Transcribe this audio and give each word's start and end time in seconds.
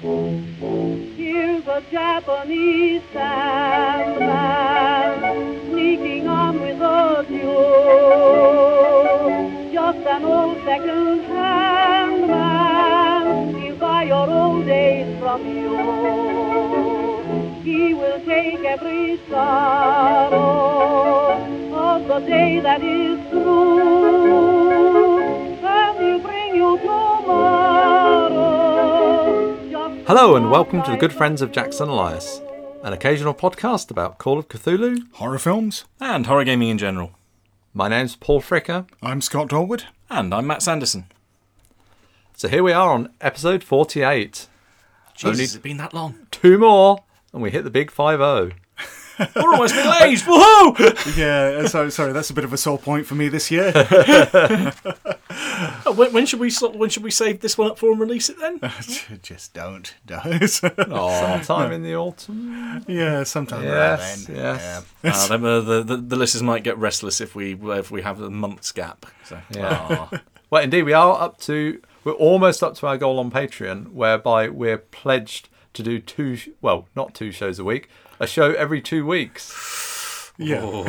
Here's 0.00 1.66
a 1.66 1.82
Japanese 1.90 3.02
sandman 3.12 4.30
sneaking 5.72 6.28
on 6.28 6.60
with 6.60 6.80
a 6.80 7.26
duel. 7.28 8.12
Just 9.72 10.06
an 10.06 10.24
old 10.24 10.58
second-hand 10.64 12.28
man, 12.28 13.56
he'll 13.56 13.74
buy 13.74 14.04
your 14.04 14.30
old 14.30 14.66
days 14.66 15.18
from 15.18 15.44
you. 15.44 15.76
He 17.64 17.92
will 17.92 18.20
take 18.24 18.60
every 18.60 19.18
sorrow 19.28 20.30
of 21.74 22.06
the 22.06 22.20
day 22.20 22.60
that 22.60 22.84
is 22.84 23.18
through, 23.30 25.18
and 25.66 25.98
he'll 25.98 26.20
bring 26.20 26.54
you 26.54 26.78
tomorrow. 26.78 27.07
Hello 30.08 30.36
and 30.36 30.50
welcome 30.50 30.82
to 30.82 30.90
the 30.90 30.96
good 30.96 31.12
friends 31.12 31.42
of 31.42 31.52
Jackson 31.52 31.90
Elias, 31.90 32.40
an 32.82 32.94
occasional 32.94 33.34
podcast 33.34 33.90
about 33.90 34.16
Call 34.16 34.38
of 34.38 34.48
Cthulhu. 34.48 35.02
Horror 35.12 35.38
films. 35.38 35.84
And 36.00 36.24
horror 36.26 36.44
gaming 36.44 36.70
in 36.70 36.78
general. 36.78 37.12
My 37.74 37.88
name's 37.88 38.16
Paul 38.16 38.40
Fricker. 38.40 38.88
I'm 39.02 39.20
Scott 39.20 39.48
Dorward. 39.48 39.84
And 40.08 40.32
I'm 40.32 40.46
Matt 40.46 40.62
Sanderson. 40.62 41.08
So 42.34 42.48
here 42.48 42.62
we 42.62 42.72
are 42.72 42.90
on 42.90 43.12
episode 43.20 43.62
48. 43.62 44.48
Jesus, 45.14 45.24
Only- 45.24 45.40
has 45.40 45.56
been 45.58 45.76
that 45.76 45.92
long? 45.92 46.26
Two 46.30 46.56
more, 46.56 47.04
and 47.34 47.42
we 47.42 47.50
hit 47.50 47.64
the 47.64 47.70
big 47.70 47.90
5 47.90 48.18
0. 48.18 48.52
We're 49.36 49.52
almost 49.52 49.74
middle 49.76 49.92
aged. 49.94 50.24
Woohoo! 50.24 51.16
Yeah, 51.16 51.66
so 51.66 51.88
sorry, 51.88 52.12
that's 52.12 52.30
a 52.30 52.34
bit 52.34 52.44
of 52.44 52.52
a 52.52 52.56
sore 52.56 52.78
point 52.78 53.06
for 53.06 53.14
me 53.14 53.28
this 53.28 53.50
year. 53.50 53.72
Oh, 55.86 55.92
when, 55.92 56.12
when 56.12 56.26
should 56.26 56.40
we 56.40 56.50
when 56.74 56.90
should 56.90 57.02
we 57.02 57.10
save 57.10 57.40
this 57.40 57.56
one 57.58 57.70
up 57.70 57.78
for 57.78 57.90
and 57.90 58.00
release 58.00 58.28
it 58.28 58.38
then? 58.38 58.60
Just 59.22 59.54
don't, 59.54 59.94
don't. 60.06 60.60
oh, 60.90 61.20
Sometime 61.20 61.72
in 61.72 61.82
the 61.82 61.94
autumn. 61.96 62.84
yeah, 62.86 63.22
sometime 63.24 63.62
Yes, 63.64 64.28
around 64.28 64.36
then. 64.36 64.44
yes. 64.44 64.84
Yeah. 65.02 65.10
Uh, 65.12 65.28
then, 65.28 65.44
uh, 65.44 65.60
the, 65.60 65.82
the 65.82 65.96
the 65.96 66.16
listeners 66.16 66.42
might 66.42 66.62
get 66.64 66.76
restless 66.78 67.20
if 67.20 67.34
we 67.34 67.54
if 67.54 67.90
we 67.90 68.02
have 68.02 68.20
a 68.20 68.30
month's 68.30 68.72
gap. 68.72 69.06
So 69.24 69.38
Yeah. 69.54 69.86
Aw. 70.12 70.20
Well, 70.50 70.62
indeed, 70.62 70.82
we 70.84 70.92
are 70.92 71.20
up 71.20 71.38
to, 71.42 71.80
we're 72.04 72.12
almost 72.12 72.62
up 72.62 72.74
to 72.76 72.86
our 72.86 72.96
goal 72.96 73.18
on 73.18 73.30
Patreon, 73.30 73.92
whereby 73.92 74.48
we're 74.48 74.78
pledged 74.78 75.48
to 75.74 75.82
do 75.82 75.98
two, 76.00 76.38
well, 76.62 76.88
not 76.96 77.14
two 77.14 77.30
shows 77.32 77.58
a 77.58 77.64
week, 77.64 77.88
a 78.20 78.26
show 78.26 78.52
every 78.52 78.80
two 78.80 79.06
weeks. 79.06 80.32
Yeah. 80.38 80.60
Oh. 80.62 80.84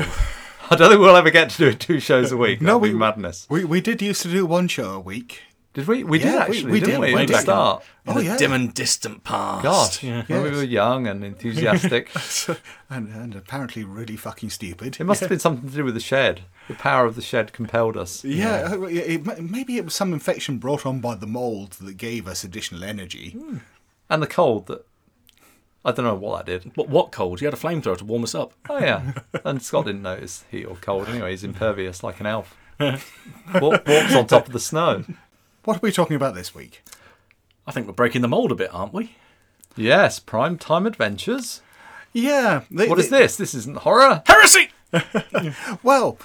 I 0.72 0.75
don't 0.75 0.89
think 0.89 1.02
we'll 1.02 1.16
ever 1.16 1.31
get 1.31 1.49
to 1.52 1.58
do 1.58 1.73
two 1.73 1.99
shows 1.99 2.31
a 2.31 2.38
week. 2.38 2.61
No, 2.61 2.73
That'd 2.80 2.83
be 2.83 2.94
we- 2.94 2.99
madness. 2.99 3.47
We, 3.49 3.63
we 3.63 3.81
did 3.81 4.02
used 4.02 4.22
to 4.23 4.27
do 4.31 4.45
one 4.45 4.67
show 4.67 4.91
a 4.91 4.99
week. 4.99 5.41
Did 5.73 5.88
we? 5.88 6.03
We 6.03 6.17
did 6.19 6.25
Yeah, 6.27 6.47
we- 6.50 6.57
actually, 6.57 6.72
we 6.72 6.80
didn't 6.80 7.02
did, 7.02 7.09
we? 7.09 7.16
way 7.16 7.23
At 7.23 7.27
back 7.30 7.38
in- 7.38 7.44
start. 7.44 7.83
In 8.05 8.11
Oh, 8.11 8.19
the 8.19 8.23
yeah. 8.25 8.38
dim 8.38 8.53
and 8.53 8.73
distant 8.73 9.23
past. 9.23 9.63
God, 9.63 9.97
Yeah. 10.03 10.23
when 10.27 10.44
we 10.44 10.50
were 10.52 10.63
young 10.63 11.05
and 11.07 11.23
enthusiastic. 11.23 12.09
and, 12.89 13.09
and 13.13 13.35
apparently 13.35 13.83
really 13.83 14.16
fucking 14.16 14.50
stupid. 14.50 14.97
it 15.00 15.03
must 15.03 15.19
have 15.22 15.30
been 15.30 15.39
something 15.39 15.69
to 15.69 15.75
do 15.75 15.83
with 15.85 15.94
the 15.94 16.00
shed. 16.00 16.41
The 16.67 16.73
power 16.75 17.05
of 17.05 17.16
the 17.16 17.22
shed 17.22 17.53
compelled 17.53 17.97
us. 17.97 18.23
Yeah, 18.23 18.69
uh, 18.72 18.81
it, 18.83 19.27
it- 19.27 19.41
maybe 19.44 19.77
it 19.77 19.85
was 19.85 19.94
some 19.95 20.11
infection 20.13 20.57
brought 20.57 20.85
on 20.85 21.00
by 21.02 21.16
the 21.16 21.27
mold 21.27 21.73
that 21.73 21.97
gave 21.97 22.27
us 22.27 22.44
additional 22.44 22.83
energy. 22.83 23.38
And 24.09 24.22
the 24.23 24.27
cold 24.27 24.67
that. 24.67 24.85
I 25.85 25.91
don't 25.91 26.05
know 26.05 26.16
what 26.16 26.45
that 26.45 26.63
did. 26.63 26.75
What, 26.75 26.89
what 26.89 27.11
cold? 27.11 27.39
You 27.41 27.47
had 27.47 27.53
a 27.53 27.58
flamethrower 27.58 27.97
to 27.97 28.05
warm 28.05 28.23
us 28.23 28.35
up. 28.35 28.53
Oh, 28.69 28.80
yeah. 28.80 29.13
And 29.45 29.61
Scott 29.61 29.85
didn't 29.85 30.02
notice 30.02 30.44
heat 30.52 30.66
or 30.66 30.75
cold 30.75 31.08
anyway. 31.08 31.31
He's 31.31 31.44
impervious 31.44 32.03
like 32.03 32.19
an 32.19 32.25
elf. 32.25 32.55
Walk, 32.80 33.88
walks 33.88 34.16
on 34.16 34.27
top 34.27 34.47
of 34.47 34.53
the 34.53 34.59
snow. 34.59 35.03
What 35.63 35.77
are 35.77 35.81
we 35.81 35.91
talking 35.91 36.16
about 36.16 36.35
this 36.35 36.53
week? 36.55 36.81
I 37.67 37.72
think 37.72 37.88
we're 37.88 37.94
breaking 37.94 38.22
the 38.22 38.27
mold 38.27 38.52
a 38.52 38.55
bit, 38.55 38.73
aren't 38.73 38.94
we? 38.94 39.16
Yes, 39.75 40.19
Prime 40.19 40.57
Time 40.57 40.85
Adventures. 40.85 41.61
Yeah. 42.13 42.63
they- 42.72 42.88
What 42.88 43.00
is 43.00 43.09
they- 43.09 43.19
this? 43.19 43.35
This 43.38 43.53
isn't 43.53 43.78
horror. 43.79 44.23
Heresy. 44.25 44.69
Well, 45.84 46.18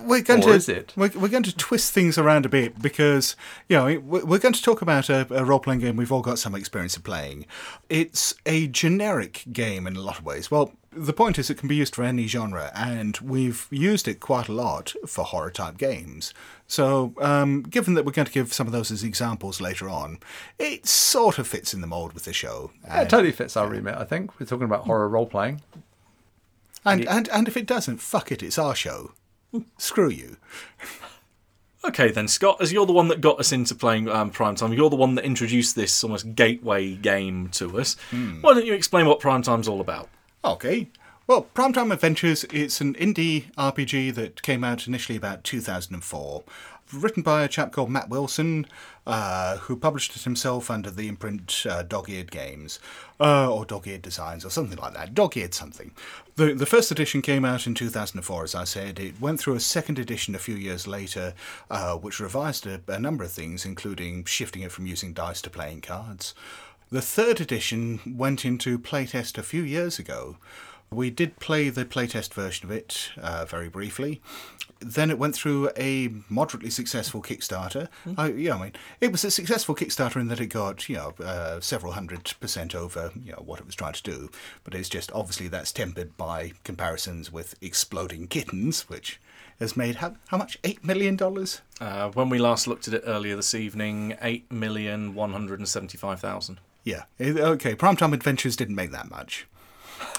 we're 0.00 0.22
going 0.22 0.40
Or 0.42 0.48
to 0.48 0.52
is 0.52 0.68
it? 0.68 0.92
We're, 0.96 1.10
we're 1.10 1.28
going 1.28 1.42
to 1.44 1.56
twist 1.56 1.92
things 1.92 2.18
around 2.18 2.46
a 2.46 2.48
bit 2.48 2.80
because 2.80 3.36
you 3.68 3.76
know 3.76 3.84
we're 4.00 4.24
we're 4.24 4.38
going 4.38 4.54
to 4.54 4.62
talk 4.62 4.82
about 4.82 5.08
a, 5.08 5.26
a 5.30 5.44
role 5.44 5.60
playing 5.60 5.80
game 5.80 5.96
we've 5.96 6.12
all 6.12 6.22
got 6.22 6.38
some 6.38 6.54
experience 6.54 6.96
of 6.96 7.04
playing. 7.04 7.46
It's 7.88 8.34
a 8.46 8.66
generic 8.68 9.44
game 9.52 9.86
in 9.86 9.96
a 9.96 10.00
lot 10.00 10.18
of 10.18 10.24
ways. 10.24 10.50
Well, 10.50 10.72
the 10.92 11.12
point 11.12 11.38
is 11.38 11.50
it 11.50 11.58
can 11.58 11.68
be 11.68 11.76
used 11.76 11.94
for 11.94 12.04
any 12.04 12.26
genre, 12.26 12.70
and 12.74 13.16
we've 13.18 13.66
used 13.70 14.06
it 14.06 14.20
quite 14.20 14.48
a 14.48 14.52
lot 14.52 14.94
for 15.06 15.24
horror 15.24 15.50
type 15.50 15.76
games. 15.76 16.32
So, 16.66 17.14
um, 17.20 17.62
given 17.62 17.94
that 17.94 18.04
we're 18.04 18.12
going 18.12 18.26
to 18.26 18.32
give 18.32 18.52
some 18.52 18.66
of 18.66 18.72
those 18.72 18.90
as 18.90 19.02
examples 19.02 19.60
later 19.60 19.88
on, 19.88 20.18
it 20.58 20.86
sort 20.86 21.38
of 21.38 21.46
fits 21.46 21.74
in 21.74 21.80
the 21.80 21.86
mold 21.86 22.12
with 22.12 22.24
the 22.24 22.32
show. 22.32 22.70
Yeah, 22.84 23.02
it 23.02 23.10
totally 23.10 23.32
fits 23.32 23.56
our 23.56 23.68
remit, 23.68 23.96
I 23.96 24.04
think. 24.04 24.38
We're 24.38 24.46
talking 24.46 24.64
about 24.64 24.84
horror 24.84 25.08
role 25.08 25.26
playing. 25.26 25.62
And, 26.84 27.08
and 27.08 27.28
and 27.30 27.48
if 27.48 27.56
it 27.56 27.66
doesn't, 27.66 27.98
fuck 27.98 28.30
it, 28.30 28.42
it's 28.42 28.58
our 28.58 28.74
show. 28.74 29.12
Screw 29.78 30.10
you. 30.10 30.36
Okay 31.84 32.10
then, 32.10 32.28
Scott, 32.28 32.62
as 32.62 32.72
you're 32.72 32.86
the 32.86 32.92
one 32.94 33.08
that 33.08 33.20
got 33.20 33.38
us 33.38 33.52
into 33.52 33.74
playing 33.74 34.08
um, 34.08 34.30
Primetime, 34.30 34.74
you're 34.74 34.88
the 34.88 34.96
one 34.96 35.16
that 35.16 35.24
introduced 35.24 35.76
this 35.76 36.02
almost 36.02 36.34
gateway 36.34 36.94
game 36.94 37.48
to 37.50 37.78
us. 37.78 37.96
Why 38.10 38.54
don't 38.54 38.64
you 38.64 38.72
explain 38.72 39.04
what 39.06 39.20
Primetime's 39.20 39.68
all 39.68 39.82
about? 39.82 40.08
Okay. 40.44 40.88
Well, 41.26 41.46
Primetime 41.54 41.92
Adventures, 41.92 42.44
it's 42.44 42.80
an 42.80 42.94
indie 42.94 43.52
RPG 43.54 44.14
that 44.14 44.42
came 44.42 44.64
out 44.64 44.86
initially 44.86 45.16
about 45.16 45.44
2004. 45.44 46.42
Written 46.92 47.22
by 47.22 47.42
a 47.42 47.48
chap 47.48 47.72
called 47.72 47.90
Matt 47.90 48.10
Wilson, 48.10 48.66
uh, 49.06 49.56
who 49.56 49.74
published 49.74 50.14
it 50.16 50.22
himself 50.22 50.70
under 50.70 50.90
the 50.90 51.08
imprint 51.08 51.64
uh, 51.68 51.82
Dog 51.82 52.10
Eared 52.10 52.30
Games, 52.30 52.78
uh, 53.18 53.50
or 53.50 53.64
Dog 53.64 53.86
Eared 53.86 54.02
Designs, 54.02 54.44
or 54.44 54.50
something 54.50 54.78
like 54.78 54.92
that. 54.94 55.14
Dog 55.14 55.34
Eared 55.36 55.54
something. 55.54 55.92
The, 56.36 56.52
the 56.52 56.66
first 56.66 56.90
edition 56.90 57.22
came 57.22 57.44
out 57.44 57.64
in 57.64 57.74
2004, 57.74 58.42
as 58.42 58.56
I 58.56 58.64
said. 58.64 58.98
It 58.98 59.20
went 59.20 59.38
through 59.38 59.54
a 59.54 59.60
second 59.60 60.00
edition 60.00 60.34
a 60.34 60.40
few 60.40 60.56
years 60.56 60.84
later, 60.88 61.32
uh, 61.70 61.94
which 61.94 62.18
revised 62.18 62.66
a, 62.66 62.80
a 62.88 62.98
number 62.98 63.22
of 63.22 63.30
things, 63.30 63.64
including 63.64 64.24
shifting 64.24 64.62
it 64.62 64.72
from 64.72 64.86
using 64.86 65.12
dice 65.12 65.40
to 65.42 65.50
playing 65.50 65.82
cards. 65.82 66.34
The 66.90 67.00
third 67.00 67.40
edition 67.40 68.00
went 68.04 68.44
into 68.44 68.80
playtest 68.80 69.38
a 69.38 69.44
few 69.44 69.62
years 69.62 70.00
ago. 70.00 70.38
We 70.94 71.10
did 71.10 71.38
play 71.40 71.68
the 71.70 71.84
playtest 71.84 72.32
version 72.34 72.70
of 72.70 72.76
it 72.76 73.10
uh, 73.20 73.44
very 73.44 73.68
briefly. 73.68 74.20
Then 74.80 75.10
it 75.10 75.18
went 75.18 75.34
through 75.34 75.70
a 75.76 76.10
moderately 76.28 76.70
successful 76.70 77.22
Kickstarter. 77.22 77.88
I, 78.18 78.32
yeah, 78.32 78.56
I 78.56 78.62
mean, 78.62 78.72
it 79.00 79.12
was 79.12 79.24
a 79.24 79.30
successful 79.30 79.74
Kickstarter 79.74 80.20
in 80.20 80.28
that 80.28 80.40
it 80.40 80.46
got 80.46 80.88
you 80.88 80.96
know 80.96 81.14
uh, 81.24 81.60
several 81.60 81.92
hundred 81.92 82.34
percent 82.40 82.74
over 82.74 83.10
you 83.24 83.32
know 83.32 83.42
what 83.44 83.60
it 83.60 83.66
was 83.66 83.74
trying 83.74 83.94
to 83.94 84.02
do. 84.02 84.30
But 84.62 84.74
it's 84.74 84.88
just 84.88 85.10
obviously 85.12 85.48
that's 85.48 85.72
tempered 85.72 86.16
by 86.16 86.52
comparisons 86.64 87.32
with 87.32 87.54
Exploding 87.62 88.26
Kittens, 88.28 88.88
which 88.88 89.20
has 89.60 89.76
made 89.76 89.96
how, 89.96 90.16
how 90.28 90.36
much 90.36 90.58
eight 90.64 90.84
million 90.84 91.16
dollars. 91.16 91.62
Uh, 91.80 92.10
when 92.10 92.28
we 92.28 92.38
last 92.38 92.66
looked 92.66 92.86
at 92.88 92.94
it 92.94 93.04
earlier 93.06 93.36
this 93.36 93.54
evening, 93.54 94.16
eight 94.20 94.50
million 94.52 95.14
one 95.14 95.32
hundred 95.32 95.60
and 95.60 95.68
seventy-five 95.68 96.20
thousand. 96.20 96.60
Yeah, 96.82 97.04
okay. 97.18 97.74
Primetime 97.74 98.12
Adventures 98.12 98.56
didn't 98.56 98.74
make 98.74 98.90
that 98.90 99.10
much. 99.10 99.46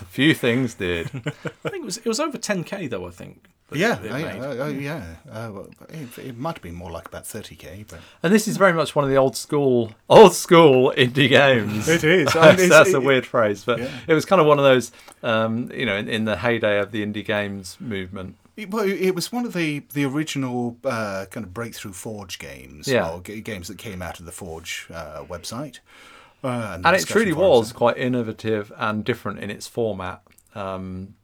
A 0.02 0.06
few 0.10 0.34
things 0.34 0.74
did. 0.76 1.08
I 1.14 1.70
think 1.70 1.84
it 1.84 1.86
was 1.86 1.98
it 1.98 2.06
was 2.06 2.20
over 2.20 2.38
ten 2.38 2.64
k 2.64 2.88
though. 2.88 3.08
I 3.08 3.12
think. 3.12 3.46
that 3.70 3.80
Yeah, 3.80 4.02
it 4.02 4.12
uh, 4.12 4.14
made. 4.18 4.42
uh, 4.60 4.64
uh, 4.66 4.68
yeah. 4.68 5.16
Uh, 5.30 5.50
well, 5.54 5.68
it, 5.90 6.18
it 6.20 6.38
might 6.38 6.56
have 6.56 6.62
been 6.62 6.76
more 6.76 6.92
like 6.92 7.08
about 7.08 7.24
30k, 7.24 7.88
but 7.88 8.00
and 8.24 8.34
this 8.34 8.48
is 8.48 8.58
very 8.58 8.74
much 8.74 8.96
one 8.96 9.04
of 9.06 9.10
the 9.12 9.18
old 9.18 9.36
school, 9.36 9.92
old 10.10 10.34
school 10.36 10.94
indie 10.98 11.30
games. 11.30 11.88
It 11.88 12.04
is. 12.04 12.26
Mean, 12.36 12.44
that's, 12.44 12.62
it's- 12.62 12.70
that's 12.70 12.94
a 12.94 13.02
weird 13.02 13.26
phrase, 13.26 13.64
but 13.66 13.80
Yeah. 13.80 13.90
it 14.08 14.14
was 14.14 14.26
kind 14.26 14.40
of 14.42 14.48
one 14.48 14.60
of 14.60 14.66
those, 14.66 14.92
um, 15.24 15.72
you 15.74 15.86
know, 15.86 15.96
in, 15.96 16.08
in 16.10 16.26
the 16.26 16.38
heyday 16.38 16.80
of 16.80 16.92
the 16.92 17.04
indie 17.06 17.26
games 17.26 17.78
movement. 17.80 18.36
It, 18.58 18.72
well, 18.72 18.86
it 18.86 19.12
was 19.16 19.32
one 19.34 19.46
of 19.46 19.52
the 19.54 19.82
the 19.94 20.06
original 20.06 20.78
uh, 20.86 21.26
kind 21.32 21.46
of 21.46 21.54
breakthrough 21.54 21.92
Forge 21.94 22.38
games, 22.40 22.88
Yeah. 22.88 23.10
or 23.10 23.22
g- 23.22 23.42
games 23.42 23.68
that 23.68 23.78
came 23.78 24.02
out 24.02 24.20
of 24.20 24.26
the 24.26 24.32
Forge 24.32 24.88
uh, 24.94 25.24
website. 25.24 25.80
Uh, 26.46 26.80
and 26.86 26.96
it 26.96 27.08
truly 27.08 27.34
was 27.34 27.74
quite 27.74 27.98
innovative 27.98 28.72
and 28.78 29.04
different 29.04 29.40
in 29.40 29.50
its 29.50 29.66
format, 29.68 30.22
um, 30.54 31.16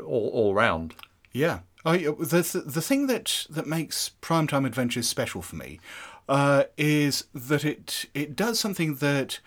all, 0.00 0.30
all 0.34 0.54
round. 0.54 0.94
Yeah. 1.32 1.60
Oh, 1.86 1.96
the, 1.96 2.42
the 2.42 2.62
the 2.66 2.82
thing 2.82 3.06
that 3.06 3.46
that 3.48 3.66
makes 3.66 4.10
Primetime 4.20 4.66
Adventures 4.66 5.08
special 5.08 5.40
for 5.40 5.56
me 5.56 5.80
uh, 6.28 6.64
is 6.76 7.24
that 7.32 7.64
it 7.64 8.06
it 8.12 8.36
does 8.36 8.60
something 8.60 8.96
that 8.96 9.40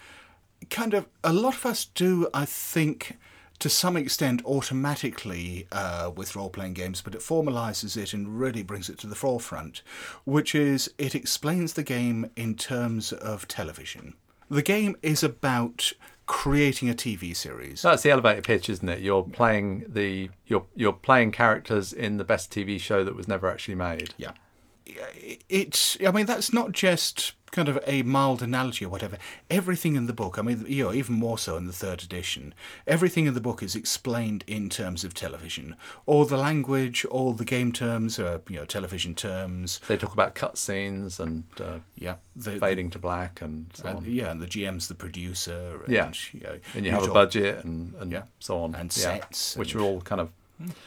kind 0.69 0.93
of 0.93 1.05
a 1.23 1.33
lot 1.33 1.53
of 1.53 1.65
us 1.65 1.85
do. 1.85 2.27
I 2.33 2.45
think 2.45 3.17
to 3.59 3.69
some 3.69 3.97
extent 3.97 4.41
automatically 4.45 5.67
uh, 5.71 6.11
with 6.15 6.35
role 6.35 6.49
playing 6.49 6.73
games, 6.73 7.01
but 7.01 7.13
it 7.13 7.21
formalizes 7.21 7.95
it 7.95 8.13
and 8.13 8.39
really 8.39 8.63
brings 8.63 8.89
it 8.89 8.97
to 8.99 9.07
the 9.07 9.15
forefront, 9.15 9.83
which 10.25 10.55
is 10.55 10.89
it 10.97 11.13
explains 11.13 11.73
the 11.73 11.83
game 11.83 12.31
in 12.35 12.55
terms 12.55 13.11
of 13.11 13.47
television. 13.47 14.15
The 14.49 14.61
game 14.61 14.95
is 15.01 15.23
about 15.23 15.93
creating 16.25 16.89
a 16.89 16.93
TV 16.93 17.35
series. 17.35 17.81
That's 17.81 18.03
the 18.03 18.11
elevator 18.11 18.41
pitch, 18.41 18.69
isn't 18.69 18.87
it? 18.87 18.99
You're 18.99 19.23
playing 19.23 19.85
the 19.87 20.29
you're 20.45 20.65
you're 20.75 20.93
playing 20.93 21.31
characters 21.31 21.91
in 21.91 22.17
the 22.17 22.23
best 22.23 22.51
TV 22.51 22.79
show 22.79 23.03
that 23.03 23.15
was 23.15 23.27
never 23.27 23.49
actually 23.49 23.75
made. 23.75 24.13
Yeah. 24.17 24.31
It's, 25.49 25.97
I 26.05 26.11
mean, 26.11 26.25
that's 26.25 26.51
not 26.51 26.71
just 26.71 27.33
kind 27.51 27.67
of 27.67 27.79
a 27.87 28.01
mild 28.03 28.41
analogy 28.41 28.85
or 28.85 28.89
whatever, 28.89 29.17
everything 29.49 29.95
in 29.95 30.05
the 30.07 30.13
book, 30.13 30.37
I 30.37 30.41
mean, 30.41 30.65
you 30.67 30.83
know, 30.85 30.93
even 30.93 31.15
more 31.15 31.37
so 31.37 31.57
in 31.57 31.65
the 31.67 31.73
third 31.73 32.03
edition, 32.03 32.53
everything 32.87 33.25
in 33.25 33.33
the 33.33 33.41
book 33.41 33.63
is 33.63 33.75
explained 33.75 34.43
in 34.47 34.69
terms 34.69 35.03
of 35.03 35.13
television. 35.13 35.75
All 36.05 36.25
the 36.25 36.37
language, 36.37 37.05
all 37.05 37.33
the 37.33 37.45
game 37.45 37.71
terms 37.71 38.19
are, 38.19 38.41
you 38.49 38.57
know, 38.57 38.65
television 38.65 39.15
terms. 39.15 39.79
They 39.87 39.97
talk 39.97 40.13
about 40.13 40.35
cutscenes 40.35 41.19
and 41.19 41.43
uh, 41.59 41.79
Yeah. 41.95 42.15
The, 42.35 42.57
fading 42.59 42.89
to 42.91 42.99
black 42.99 43.41
and 43.41 43.65
so 43.73 43.87
and, 43.87 43.97
on. 43.97 44.05
yeah, 44.05 44.31
and 44.31 44.41
the 44.41 44.47
GM's 44.47 44.87
the 44.87 44.95
producer. 44.95 45.81
And, 45.85 45.93
Yeah. 45.93 46.11
You 46.33 46.39
know, 46.41 46.59
And 46.75 46.85
you 46.85 46.91
have 46.91 47.03
a 47.03 47.11
budget 47.13 47.63
and, 47.65 47.93
and 47.99 48.11
Yeah. 48.11 48.23
so 48.39 48.59
on. 48.63 48.75
And 48.75 48.95
Yeah. 48.95 49.03
sets 49.19 49.55
Which 49.57 49.73
and- 49.73 49.81
are 49.81 49.85
all 49.85 50.01
kind 50.01 50.21
of 50.21 50.29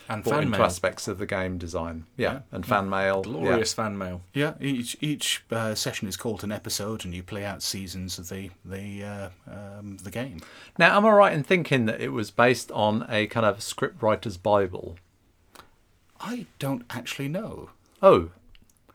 And 0.09 0.25
fan 0.25 0.43
into 0.43 0.59
mail. 0.59 0.63
aspects 0.63 1.09
of 1.09 1.19
the 1.19 1.27
game 1.27 1.57
design. 1.57 2.05
Yeah. 2.17 2.33
Yeah. 2.33 2.41
And 2.53 2.67
fan 2.67 2.91
mail. 2.91 3.23
Glorious 3.23 3.73
fan 3.73 3.97
mail. 3.97 4.21
Yeah, 4.35 4.55
each 4.61 4.97
each 5.01 5.45
uh, 5.51 5.75
session 5.75 6.09
is 6.09 6.17
called 6.17 6.45
an 6.45 6.53
episode, 6.53 7.05
and 7.05 7.15
you 7.15 7.23
play 7.23 7.45
out 7.45 7.63
seasons 7.63 8.19
of 8.19 8.29
the 8.29 8.51
the 8.65 9.05
uh, 9.05 9.29
um, 9.51 9.97
the 10.03 10.11
game. 10.11 10.39
Yeah. 10.41 10.47
Now, 10.79 10.97
am 10.97 11.07
I 11.07 11.11
right 11.13 11.33
in 11.33 11.43
thinking 11.43 11.87
that 11.87 12.01
it 12.01 12.11
was 12.11 12.31
based 12.31 12.71
on 12.73 13.07
a 13.09 13.27
kind 13.29 13.47
of 13.47 13.59
scriptwriter's 13.59 14.37
Bible? 14.37 14.97
I 16.21 16.47
don't 16.59 16.85
actually 16.91 17.29
know. 17.29 17.71
Oh, 18.03 18.31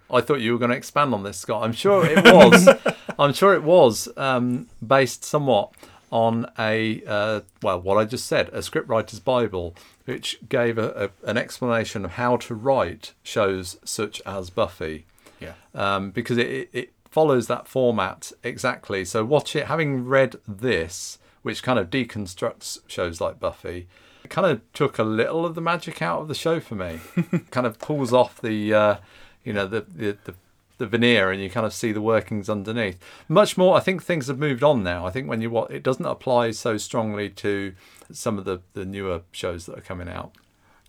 I 0.09 0.21
thought 0.21 0.39
you 0.41 0.53
were 0.53 0.59
going 0.59 0.71
to 0.71 0.77
expand 0.77 1.13
on 1.13 1.23
this, 1.23 1.37
Scott. 1.37 1.63
I'm 1.63 1.73
sure 1.73 2.05
it 2.05 2.23
was. 2.23 2.69
I'm 3.19 3.33
sure 3.33 3.53
it 3.53 3.63
was 3.63 4.07
um, 4.15 4.67
based 4.85 5.25
somewhat 5.25 5.73
on 6.11 6.49
a 6.57 7.03
uh, 7.05 7.41
well, 7.61 7.81
what 7.81 7.97
I 7.97 8.05
just 8.05 8.25
said, 8.27 8.49
a 8.49 8.59
scriptwriter's 8.59 9.19
Bible, 9.19 9.75
which 10.05 10.39
gave 10.47 10.77
a, 10.77 11.11
a, 11.23 11.29
an 11.29 11.37
explanation 11.37 12.05
of 12.05 12.11
how 12.11 12.37
to 12.37 12.55
write 12.55 13.13
shows 13.23 13.77
such 13.83 14.21
as 14.25 14.49
Buffy, 14.49 15.05
Yeah. 15.39 15.53
um, 15.75 16.11
because 16.11 16.37
it, 16.37 16.69
it, 16.71 16.93
follows 17.09 17.47
that 17.47 17.67
format 17.67 18.31
exactly. 18.43 19.03
So 19.03 19.25
watch 19.25 19.55
it, 19.55 19.65
having 19.67 20.05
read 20.05 20.35
this, 20.47 21.17
which 21.41 21.63
kind 21.63 21.79
of 21.79 21.89
deconstructs 21.89 22.79
shows 22.87 23.19
like 23.19 23.39
Buffy. 23.39 23.87
It 24.23 24.29
kind 24.29 24.45
of 24.45 24.61
took 24.73 24.99
a 24.99 25.03
little 25.03 25.45
of 25.45 25.55
the 25.55 25.61
magic 25.61 26.01
out 26.01 26.21
of 26.21 26.27
the 26.27 26.35
show 26.35 26.59
for 26.59 26.75
me. 26.75 26.99
kind 27.51 27.65
of 27.65 27.79
pulls 27.79 28.11
off 28.13 28.41
the, 28.41 28.73
uh, 28.73 28.95
you 29.43 29.53
know, 29.53 29.65
the, 29.67 29.81
the 29.81 30.17
the 30.25 30.33
the 30.77 30.87
veneer, 30.87 31.31
and 31.31 31.41
you 31.41 31.49
kind 31.49 31.65
of 31.65 31.73
see 31.73 31.91
the 31.91 32.01
workings 32.01 32.49
underneath. 32.49 32.99
Much 33.27 33.57
more, 33.57 33.75
I 33.75 33.79
think 33.79 34.03
things 34.03 34.27
have 34.27 34.37
moved 34.37 34.63
on 34.63 34.83
now. 34.83 35.05
I 35.05 35.11
think 35.11 35.27
when 35.27 35.41
you 35.41 35.49
what 35.49 35.71
it 35.71 35.83
doesn't 35.83 36.05
apply 36.05 36.51
so 36.51 36.77
strongly 36.77 37.29
to 37.29 37.73
some 38.11 38.37
of 38.37 38.45
the 38.45 38.61
the 38.73 38.85
newer 38.85 39.21
shows 39.31 39.65
that 39.65 39.77
are 39.77 39.81
coming 39.81 40.09
out, 40.09 40.33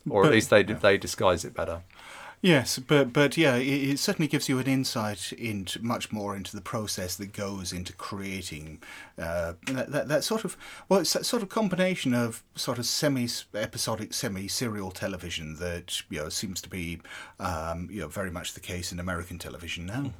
or 0.09 0.25
at 0.25 0.33
least 0.33 0.51
they 0.51 0.63
they 0.63 0.99
disguise 0.99 1.45
it 1.45 1.55
better. 1.55 1.83
Yes, 2.41 2.79
but 2.79 3.13
but 3.13 3.37
yeah, 3.37 3.57
it, 3.57 3.67
it 3.67 3.99
certainly 3.99 4.29
gives 4.29 4.49
you 4.49 4.61
an 4.61 4.69
insight 4.69 5.33
into 5.33 5.83
much 5.83 6.13
more 6.13 6.37
into 6.37 6.55
the 6.55 6.63
process 6.63 7.17
that 7.17 7.33
goes 7.33 7.73
into 7.73 7.93
creating 7.93 8.81
uh, 9.19 9.55
that, 9.67 9.91
that 9.91 10.09
that 10.09 10.25
sort 10.25 10.45
of 10.45 10.57
well, 10.89 11.01
it's 11.01 11.13
that 11.15 11.27
sort 11.27 11.43
of 11.43 11.49
combination 11.49 12.15
of 12.15 12.45
sort 12.55 12.79
of 12.79 12.87
semi-episodic, 12.87 14.15
semi-serial 14.15 14.93
television 14.93 15.57
that 15.57 16.01
you 16.11 16.19
know 16.19 16.29
seems 16.29 16.61
to 16.61 16.69
be 16.69 17.01
um, 17.41 17.89
you 17.91 18.01
know 18.01 18.09
very 18.09 18.31
much 18.31 18.55
the 18.55 18.61
case 18.61 18.93
in 18.93 19.01
American 19.01 19.39
television 19.39 19.87
now. 19.87 20.13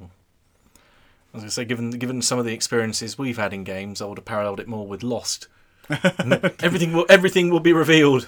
As 1.33 1.35
I 1.35 1.37
was 1.37 1.41
going 1.41 1.45
to 1.45 1.51
say, 1.51 1.65
given 1.65 1.91
given 1.91 2.21
some 2.21 2.37
of 2.37 2.43
the 2.43 2.53
experiences 2.53 3.17
we've 3.17 3.37
had 3.37 3.53
in 3.53 3.63
games, 3.63 4.01
I 4.01 4.05
would 4.05 4.17
have 4.17 4.25
paralleled 4.25 4.59
it 4.59 4.67
more 4.67 4.85
with 4.85 5.03
Lost. 5.03 5.47
Everything 5.89 6.91
will 6.91 7.05
everything 7.07 7.49
will 7.49 7.61
be 7.61 7.71
revealed. 7.71 8.27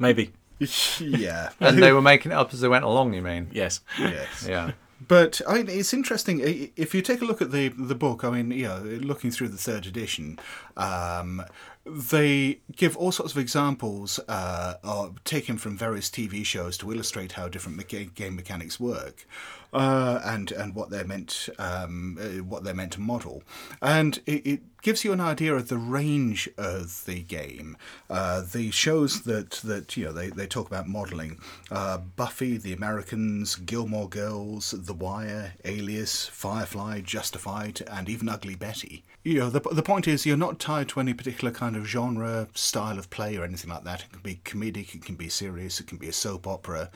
Maybe. 0.00 0.32
yeah, 1.00 1.50
And 1.60 1.82
they 1.82 1.92
were 1.92 2.02
making 2.02 2.32
it 2.32 2.34
up 2.34 2.52
as 2.52 2.60
they 2.60 2.68
went 2.68 2.84
along. 2.84 3.14
You 3.14 3.22
mean? 3.22 3.48
Yes. 3.52 3.80
yes. 3.98 4.46
Yeah. 4.48 4.72
But 5.06 5.40
I 5.48 5.54
mean, 5.54 5.68
it's 5.68 5.94
interesting 5.94 6.40
if 6.76 6.94
you 6.94 7.00
take 7.00 7.22
a 7.22 7.24
look 7.24 7.40
at 7.40 7.52
the 7.52 7.68
the 7.68 7.94
book. 7.94 8.22
I 8.22 8.30
mean, 8.30 8.50
you 8.50 8.68
know, 8.68 8.78
looking 8.80 9.30
through 9.30 9.48
the 9.48 9.56
third 9.56 9.86
edition, 9.86 10.38
um, 10.76 11.42
they 11.86 12.60
give 12.76 12.96
all 12.96 13.10
sorts 13.10 13.32
of 13.32 13.38
examples 13.38 14.20
uh, 14.28 15.08
taken 15.24 15.56
from 15.56 15.78
various 15.78 16.10
TV 16.10 16.44
shows 16.44 16.76
to 16.78 16.92
illustrate 16.92 17.32
how 17.32 17.48
different 17.48 17.88
game 18.14 18.36
mechanics 18.36 18.78
work, 18.78 19.26
uh, 19.72 20.20
and 20.22 20.52
and 20.52 20.74
what 20.74 20.90
they're 20.90 21.06
meant 21.06 21.48
um, 21.58 22.18
uh, 22.20 22.42
what 22.44 22.64
they're 22.64 22.74
meant 22.74 22.92
to 22.92 23.00
model, 23.00 23.42
and 23.80 24.20
it, 24.26 24.46
it 24.46 24.60
gives 24.82 25.04
you 25.04 25.12
an 25.12 25.20
idea 25.20 25.54
of 25.54 25.68
the 25.68 25.78
range 25.78 26.50
of 26.58 27.04
the 27.06 27.22
game. 27.22 27.78
Uh, 28.10 28.42
the 28.42 28.70
shows 28.70 29.22
that 29.22 29.50
that 29.64 29.96
you 29.96 30.04
know 30.04 30.12
they, 30.12 30.28
they 30.28 30.46
talk 30.46 30.66
about 30.66 30.86
modeling: 30.86 31.38
uh, 31.70 31.96
Buffy, 31.96 32.58
The 32.58 32.74
Americans, 32.74 33.56
Gilmore 33.56 34.08
Girls, 34.08 34.72
The 34.72 34.94
Wire, 34.94 35.54
Alias, 35.64 36.26
Firefly, 36.26 37.00
Justified, 37.00 37.80
and 37.90 38.10
even 38.10 38.28
Ugly 38.28 38.56
Betty. 38.56 39.02
You 39.22 39.38
know 39.38 39.50
the 39.50 39.60
the 39.60 39.82
point 39.82 40.08
is 40.08 40.24
you're 40.24 40.36
not 40.36 40.58
tied 40.58 40.88
to 40.90 41.00
any 41.00 41.12
particular 41.12 41.52
kind 41.52 41.76
of 41.76 41.86
genre, 41.86 42.48
style 42.54 42.98
of 42.98 43.10
play, 43.10 43.36
or 43.36 43.44
anything 43.44 43.70
like 43.70 43.84
that. 43.84 44.02
It 44.02 44.12
can 44.12 44.22
be 44.22 44.40
comedic, 44.44 44.94
it 44.94 45.04
can 45.04 45.14
be 45.14 45.28
serious, 45.28 45.78
it 45.80 45.86
can 45.86 45.98
be 45.98 46.08
a 46.08 46.12
soap 46.12 46.46
opera 46.46 46.90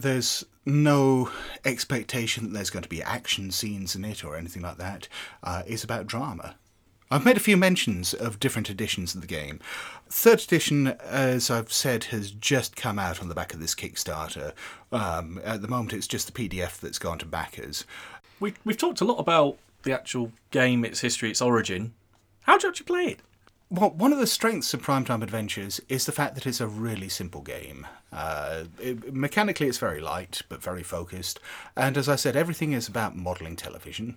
there's 0.00 0.44
no 0.64 1.30
expectation 1.64 2.44
that 2.44 2.52
there's 2.52 2.70
going 2.70 2.82
to 2.82 2.88
be 2.88 3.02
action 3.02 3.50
scenes 3.50 3.94
in 3.94 4.04
it 4.04 4.24
or 4.24 4.36
anything 4.36 4.62
like 4.62 4.78
that. 4.78 5.08
Uh, 5.42 5.62
it's 5.66 5.84
about 5.84 6.06
drama. 6.06 6.56
I've 7.10 7.24
made 7.24 7.36
a 7.36 7.40
few 7.40 7.56
mentions 7.56 8.14
of 8.14 8.38
different 8.38 8.70
editions 8.70 9.14
of 9.14 9.20
the 9.20 9.26
game. 9.26 9.58
Third 10.08 10.40
edition, 10.40 10.88
as 10.88 11.50
I've 11.50 11.72
said, 11.72 12.04
has 12.04 12.30
just 12.30 12.76
come 12.76 13.00
out 13.00 13.20
on 13.20 13.28
the 13.28 13.34
back 13.34 13.52
of 13.52 13.58
this 13.58 13.74
Kickstarter. 13.74 14.52
Um, 14.92 15.40
at 15.44 15.60
the 15.60 15.68
moment, 15.68 15.92
it's 15.92 16.06
just 16.06 16.32
the 16.32 16.48
PDF 16.48 16.78
that's 16.78 17.00
gone 17.00 17.18
to 17.18 17.26
backers. 17.26 17.84
We 18.38 18.54
we've 18.64 18.78
talked 18.78 19.00
a 19.00 19.04
lot 19.04 19.18
about 19.18 19.58
the 19.82 19.92
actual 19.92 20.32
game, 20.50 20.84
its 20.84 21.00
history, 21.00 21.30
its 21.30 21.40
origin. 21.42 21.94
How 22.42 22.58
do 22.58 22.66
you 22.66 22.70
actually 22.70 22.86
play 22.86 23.04
it? 23.04 23.20
Well, 23.70 23.90
one 23.90 24.12
of 24.12 24.18
the 24.18 24.26
strengths 24.26 24.74
of 24.74 24.82
Primetime 24.82 25.22
Adventures 25.22 25.80
is 25.88 26.04
the 26.04 26.10
fact 26.10 26.34
that 26.34 26.44
it's 26.46 26.60
a 26.60 26.66
really 26.66 27.08
simple 27.08 27.40
game. 27.40 27.86
Uh, 28.12 28.64
it, 28.80 29.14
mechanically, 29.14 29.68
it's 29.68 29.78
very 29.78 30.00
light, 30.00 30.42
but 30.48 30.60
very 30.60 30.82
focused. 30.82 31.38
And 31.76 31.96
as 31.96 32.08
I 32.08 32.16
said, 32.16 32.34
everything 32.34 32.72
is 32.72 32.88
about 32.88 33.14
modelling 33.14 33.54
television. 33.54 34.16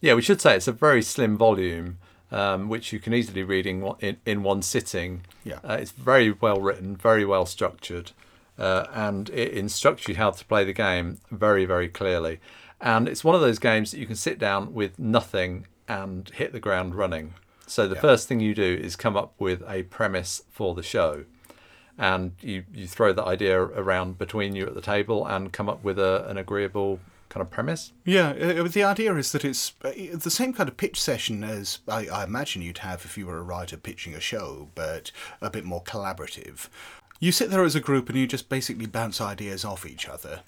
Yeah, 0.00 0.14
we 0.14 0.22
should 0.22 0.40
say 0.40 0.56
it's 0.56 0.66
a 0.66 0.72
very 0.72 1.00
slim 1.00 1.36
volume, 1.36 1.98
um, 2.32 2.68
which 2.68 2.92
you 2.92 2.98
can 2.98 3.14
easily 3.14 3.44
read 3.44 3.66
in 3.66 3.82
one- 3.82 3.98
in, 4.00 4.16
in 4.26 4.42
one 4.42 4.62
sitting. 4.62 5.22
Yeah. 5.44 5.60
Uh, 5.62 5.74
it's 5.80 5.92
very 5.92 6.32
well 6.32 6.60
written, 6.60 6.96
very 6.96 7.24
well 7.24 7.46
structured, 7.46 8.10
uh, 8.58 8.86
and 8.92 9.30
it 9.30 9.52
instructs 9.52 10.08
you 10.08 10.16
how 10.16 10.32
to 10.32 10.44
play 10.46 10.64
the 10.64 10.72
game 10.72 11.20
very, 11.30 11.66
very 11.66 11.88
clearly. 11.88 12.40
And 12.80 13.08
it's 13.08 13.22
one 13.24 13.34
of 13.34 13.40
those 13.40 13.58
games 13.58 13.90
that 13.90 13.98
you 13.98 14.06
can 14.06 14.16
sit 14.16 14.38
down 14.38 14.72
with 14.72 14.98
nothing 14.98 15.66
and 15.86 16.28
hit 16.30 16.52
the 16.52 16.60
ground 16.60 16.94
running. 16.94 17.34
So 17.66 17.86
the 17.86 17.94
Yeah. 17.96 18.00
first 18.00 18.26
thing 18.28 18.40
you 18.40 18.54
do 18.54 18.78
is 18.82 18.96
come 18.96 19.16
up 19.16 19.34
with 19.38 19.62
a 19.68 19.82
premise 19.84 20.42
for 20.50 20.74
the 20.74 20.82
show. 20.82 21.24
And 21.98 22.32
you, 22.40 22.64
you 22.72 22.86
throw 22.86 23.12
that 23.12 23.24
idea 23.24 23.60
around 23.60 24.16
between 24.18 24.54
you 24.56 24.66
at 24.66 24.74
the 24.74 24.80
table 24.80 25.26
and 25.26 25.52
come 25.52 25.68
up 25.68 25.84
with 25.84 25.98
a, 25.98 26.26
an 26.28 26.38
agreeable 26.38 27.00
kind 27.28 27.42
of 27.42 27.50
premise. 27.50 27.92
Yeah, 28.04 28.30
uh, 28.30 28.62
the 28.64 28.82
idea 28.82 29.14
is 29.14 29.30
that 29.32 29.44
it's 29.44 29.74
uh, 29.84 29.92
the 30.14 30.30
same 30.30 30.52
kind 30.52 30.68
of 30.68 30.76
pitch 30.76 31.00
session 31.00 31.44
as 31.44 31.80
I, 31.86 32.06
I 32.08 32.24
imagine 32.24 32.62
you'd 32.62 32.78
have 32.78 33.04
if 33.04 33.16
you 33.18 33.26
were 33.26 33.38
a 33.38 33.42
writer 33.42 33.76
pitching 33.76 34.14
a 34.14 34.20
show, 34.20 34.68
but 34.74 35.12
a 35.42 35.50
bit 35.50 35.64
more 35.64 35.82
collaborative. 35.84 36.68
You 37.20 37.30
sit 37.32 37.50
there 37.50 37.62
as 37.64 37.74
a 37.74 37.80
group 37.80 38.08
and 38.08 38.18
you 38.18 38.26
just 38.26 38.48
basically 38.48 38.86
bounce 38.86 39.20
ideas 39.20 39.64
off 39.64 39.84
each 39.86 40.08
other. 40.08 40.40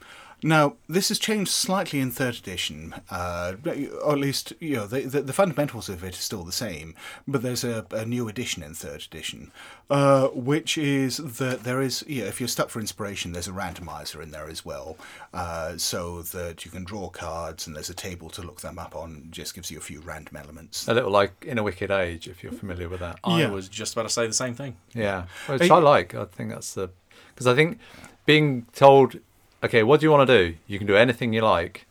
Now, 0.45 0.75
this 0.89 1.09
has 1.09 1.19
changed 1.21 1.51
slightly 1.53 2.01
in 2.01 2.11
third 2.11 2.35
edition, 2.35 2.95
uh, 3.11 3.55
or 4.03 4.13
at 4.13 4.19
least 4.19 4.53
you 4.59 4.77
know 4.77 4.87
the, 4.87 5.03
the 5.03 5.23
the 5.23 5.33
fundamentals 5.33 5.89
of 5.89 6.03
it 6.03 6.15
are 6.19 6.21
still 6.21 6.43
the 6.43 6.51
same. 6.53 6.95
But 7.29 7.43
there's 7.43 7.63
a, 7.63 7.87
a 7.93 8.05
new 8.05 8.29
edition 8.29 8.63
in 8.65 8.75
third 8.75 9.03
edition, 9.03 9.53
uh, 9.89 10.29
which 10.29 10.77
is 10.77 11.19
that 11.19 11.63
there 11.63 11.81
is 11.81 12.05
yeah, 12.09 12.25
if 12.25 12.41
you're 12.41 12.49
stuck 12.49 12.71
for 12.71 12.81
inspiration, 12.81 13.33
there's 13.33 13.47
a 13.47 13.53
randomizer 13.53 14.21
in 14.21 14.33
there 14.33 14.49
as 14.49 14.65
well, 14.65 14.97
uh, 15.33 15.77
so 15.77 16.23
that 16.23 16.65
you 16.65 16.71
can 16.73 16.83
draw 16.85 17.09
cards 17.09 17.67
and 17.69 17.77
there's 17.77 17.91
a 17.91 17.95
table 17.95 18.29
to 18.31 18.43
look 18.43 18.61
them 18.63 18.79
up 18.81 18.97
on. 18.97 19.29
Just 19.31 19.55
gives 19.55 19.71
you 19.71 19.79
a 19.79 19.81
few 19.83 20.01
random 20.01 20.37
elements. 20.37 20.89
A 20.89 20.95
little 20.95 21.11
like 21.13 21.45
In 21.47 21.59
a 21.59 21.63
Wicked 21.63 21.91
Age, 21.93 22.27
if 22.27 22.43
you're 22.43 22.53
familiar 22.53 22.89
with 22.89 23.01
that. 23.01 23.21
I 23.23 23.47
was 23.47 23.69
just 23.69 23.93
about 23.93 24.03
to 24.05 24.09
say 24.09 24.27
the 24.27 24.33
same 24.33 24.55
thing. 24.55 24.77
Yeah, 24.93 25.27
which 25.47 25.63
Hey- 25.63 25.71
I 25.71 25.79
like. 25.79 26.15
I 26.17 26.25
think 26.25 26.51
that's 26.51 26.75
the 26.75 26.91
because 27.35 27.47
I 27.47 27.55
think 27.55 27.79
being 28.27 28.67
told, 28.75 29.17
okay, 29.63 29.83
what 29.83 30.01
do 30.01 30.07
you 30.07 30.11
want 30.11 30.29
to 30.29 30.39
do? 30.39 30.57
You 30.67 30.79
can 30.79 30.87
do 30.87 30.97
anything 30.97 31.33
you 31.33 31.43
like, 31.43 31.87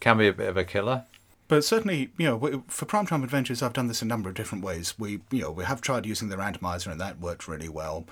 can 0.00 0.18
be 0.18 0.28
a 0.28 0.32
bit 0.32 0.48
of 0.48 0.56
a 0.56 0.64
killer. 0.64 1.04
But 1.48 1.64
certainly, 1.64 2.10
you 2.16 2.26
know, 2.26 2.62
for 2.68 2.86
Primetime 2.86 3.24
Adventures, 3.24 3.60
I've 3.60 3.72
done 3.72 3.88
this 3.88 4.02
a 4.02 4.04
number 4.04 4.28
of 4.28 4.36
different 4.36 4.62
ways. 4.62 4.96
We, 5.00 5.20
you 5.32 5.42
know, 5.42 5.50
we 5.50 5.64
have 5.64 5.80
tried 5.80 6.06
using 6.06 6.28
the 6.28 6.36
randomizer, 6.36 6.92
and 6.92 7.00
that 7.00 7.18
worked 7.18 7.48
really 7.48 7.68
well. 7.68 8.04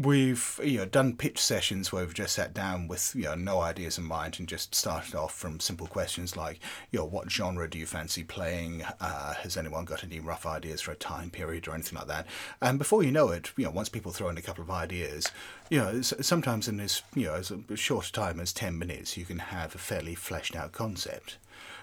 We've, 0.00 0.58
you 0.64 0.78
know, 0.78 0.86
done 0.86 1.14
pitch 1.14 1.38
sessions 1.38 1.92
where 1.92 2.02
we've 2.02 2.14
just 2.14 2.34
sat 2.34 2.54
down 2.54 2.88
with, 2.88 3.14
you 3.14 3.24
know, 3.24 3.34
no 3.34 3.60
ideas 3.60 3.98
in 3.98 4.04
mind 4.04 4.38
and 4.38 4.48
just 4.48 4.74
started 4.74 5.14
off 5.14 5.34
from 5.34 5.60
simple 5.60 5.86
questions 5.86 6.38
like, 6.38 6.58
you 6.90 7.00
know, 7.00 7.04
what 7.04 7.30
genre 7.30 7.68
do 7.68 7.76
you 7.76 7.84
fancy 7.84 8.24
playing? 8.24 8.82
Uh, 8.98 9.34
has 9.34 9.58
anyone 9.58 9.84
got 9.84 10.02
any 10.02 10.18
rough 10.18 10.46
ideas 10.46 10.80
for 10.80 10.92
a 10.92 10.96
time 10.96 11.28
period 11.28 11.68
or 11.68 11.74
anything 11.74 11.98
like 11.98 12.08
that? 12.08 12.26
And 12.62 12.78
before 12.78 13.02
you 13.02 13.12
know 13.12 13.28
it, 13.28 13.52
you 13.58 13.64
know, 13.64 13.70
once 13.70 13.90
people 13.90 14.10
throw 14.10 14.30
in 14.30 14.38
a 14.38 14.42
couple 14.42 14.64
of 14.64 14.70
ideas, 14.70 15.30
you 15.68 15.78
know, 15.78 16.00
sometimes 16.00 16.66
in 16.66 16.78
this, 16.78 17.02
you 17.14 17.26
know, 17.26 17.34
as 17.34 17.52
short 17.74 18.06
a 18.06 18.12
time 18.12 18.40
as 18.40 18.54
ten 18.54 18.78
minutes, 18.78 19.18
you 19.18 19.26
can 19.26 19.38
have 19.38 19.74
a 19.74 19.78
fairly 19.78 20.14
fleshed 20.14 20.56
out 20.56 20.72
concept. 20.72 21.36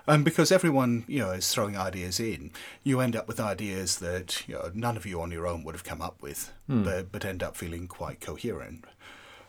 And 0.08 0.24
because 0.24 0.52
everyone, 0.52 1.04
you 1.08 1.20
know, 1.20 1.32
is 1.32 1.52
throwing 1.52 1.76
ideas 1.78 2.20
in, 2.20 2.52
you 2.84 3.02
end 3.02 3.16
up 3.16 3.28
with 3.28 3.40
ideas 3.40 3.98
that 3.98 4.48
you 4.48 4.56
know 4.56 4.72
none 4.74 4.96
of 4.96 5.06
you 5.06 5.22
on 5.22 5.32
your 5.32 5.46
own 5.46 5.64
would 5.64 5.76
have 5.76 5.84
come 5.84 6.02
up 6.02 6.22
with, 6.22 6.54
but, 6.68 7.12
but 7.12 7.26
end 7.26 7.44
up 7.44 7.56
feeling 7.58 7.88
quite 7.88 8.22
coherent. 8.22 8.86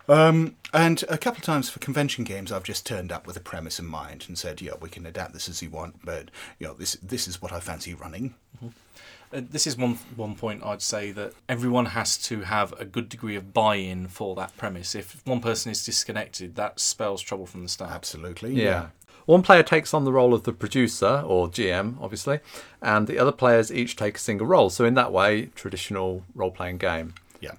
Um, 0.09 0.57
and 0.73 1.05
a 1.11 1.19
couple 1.19 1.39
of 1.39 1.45
times 1.45 1.69
for 1.69 1.79
convention 1.81 2.25
games, 2.25 2.51
I've 2.51 2.65
just 2.65 2.87
turned 2.87 3.13
up 3.13 3.27
with 3.27 3.37
a 3.37 3.41
premise 3.41 3.79
in 3.79 3.87
mind 3.87 4.25
and 4.27 4.39
said, 4.39 4.61
"Yeah, 4.63 4.73
we 4.81 4.89
can 4.89 5.05
adapt 5.07 5.33
this 5.35 5.49
as 5.49 5.63
you 5.63 5.71
want, 5.71 5.97
but 6.05 6.31
you 6.59 6.67
know, 6.67 6.75
this 6.75 6.95
this 7.03 7.29
is 7.29 7.41
what 7.43 7.53
I 7.53 7.61
fancy 7.61 7.95
running." 7.95 8.35
Uh, 9.31 9.43
this 9.51 9.67
is 9.67 9.77
one 9.77 9.99
one 10.17 10.35
point 10.35 10.65
I'd 10.65 10.81
say 10.81 11.13
that 11.13 11.35
everyone 11.49 11.87
has 11.87 12.17
to 12.29 12.41
have 12.41 12.73
a 12.81 12.87
good 12.87 13.11
degree 13.11 13.37
of 13.37 13.53
buy-in 13.53 14.09
for 14.09 14.35
that 14.37 14.57
premise. 14.57 14.95
If 14.95 15.21
one 15.27 15.41
person 15.41 15.71
is 15.71 15.85
disconnected, 15.85 16.57
that 16.57 16.81
spells 16.81 17.21
trouble 17.21 17.45
from 17.47 17.63
the 17.63 17.69
start. 17.69 17.91
Absolutely, 17.91 18.55
Yeah. 18.55 18.89
One 19.29 19.43
player 19.43 19.63
takes 19.63 19.93
on 19.93 20.07
the 20.07 20.13
role 20.13 20.33
of 20.33 20.45
the 20.45 20.55
producer, 20.55 21.23
or 21.27 21.49
GM, 21.49 21.97
obviously, 22.01 22.41
and 22.81 23.07
the 23.07 23.19
other 23.19 23.31
players 23.31 23.71
each 23.71 23.95
take 23.95 24.17
a 24.17 24.19
single 24.19 24.47
role. 24.47 24.71
So, 24.71 24.87
in 24.87 24.95
that 24.95 25.13
way, 25.13 25.51
traditional 25.55 26.25
role 26.35 26.51
playing 26.51 26.79
game. 26.79 27.13
yeah. 27.39 27.57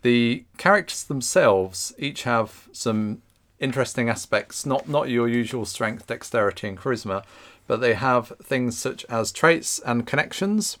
The 0.00 0.44
characters 0.56 1.04
themselves 1.04 1.92
each 1.98 2.22
have 2.22 2.70
some 2.72 3.20
interesting 3.60 4.08
aspects, 4.08 4.64
not, 4.64 4.88
not 4.88 5.10
your 5.10 5.28
usual 5.28 5.66
strength, 5.66 6.06
dexterity, 6.06 6.68
and 6.68 6.78
charisma, 6.78 7.22
but 7.66 7.82
they 7.82 7.92
have 7.92 8.32
things 8.42 8.78
such 8.78 9.04
as 9.10 9.30
traits 9.30 9.80
and 9.80 10.06
connections. 10.06 10.78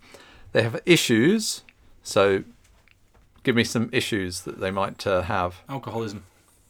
They 0.52 0.62
have 0.62 0.80
issues. 0.86 1.64
So, 2.02 2.44
give 3.42 3.54
me 3.54 3.64
some 3.64 3.90
issues 3.92 4.40
that 4.40 4.58
they 4.58 4.70
might 4.70 5.06
uh, 5.06 5.20
have. 5.20 5.56
Alcoholism. 5.68 6.24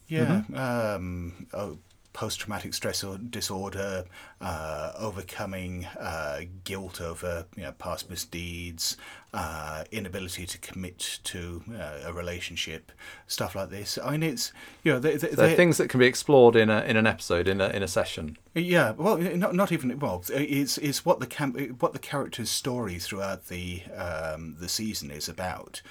Yeah, 0.09 0.43
um, 0.53 1.47
oh, 1.53 1.77
post-traumatic 2.15 2.73
stress 2.73 3.03
or 3.03 3.17
disorder, 3.17 4.05
uh, 4.45 4.91
overcoming 4.99 5.85
uh, 5.99 6.41
guilt 6.63 7.01
over 7.01 7.47
you 7.57 7.63
know, 7.63 7.71
past 7.71 8.11
misdeeds, 8.11 8.95
uh, 9.33 9.83
inability 9.91 10.45
to 10.45 10.59
commit 10.59 11.19
to 11.23 11.63
uh, 11.73 12.01
a 12.05 12.13
relationship, 12.13 12.91
stuff 13.25 13.55
like 13.55 13.71
this. 13.71 13.97
I 14.03 14.11
mean, 14.11 14.23
it's 14.23 14.53
you 14.83 14.93
know, 14.93 14.99
they, 14.99 15.17
they, 15.17 15.29
They're 15.29 15.55
things 15.55 15.77
that 15.77 15.89
can 15.89 15.99
be 15.99 16.05
explored 16.05 16.55
in 16.55 16.69
a 16.69 16.83
in 16.83 16.95
an 16.95 17.07
episode, 17.07 17.47
in 17.47 17.59
a 17.59 17.69
in 17.69 17.81
a 17.81 17.87
session. 17.87 18.37
Yeah, 18.53 18.91
well, 18.91 19.17
not 19.17 19.55
not 19.55 19.71
even 19.71 19.97
well. 19.99 20.23
It's 20.29 20.77
it's 20.77 21.05
what 21.05 21.19
the 21.19 21.27
cam- 21.27 21.77
what 21.79 21.93
the 21.93 21.99
character's 21.99 22.51
story 22.51 22.99
throughout 22.99 23.47
the 23.47 23.81
um, 23.97 24.57
the 24.59 24.69
season 24.69 25.09
is 25.11 25.27
about, 25.27 25.81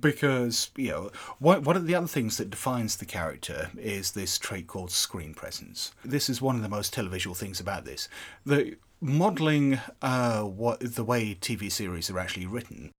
because 0.00 0.70
you 0.76 0.90
know 0.90 1.10
one 1.38 1.62
one 1.62 1.76
of 1.76 1.86
the 1.86 1.94
other 1.94 2.08
things 2.08 2.36
that 2.38 2.50
defines 2.50 2.96
the 2.96 3.04
character 3.04 3.70
is 3.78 4.12
this 4.12 4.38
trait 4.38 4.66
called 4.66 4.90
screen 4.90 5.34
presence. 5.34 5.92
This 6.04 6.28
is 6.28 6.42
one 6.42 6.56
of 6.56 6.62
the 6.62 6.68
most 6.68 6.94
televisual 6.94 7.36
things 7.36 7.60
about 7.60 7.84
this. 7.84 7.97
The 8.44 8.76
modelling 9.00 9.80
uh, 10.02 10.42
what 10.42 10.80
the 10.80 11.04
way 11.04 11.36
TV 11.40 11.70
series 11.70 12.10
are 12.10 12.18
actually 12.18 12.46
written. 12.46 12.90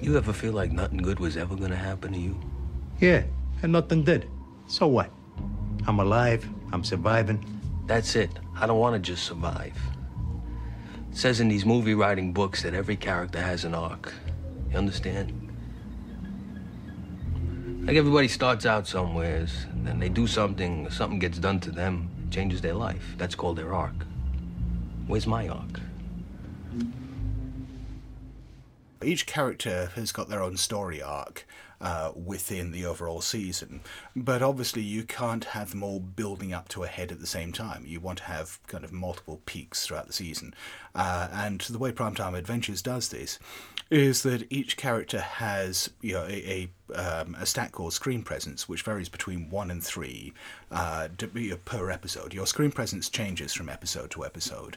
You 0.00 0.16
ever 0.16 0.32
feel 0.32 0.52
like 0.52 0.70
nothing 0.70 0.98
good 0.98 1.18
was 1.18 1.36
ever 1.36 1.56
gonna 1.56 1.76
happen 1.76 2.12
to 2.12 2.18
you? 2.18 2.38
Yeah, 3.00 3.22
and 3.62 3.72
nothing 3.72 4.04
did. 4.04 4.28
So 4.66 4.86
what? 4.86 5.10
I'm 5.86 5.98
alive. 5.98 6.48
I'm 6.72 6.84
surviving. 6.84 7.44
That's 7.86 8.16
it. 8.16 8.30
I 8.56 8.66
don't 8.66 8.78
want 8.78 8.94
to 8.94 9.00
just 9.00 9.24
survive. 9.24 9.76
It 11.10 11.16
says 11.16 11.40
in 11.40 11.48
these 11.48 11.64
movie 11.64 11.94
writing 11.94 12.32
books 12.32 12.62
that 12.62 12.74
every 12.74 12.96
character 12.96 13.40
has 13.40 13.64
an 13.64 13.74
arc. 13.74 14.12
You 14.70 14.78
understand? 14.78 15.40
Like 17.86 17.96
everybody 17.96 18.28
starts 18.28 18.64
out 18.64 18.86
somewheres, 18.86 19.66
and 19.70 19.86
then 19.86 19.98
they 19.98 20.08
do 20.08 20.26
something, 20.26 20.90
something 20.90 21.18
gets 21.18 21.38
done 21.38 21.60
to 21.60 21.70
them, 21.70 22.10
changes 22.34 22.60
their 22.60 22.74
life. 22.74 23.14
That's 23.16 23.36
called 23.36 23.56
their 23.56 23.72
arc. 23.72 23.94
Where's 25.06 25.26
my 25.26 25.46
arc? 25.46 25.80
Each 29.02 29.24
character 29.24 29.92
has 29.94 30.10
got 30.10 30.28
their 30.28 30.42
own 30.42 30.56
story 30.56 31.00
arc 31.00 31.46
uh, 31.80 32.10
within 32.16 32.72
the 32.72 32.86
overall 32.86 33.20
season, 33.20 33.82
but 34.16 34.42
obviously 34.42 34.82
you 34.82 35.04
can't 35.04 35.44
have 35.44 35.70
them 35.70 35.84
all 35.84 36.00
building 36.00 36.52
up 36.52 36.68
to 36.70 36.82
a 36.82 36.88
head 36.88 37.12
at 37.12 37.20
the 37.20 37.26
same 37.26 37.52
time. 37.52 37.84
You 37.86 38.00
want 38.00 38.18
to 38.18 38.24
have 38.24 38.58
kind 38.66 38.82
of 38.82 38.92
multiple 38.92 39.40
peaks 39.46 39.86
throughout 39.86 40.08
the 40.08 40.12
season, 40.12 40.54
uh, 40.94 41.28
and 41.30 41.60
the 41.60 41.78
way 41.78 41.92
Primetime 41.92 42.36
Adventures 42.36 42.82
does 42.82 43.10
this 43.10 43.38
is 43.90 44.22
that 44.22 44.50
each 44.50 44.76
character 44.76 45.20
has 45.20 45.90
you 46.00 46.14
know 46.14 46.24
a 46.24 46.68
a, 46.90 46.98
um, 46.98 47.36
a 47.38 47.46
stat 47.46 47.72
called 47.72 47.92
screen 47.92 48.22
presence, 48.22 48.68
which 48.68 48.82
varies 48.82 49.08
between 49.08 49.50
one 49.50 49.70
and 49.70 49.82
three 49.82 50.32
uh, 50.70 51.08
per 51.64 51.90
episode. 51.90 52.34
Your 52.34 52.46
screen 52.46 52.70
presence 52.70 53.08
changes 53.08 53.52
from 53.52 53.68
episode 53.68 54.10
to 54.12 54.24
episode 54.24 54.76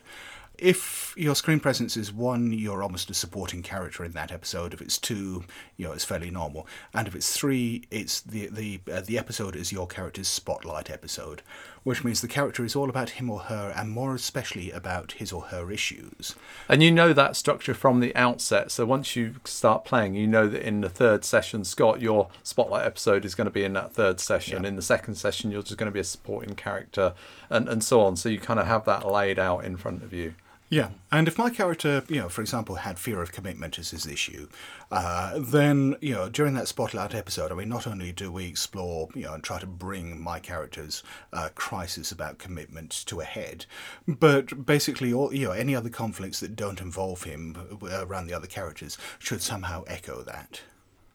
if 0.58 1.14
your 1.16 1.36
screen 1.36 1.60
presence 1.60 1.96
is 1.96 2.12
one, 2.12 2.52
you're 2.52 2.82
almost 2.82 3.10
a 3.10 3.14
supporting 3.14 3.62
character 3.62 4.04
in 4.04 4.12
that 4.14 4.32
episode. 4.32 4.74
If 4.74 4.82
it's 4.82 4.98
two, 4.98 5.44
you 5.76 5.86
know 5.86 5.92
it's 5.92 6.06
fairly 6.06 6.32
normal, 6.32 6.68
and 6.94 7.08
if 7.08 7.16
it's 7.16 7.36
three, 7.36 7.84
it's 7.92 8.22
the 8.22 8.48
the 8.48 8.80
uh, 8.92 9.02
the 9.02 9.18
episode 9.18 9.56
is 9.56 9.72
your 9.72 9.88
character's 9.88 10.28
spotlight 10.28 10.90
episode, 10.90 11.44
which 11.84 12.04
means 12.04 12.22
the 12.22 12.28
character 12.28 12.66
is 12.66 12.76
all 12.76 12.90
about 12.90 13.12
him 13.12 13.30
or 13.30 13.40
her, 13.42 13.72
and 13.76 13.92
more 13.92 14.16
especially 14.16 14.72
about 14.72 15.14
his 15.14 15.32
or 15.32 15.44
her 15.44 15.72
issues. 15.72 16.36
And 16.68 16.82
you 16.82 16.92
know 16.92 17.14
that 17.14 17.36
structure 17.36 17.76
from 17.76 18.00
the 18.00 18.16
outset. 18.16 18.72
So 18.72 18.86
once 18.86 19.16
you 19.16 19.36
start 19.46 19.86
playing, 19.86 20.16
you 20.16 20.26
know 20.26 20.48
that 20.48 20.68
in 20.68 20.82
the 20.82 20.90
third 20.90 21.24
session, 21.24 21.66
Scott, 21.66 22.02
your 22.02 22.30
spotlight 22.42 22.86
episode 22.86 23.26
is 23.26 23.36
going 23.36 23.46
to 23.46 23.52
be 23.52 23.64
in 23.64 23.74
that 23.74 23.94
third 23.94 24.20
session. 24.20 24.66
In 24.66 24.76
the 24.76 24.82
second 24.82 25.16
session, 25.16 25.52
you're 25.52 25.62
just 25.62 25.78
going 25.78 25.90
to 25.90 25.94
be 25.94 26.00
a 26.00 26.04
supporting 26.04 26.56
character, 26.56 27.14
and, 27.50 27.70
and 27.70 27.84
so 27.84 28.02
on. 28.02 28.16
So 28.16 28.28
you 28.28 28.40
kind 28.40 28.60
of 28.60 28.66
have 28.66 28.86
that 28.86 29.06
laid 29.06 29.38
out 29.38 29.64
in 29.64 29.78
front 29.78 30.02
of 30.04 30.14
you. 30.14 30.34
Yeah, 30.70 30.90
and 31.14 31.30
if 31.30 31.38
my 31.38 31.50
character, 31.50 32.04
you 32.10 32.18
know, 32.18 32.28
for 32.28 32.42
example, 32.42 32.76
had 32.76 33.00
fear 33.00 33.22
of 33.22 33.32
commitment 33.32 33.80
as 33.80 33.92
his 33.92 34.06
issue, 34.06 34.50
uh, 34.92 35.40
then 35.40 35.96
you 36.02 36.14
know 36.14 36.28
during 36.28 36.56
that 36.56 36.68
spotlight 36.68 37.16
episode, 37.16 37.54
I 37.54 37.56
mean, 37.56 37.70
not 37.70 37.88
only 37.88 38.12
do 38.12 38.34
we 38.34 38.48
explore, 38.48 39.08
you 39.16 39.24
know, 39.24 39.34
and 39.34 39.44
try 39.44 39.60
to 39.60 39.66
bring 39.66 40.20
my 40.20 40.40
character's 40.40 41.04
uh, 41.32 41.50
crisis 41.56 42.12
about 42.12 42.38
commitment 42.38 42.92
to 43.06 43.22
a 43.22 43.24
head, 43.24 43.66
but 44.08 44.66
basically, 44.66 45.14
all 45.14 45.34
you 45.34 45.48
know, 45.48 45.54
any 45.54 45.74
other 45.74 45.90
conflicts 45.90 46.42
that 46.42 46.58
don't 46.58 46.82
involve 46.82 47.24
him 47.24 47.80
uh, 47.82 48.06
around 48.06 48.28
the 48.28 48.34
other 48.34 48.48
characters 48.48 48.98
should 49.20 49.42
somehow 49.42 49.86
echo 49.88 50.22
that. 50.24 50.62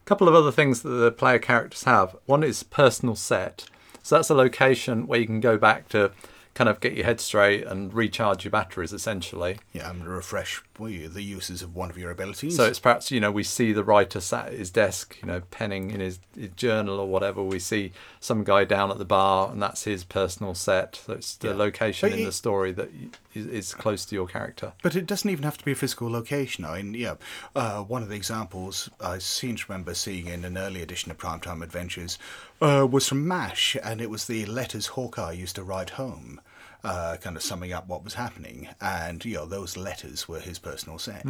A 0.01 0.05
couple 0.05 0.27
of 0.27 0.33
other 0.33 0.51
things 0.51 0.81
that 0.81 0.89
the 0.89 1.11
player 1.11 1.39
characters 1.39 1.83
have. 1.83 2.15
One 2.25 2.43
is 2.43 2.63
personal 2.63 3.15
set. 3.15 3.65
So 4.01 4.15
that's 4.15 4.29
a 4.29 4.35
location 4.35 5.07
where 5.07 5.19
you 5.19 5.25
can 5.25 5.39
go 5.39 5.57
back 5.57 5.87
to 5.89 6.11
kind 6.53 6.69
of 6.69 6.79
get 6.79 6.93
your 6.93 7.05
head 7.05 7.19
straight 7.19 7.65
and 7.65 7.93
recharge 7.93 8.43
your 8.43 8.51
batteries, 8.51 8.93
essentially. 8.93 9.59
Yeah, 9.71 9.89
and 9.89 10.05
refresh 10.07 10.61
the 10.75 11.21
uses 11.21 11.61
of 11.61 11.75
one 11.75 11.89
of 11.89 11.97
your 11.97 12.09
abilities. 12.11 12.55
So 12.55 12.65
it's 12.65 12.79
perhaps 12.79 13.11
you 13.11 13.19
know 13.19 13.31
we 13.31 13.43
see 13.43 13.73
the 13.73 13.83
writer 13.83 14.19
sat 14.19 14.47
at 14.47 14.53
his 14.53 14.71
desk, 14.71 15.17
you 15.21 15.27
know, 15.27 15.41
penning 15.51 15.91
in 15.91 15.99
his, 15.99 16.19
his 16.35 16.49
journal 16.55 16.99
or 16.99 17.07
whatever. 17.07 17.43
We 17.43 17.59
see 17.59 17.91
some 18.19 18.43
guy 18.43 18.63
down 18.65 18.89
at 18.91 18.97
the 18.97 19.05
bar, 19.05 19.51
and 19.51 19.61
that's 19.61 19.83
his 19.83 20.03
personal 20.03 20.55
set. 20.55 20.95
So 21.05 21.13
it's 21.13 21.35
the 21.35 21.49
Yeah. 21.49 21.55
location 21.55 22.09
But 22.09 22.15
in 22.17 22.23
it- 22.23 22.25
the 22.25 22.31
story 22.31 22.71
that 22.71 22.89
is, 23.33 23.45
is, 23.45 23.47
is 23.47 23.73
close 23.73 24.03
to 24.05 24.15
your 24.15 24.27
character. 24.27 24.73
But 24.81 24.95
it 24.95 25.05
doesn't 25.05 25.29
even 25.29 25.43
have 25.43 25.57
to 25.59 25.65
be 25.65 25.71
a 25.73 25.75
physical 25.75 26.09
location. 26.09 26.65
I 26.65 26.81
mean, 26.81 26.93
yeah, 26.95 27.15
uh, 27.55 27.83
one 27.83 28.01
of 28.03 28.09
the 28.09 28.15
examples 28.15 28.89
I 28.99 29.19
seem 29.19 29.55
to 29.57 29.65
remember 29.69 29.93
seeing 29.93 30.27
in 30.27 30.43
an 30.43 30.57
early 30.57 30.81
edition 30.81 31.11
of 31.11 31.17
Primetime 31.17 31.61
Adventures 31.63 32.17
uh, 32.61 32.87
was 32.89 33.07
from 33.07 33.27
MASH, 33.27 33.77
and 33.83 34.01
it 34.01 34.09
was 34.09 34.25
the 34.25 34.45
letters 34.47 34.87
Hawkeye 34.87 35.33
used 35.33 35.55
to 35.57 35.63
write 35.63 35.91
home, 35.91 36.41
uh, 36.83 37.17
kind 37.21 37.35
of 37.35 37.43
summing 37.43 37.71
up 37.73 37.87
what 37.87 38.03
was 38.03 38.15
happening. 38.15 38.67
And, 38.81 39.23
you 39.23 39.35
know, 39.35 39.45
those 39.45 39.77
letters 39.77 40.27
were 40.27 40.39
his 40.39 40.59
personal 40.59 40.99
set. 40.99 41.25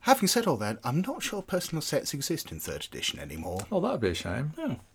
Having 0.00 0.28
said 0.28 0.46
all 0.46 0.56
that, 0.58 0.78
I'm 0.84 1.00
not 1.00 1.22
sure 1.22 1.42
personal 1.42 1.80
sets 1.82 2.12
exist 2.12 2.52
in 2.52 2.60
third 2.60 2.84
edition 2.84 3.18
anymore. 3.18 3.66
Oh, 3.72 3.80
that'd 3.80 4.00
be 4.00 4.08
a 4.08 4.14
shame. 4.14 4.52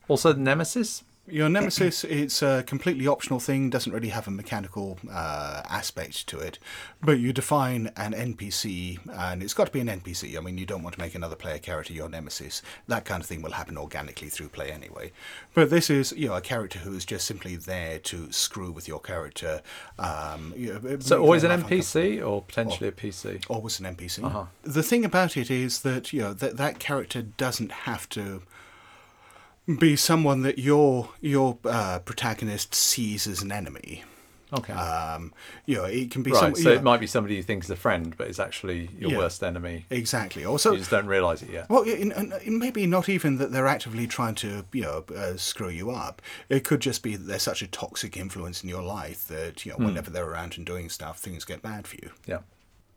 Also, 0.07 0.33
Nemesis. 0.33 1.03
Your 1.31 1.49
Nemesis, 1.49 2.03
it's 2.03 2.41
a 2.41 2.63
completely 2.63 3.07
optional 3.07 3.39
thing, 3.39 3.69
doesn't 3.69 3.91
really 3.91 4.09
have 4.09 4.27
a 4.27 4.31
mechanical 4.31 4.97
uh, 5.11 5.61
aspect 5.69 6.27
to 6.27 6.39
it. 6.39 6.59
But 7.01 7.19
you 7.19 7.33
define 7.33 7.91
an 7.97 8.13
NPC, 8.13 8.99
and 9.11 9.43
it's 9.43 9.53
got 9.53 9.67
to 9.67 9.71
be 9.71 9.79
an 9.79 9.87
NPC. 9.87 10.37
I 10.37 10.41
mean, 10.41 10.57
you 10.57 10.65
don't 10.65 10.83
want 10.83 10.95
to 10.95 11.01
make 11.01 11.15
another 11.15 11.35
player 11.35 11.59
character 11.59 11.93
your 11.93 12.09
Nemesis. 12.09 12.61
That 12.87 13.05
kind 13.05 13.21
of 13.21 13.27
thing 13.27 13.41
will 13.41 13.51
happen 13.51 13.77
organically 13.77 14.29
through 14.29 14.49
play 14.49 14.71
anyway. 14.71 15.11
But 15.53 15.69
this 15.69 15.89
is, 15.89 16.11
you 16.13 16.29
know, 16.29 16.35
a 16.35 16.41
character 16.41 16.79
who 16.79 16.93
is 16.95 17.05
just 17.05 17.25
simply 17.25 17.55
there 17.55 17.99
to 17.99 18.31
screw 18.31 18.71
with 18.71 18.87
your 18.87 18.99
character. 18.99 19.61
Um, 19.97 20.53
you 20.55 20.73
know, 20.73 20.97
So 20.99 21.21
always 21.21 21.43
an 21.43 21.61
NPC 21.61 22.25
or 22.25 22.41
potentially 22.41 22.89
a 22.89 22.91
PC. 22.91 23.43
always 23.49 23.79
an 23.79 23.95
NPC. 23.95 24.23
Uh-huh. 24.23 24.45
The 24.63 24.83
thing 24.83 25.05
about 25.05 25.37
it 25.37 25.51
is 25.51 25.81
that 25.81 26.11
you 26.13 26.21
know 26.21 26.33
that 26.33 26.57
that 26.57 26.79
character 26.79 27.21
doesn't 27.21 27.71
have 27.71 28.07
to 28.09 28.41
be 29.77 29.95
someone 29.95 30.41
that 30.43 30.57
your 30.59 31.09
your 31.21 31.57
uh, 31.65 31.99
protagonist 31.99 32.73
sees 32.73 33.27
as 33.27 33.41
an 33.41 33.51
enemy. 33.51 34.03
Okay. 34.51 34.73
Um, 34.73 35.31
you 35.67 35.75
know, 35.75 35.83
it 35.83 36.09
can 36.09 36.23
be 36.23 36.31
right. 36.31 36.39
some, 36.39 36.55
so 36.55 36.71
you 36.71 36.75
it 36.77 36.81
might 36.81 36.99
be 36.99 37.05
somebody 37.05 37.35
you 37.35 37.43
think 37.43 37.63
is 37.63 37.69
a 37.69 37.75
friend, 37.75 38.15
but 38.17 38.27
is 38.29 38.39
actually 38.39 38.89
your 38.97 39.11
Yeah. 39.11 39.17
worst 39.19 39.43
enemy. 39.43 39.85
exactly. 39.91 40.43
Also, 40.43 40.71
You 40.71 40.79
just 40.79 40.89
don't 40.89 41.05
realise 41.05 41.43
it 41.43 41.51
yet. 41.51 41.69
Well, 41.69 41.83
in, 41.83 42.11
in, 42.11 42.33
in 42.43 42.57
maybe 42.57 42.87
not 42.87 43.09
even 43.09 43.37
that 43.37 43.51
they're 43.51 43.67
actively 43.67 44.07
trying 44.07 44.33
to, 44.35 44.65
you 44.73 44.81
know, 44.81 45.05
uh, 45.15 45.37
screw 45.37 45.69
you 45.69 45.91
up. 45.91 46.19
It 46.49 46.63
could 46.63 46.79
just 46.79 47.03
be 47.03 47.15
that 47.15 47.25
they're 47.27 47.37
such 47.37 47.61
a 47.61 47.67
toxic 47.67 48.17
influence 48.17 48.63
in 48.63 48.69
your 48.69 48.81
life 48.81 49.27
that, 49.27 49.67
you 49.67 49.71
know, 49.71 49.85
whenever 49.85 50.09
they're 50.09 50.25
around 50.27 50.57
and 50.57 50.65
doing 50.65 50.89
stuff, 50.89 51.19
things 51.19 51.45
get 51.45 51.61
bad 51.61 51.85
for 51.85 51.97
you. 51.97 52.09
Yeah. 52.25 52.39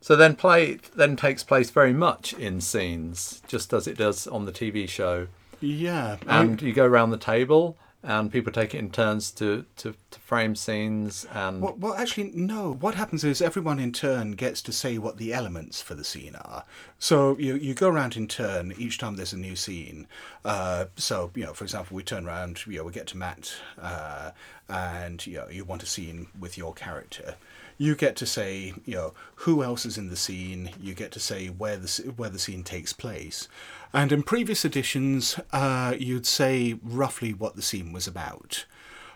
So 0.01 0.15
then 0.15 0.35
play 0.35 0.79
then 0.95 1.15
takes 1.15 1.43
place 1.43 1.69
very 1.69 1.93
much 1.93 2.33
in 2.33 2.61
scenes, 2.61 3.43
just 3.47 3.71
as 3.73 3.85
it 3.87 3.95
does 3.95 4.25
on 4.25 4.45
the 4.45 4.51
TV 4.51 4.89
show. 4.89 5.27
Yeah. 5.63 6.17
I- 6.27 6.41
And 6.43 6.61
you 6.61 6.73
go 6.73 6.85
around 6.85 7.11
the 7.11 7.17
table 7.17 7.77
and 8.05 8.29
people 8.29 8.51
take 8.51 8.75
it 8.75 8.79
in 8.79 8.91
turns 8.91 9.31
to, 9.31 9.63
to, 9.77 9.95
to 10.11 10.19
frame 10.19 10.55
scenes 10.55 11.25
and 11.33 11.61
Well, 11.61 11.75
well, 11.79 11.93
actually, 11.93 12.31
no. 12.35 12.73
What 12.73 12.95
happens 12.95 13.23
is 13.23 13.41
everyone 13.41 13.79
in 13.79 13.93
turn 13.93 14.31
gets 14.33 14.61
to 14.63 14.73
say 14.73 14.97
what 14.97 15.15
the 15.17 15.33
elements 15.33 15.81
for 15.81 15.95
the 15.95 16.03
scene 16.03 16.35
are. 16.35 16.65
So 16.99 17.37
you, 17.37 17.55
you 17.55 17.73
go 17.73 17.87
around 17.87 18.17
in 18.17 18.27
turn 18.27 18.73
each 18.77 18.97
time 18.97 19.15
there's 19.15 19.31
a 19.31 19.37
new 19.37 19.55
scene. 19.55 20.07
Uh, 20.45 20.85
so, 20.95 21.31
you 21.35 21.43
know, 21.43 21.53
for 21.53 21.63
example, 21.63 21.95
we 21.95 22.03
turn 22.03 22.27
around, 22.27 22.65
you 22.67 22.77
know, 22.77 22.83
we 22.83 22.91
get 22.91 23.07
to 23.07 23.17
Matt, 23.17 23.53
uh, 23.81 24.31
and, 24.67 25.25
you 25.25 25.37
know, 25.37 25.47
you 25.47 25.63
want 25.63 25.83
a 25.83 25.85
scene 25.85 26.27
with 26.37 26.57
your 26.57 26.73
character. 26.73 27.35
You 27.77 27.95
get 27.95 28.15
to 28.17 28.25
say, 28.25 28.73
you 28.85 28.95
know, 28.95 29.13
who 29.35 29.63
else 29.63 29.85
is 29.85 29.97
in 29.97 30.09
the 30.09 30.15
scene. 30.15 30.69
You 30.79 30.93
get 30.93 31.11
to 31.13 31.19
say 31.19 31.47
where 31.47 31.77
the, 31.77 32.13
where 32.15 32.29
the 32.29 32.39
scene 32.39 32.63
takes 32.63 32.93
place. 32.93 33.47
And 33.93 34.11
in 34.11 34.23
previous 34.23 34.63
editions, 34.63 35.39
uh, 35.51 35.95
you'd 35.97 36.27
say 36.27 36.77
roughly 36.83 37.33
what 37.33 37.55
the 37.55 37.61
scene 37.61 37.91
was 37.91 38.07
about. 38.07 38.65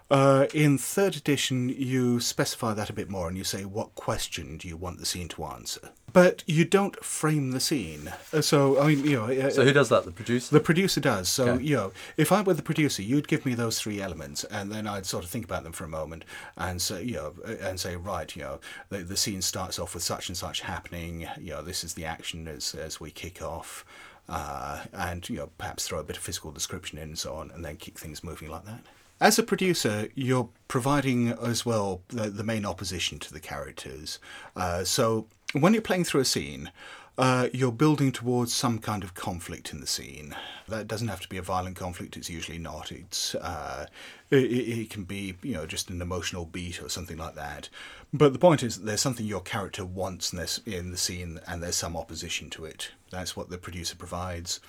Uh, 0.09 0.47
in 0.53 0.77
third 0.77 1.17
edition, 1.17 1.67
you 1.67 2.19
specify 2.21 2.73
that 2.73 2.89
a 2.89 2.93
bit 2.93 3.09
more 3.09 3.27
and 3.27 3.37
you 3.37 3.43
say 3.43 3.65
what 3.65 3.93
question 3.95 4.55
do 4.57 4.65
you 4.65 4.77
want 4.77 4.99
the 4.99 5.05
scene 5.05 5.27
to 5.27 5.43
answer. 5.43 5.89
But 6.13 6.45
you 6.47 6.63
don't 6.63 7.03
frame 7.03 7.51
the 7.51 7.59
scene. 7.59 8.13
Uh, 8.31 8.39
So, 8.41 8.79
I 8.79 8.87
mean, 8.87 9.03
you 9.03 9.17
know. 9.17 9.25
uh, 9.25 9.49
so 9.49 9.65
who 9.65 9.73
does 9.73 9.89
that? 9.89 10.05
The 10.05 10.11
producer? 10.11 10.53
the 10.53 10.61
producer 10.61 11.01
does. 11.01 11.27
So, 11.27 11.49
Okay. 11.49 11.63
you 11.65 11.75
know, 11.75 11.91
if 12.15 12.31
I 12.31 12.41
were 12.41 12.53
the 12.53 12.61
producer, 12.61 13.01
you'd 13.01 13.27
give 13.27 13.45
me 13.45 13.53
those 13.53 13.81
three 13.81 14.01
elements, 14.01 14.45
and 14.45 14.71
then 14.71 14.87
I'd 14.87 15.05
sort 15.05 15.25
of 15.25 15.29
think 15.29 15.43
about 15.43 15.63
them 15.63 15.73
for 15.73 15.83
a 15.83 15.89
moment, 15.89 16.23
and 16.55 16.81
say, 16.81 17.03
you 17.03 17.15
know, 17.15 17.33
and 17.59 17.77
say, 17.77 17.97
right, 17.97 18.33
you 18.33 18.43
know, 18.43 18.59
the, 18.87 18.99
the 18.99 19.17
scene 19.17 19.41
starts 19.41 19.77
off 19.77 19.93
with 19.93 20.03
such 20.03 20.29
and 20.29 20.37
such 20.37 20.61
happening. 20.61 21.27
You 21.37 21.51
know, 21.51 21.61
this 21.61 21.83
is 21.83 21.95
the 21.95 22.05
action 22.05 22.47
as 22.47 22.73
as 22.73 23.01
we 23.01 23.11
kick 23.11 23.41
off, 23.41 23.83
uh, 24.29 24.83
and 24.93 25.27
you 25.29 25.35
know, 25.35 25.49
perhaps 25.57 25.85
throw 25.85 25.99
a 25.99 26.03
bit 26.03 26.15
of 26.15 26.23
physical 26.23 26.51
description 26.51 26.97
in 26.97 27.09
and 27.09 27.19
so 27.19 27.33
on, 27.35 27.51
and 27.51 27.65
then 27.65 27.75
keep 27.75 27.97
things 27.97 28.23
moving 28.23 28.49
like 28.49 28.63
that. 28.63 28.79
As 29.19 29.39
a 29.39 29.43
producer, 29.43 30.09
you're 30.13 30.49
providing 30.67 31.29
as 31.29 31.65
well 31.65 32.01
the, 32.09 32.29
the 32.29 32.43
main 32.43 32.65
opposition 32.65 33.17
to 33.19 33.33
the 33.33 33.39
characters. 33.39 34.19
Uh, 34.55 34.83
so 34.83 35.27
when 35.53 35.73
you're 35.73 35.81
playing 35.81 36.03
through 36.03 36.21
a 36.21 36.25
scene, 36.25 36.71
uh, 37.17 37.49
you're 37.51 37.71
building 37.71 38.11
towards 38.11 38.53
some 38.53 38.77
kind 38.77 39.03
of 39.03 39.15
conflict 39.15 39.73
in 39.73 39.81
the 39.81 39.87
scene. 39.87 40.35
That 40.67 40.87
doesn't 40.87 41.07
have 41.07 41.21
to 41.21 41.27
be 41.27 41.37
a 41.37 41.41
violent 41.41 41.75
conflict. 41.75 42.15
It's 42.15 42.29
usually 42.29 42.59
not. 42.59 42.91
It's 42.91 43.33
uh, 43.33 43.87
it, 44.29 44.35
it 44.35 44.89
can 44.91 45.03
be 45.03 45.35
you 45.41 45.55
know 45.55 45.65
just 45.65 45.89
an 45.89 45.99
emotional 45.99 46.45
beat 46.45 46.79
or 46.79 46.89
something 46.89 47.17
like 47.17 47.33
that. 47.33 47.69
But 48.13 48.33
the 48.33 48.39
point 48.39 48.61
is, 48.61 48.81
there's 48.81 49.01
something 49.01 49.25
your 49.25 49.41
character 49.41 49.83
wants 49.83 50.31
in, 50.31 50.37
this, 50.37 50.59
in 50.65 50.91
the 50.91 50.97
scene, 50.97 51.39
and 51.47 51.61
there's 51.61 51.75
some 51.75 51.97
opposition 51.97 52.49
to 52.51 52.65
it. 52.65 52.91
That's 53.09 53.35
what 53.35 53.49
the 53.49 53.57
producer 53.57 53.95
provides. 53.95 54.59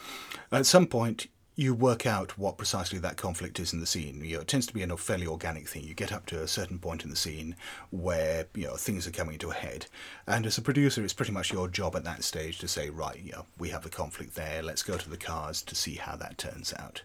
At 0.50 0.67
some 0.67 0.87
point, 0.87 1.26
you 1.59 1.75
work 1.75 2.07
out 2.07 2.38
what 2.38 2.57
precisely 2.57 3.00
that 3.00 3.17
conflict 3.17 3.59
is 3.59 3.73
in 3.73 3.81
the 3.81 3.87
scene. 3.87 4.25
You 4.25 4.37
know, 4.37 4.43
it 4.43 4.47
tends 4.47 4.69
to 4.69 4.73
be 4.73 4.85
a 4.85 4.97
fairly 4.97 5.27
organic 5.27 5.67
thing. 5.67 5.83
You 5.83 5.93
get 5.93 6.12
up 6.12 6.25
to 6.27 6.41
a 6.41 6.47
certain 6.47 6.79
point 6.79 7.03
in 7.03 7.11
the 7.11 7.17
scene 7.17 7.57
where 7.91 8.47
you 8.55 8.69
know 8.69 8.77
things 8.77 9.09
are 9.09 9.11
coming 9.11 9.38
to 9.38 9.50
a 9.50 9.55
head, 9.55 9.87
and 10.29 10.47
as 10.47 10.57
a 10.57 10.62
producer, 10.62 11.03
it's 11.03 11.12
pretty 11.12 11.33
much 11.33 11.53
your 11.53 11.67
job 11.67 11.97
at 11.97 12.05
that 12.05 12.23
stage 12.23 12.59
to 12.59 12.69
say, 12.69 12.91
right, 12.91 13.21
you 13.21 13.33
know, 13.33 13.45
we 13.59 13.71
have 13.71 13.85
a 13.85 13.88
conflict 13.88 14.37
there. 14.37 14.62
Let's 14.62 14.85
go 14.85 14.97
to 14.97 15.11
the 15.11 15.17
cars 15.17 15.61
to 15.62 15.75
see 15.75 15.97
how 15.97 16.15
that 16.15 16.38
turns 16.38 16.73
out. 16.79 17.03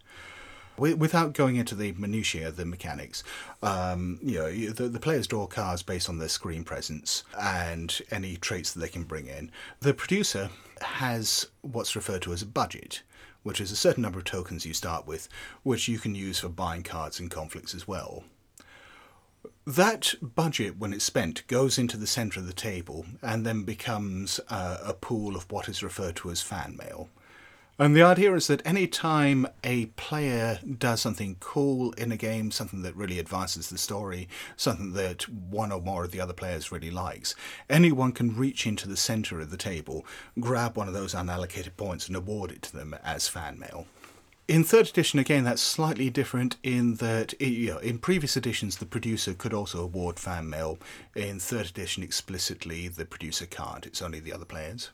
Without 0.77 1.33
going 1.33 1.55
into 1.55 1.73
the 1.73 1.91
minutiae 1.93 2.47
of 2.47 2.55
the 2.55 2.65
mechanics, 2.65 3.23
um, 3.63 4.19
you 4.21 4.39
know, 4.39 4.51
the, 4.51 4.87
the 4.87 4.99
players 4.99 5.25
draw 5.25 5.47
cards 5.47 5.81
based 5.81 6.09
on 6.09 6.19
their 6.19 6.29
screen 6.29 6.63
presence 6.63 7.23
and 7.39 8.01
any 8.11 8.37
traits 8.37 8.71
that 8.73 8.79
they 8.79 8.87
can 8.87 9.03
bring 9.03 9.27
in. 9.27 9.51
The 9.81 9.93
producer 9.95 10.49
has 10.81 11.47
what's 11.61 11.95
referred 11.95 12.21
to 12.23 12.33
as 12.33 12.41
a 12.41 12.47
budget, 12.47 13.01
which 13.43 13.61
is 13.61 13.71
a 13.71 13.75
certain 13.75 14.01
number 14.01 14.19
of 14.19 14.25
tokens 14.25 14.65
you 14.65 14.73
start 14.73 15.05
with, 15.05 15.29
which 15.61 15.87
you 15.87 15.99
can 15.99 16.15
use 16.15 16.39
for 16.39 16.49
buying 16.49 16.83
cards 16.83 17.19
and 17.19 17.29
conflicts 17.29 17.75
as 17.75 17.87
well. 17.87 18.23
That 19.65 20.15
budget, 20.21 20.77
when 20.77 20.91
it's 20.91 21.05
spent, 21.05 21.47
goes 21.47 21.77
into 21.77 21.95
the 21.95 22.07
centre 22.07 22.39
of 22.39 22.47
the 22.47 22.53
table 22.53 23.05
and 23.21 23.45
then 23.45 23.63
becomes 23.63 24.39
uh, 24.49 24.77
a 24.83 24.93
pool 24.93 25.35
of 25.35 25.49
what 25.51 25.69
is 25.69 25.83
referred 25.83 26.15
to 26.17 26.31
as 26.31 26.41
fan 26.41 26.75
mail. 26.77 27.09
And 27.79 27.95
the 27.95 28.03
idea 28.03 28.35
is 28.35 28.45
that 28.47 28.61
any 28.65 28.85
time 28.85 29.47
a 29.63 29.87
player 29.87 30.59
does 30.77 31.01
something 31.01 31.37
cool 31.39 31.91
in 31.93 32.11
a 32.11 32.17
game, 32.17 32.51
something 32.51 32.83
that 32.83 32.95
really 32.95 33.17
advances 33.17 33.69
the 33.69 33.79
story, 33.79 34.29
something 34.55 34.93
that 34.93 35.27
one 35.27 35.71
or 35.71 35.81
more 35.81 36.03
of 36.03 36.11
the 36.11 36.21
other 36.21 36.33
players 36.33 36.71
really 36.71 36.91
likes, 36.91 37.33
anyone 37.71 38.11
can 38.11 38.37
reach 38.37 38.67
into 38.67 38.87
the 38.87 38.95
centre 38.95 39.39
of 39.39 39.49
the 39.49 39.57
table, 39.57 40.05
grab 40.39 40.77
one 40.77 40.87
of 40.87 40.93
those 40.93 41.15
unallocated 41.15 41.75
points, 41.75 42.07
and 42.07 42.15
award 42.15 42.51
it 42.51 42.61
to 42.61 42.77
them 42.77 42.95
as 43.03 43.27
fan 43.27 43.57
mail. 43.57 43.87
In 44.47 44.63
third 44.63 44.89
edition, 44.89 45.17
again, 45.17 45.43
that's 45.43 45.61
slightly 45.61 46.11
different 46.11 46.57
in 46.61 46.95
that 46.95 47.33
i- 47.41 47.45
you 47.45 47.71
know, 47.71 47.77
in 47.79 47.97
previous 47.97 48.37
editions 48.37 48.77
the 48.77 48.85
producer 48.85 49.33
could 49.33 49.53
also 49.53 49.81
award 49.81 50.19
fan 50.19 50.47
mail. 50.47 50.77
In 51.15 51.39
third 51.39 51.67
edition, 51.67 52.03
explicitly, 52.03 52.87
the 52.87 53.05
producer 53.05 53.47
can't. 53.47 53.87
It's 53.87 54.01
only 54.01 54.19
the 54.19 54.33
other 54.33 54.45
players. 54.45 54.91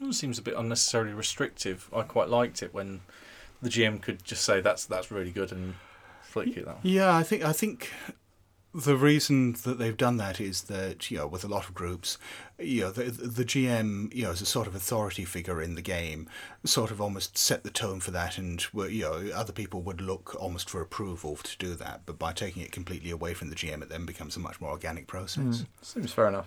It 0.00 0.14
seems 0.14 0.38
a 0.38 0.42
bit 0.42 0.54
unnecessarily 0.56 1.12
restrictive. 1.12 1.88
I 1.92 2.02
quite 2.02 2.28
liked 2.28 2.62
it 2.62 2.72
when 2.72 3.00
the 3.60 3.68
GM 3.68 4.00
could 4.00 4.24
just 4.24 4.44
say 4.44 4.60
that's 4.60 4.84
that's 4.84 5.10
really 5.10 5.30
good 5.30 5.50
and 5.52 5.74
flick 6.22 6.56
it 6.56 6.66
that 6.66 6.76
way. 6.76 6.90
Yeah, 6.90 7.16
I 7.16 7.22
think 7.22 7.42
I 7.44 7.52
think 7.52 7.90
the 8.78 8.96
reason 8.96 9.54
that 9.64 9.78
they've 9.78 9.96
done 9.96 10.16
that 10.18 10.40
is 10.40 10.62
that 10.62 11.10
you 11.10 11.18
know 11.18 11.26
with 11.26 11.44
a 11.44 11.48
lot 11.48 11.68
of 11.68 11.74
groups, 11.74 12.18
you 12.58 12.82
know 12.82 12.90
the 12.90 13.04
the 13.04 13.44
GM 13.44 14.14
you 14.14 14.24
know 14.24 14.30
as 14.30 14.40
a 14.40 14.46
sort 14.46 14.66
of 14.66 14.74
authority 14.74 15.24
figure 15.24 15.60
in 15.60 15.74
the 15.74 15.82
game, 15.82 16.28
sort 16.64 16.90
of 16.90 17.00
almost 17.00 17.36
set 17.36 17.64
the 17.64 17.70
tone 17.70 18.00
for 18.00 18.10
that, 18.12 18.38
and 18.38 18.66
were- 18.72 18.88
you 18.88 19.02
know 19.02 19.30
other 19.34 19.52
people 19.52 19.80
would 19.82 20.00
look 20.00 20.36
almost 20.40 20.70
for 20.70 20.80
approval 20.80 21.36
to 21.36 21.56
do 21.58 21.74
that. 21.74 22.02
But 22.06 22.18
by 22.18 22.32
taking 22.32 22.62
it 22.62 22.72
completely 22.72 23.10
away 23.10 23.34
from 23.34 23.50
the 23.50 23.56
GM, 23.56 23.82
it 23.82 23.88
then 23.88 24.06
becomes 24.06 24.36
a 24.36 24.40
much 24.40 24.60
more 24.60 24.70
organic 24.70 25.06
process. 25.06 25.64
Seems 25.82 26.12
fair 26.12 26.28
enough. 26.28 26.46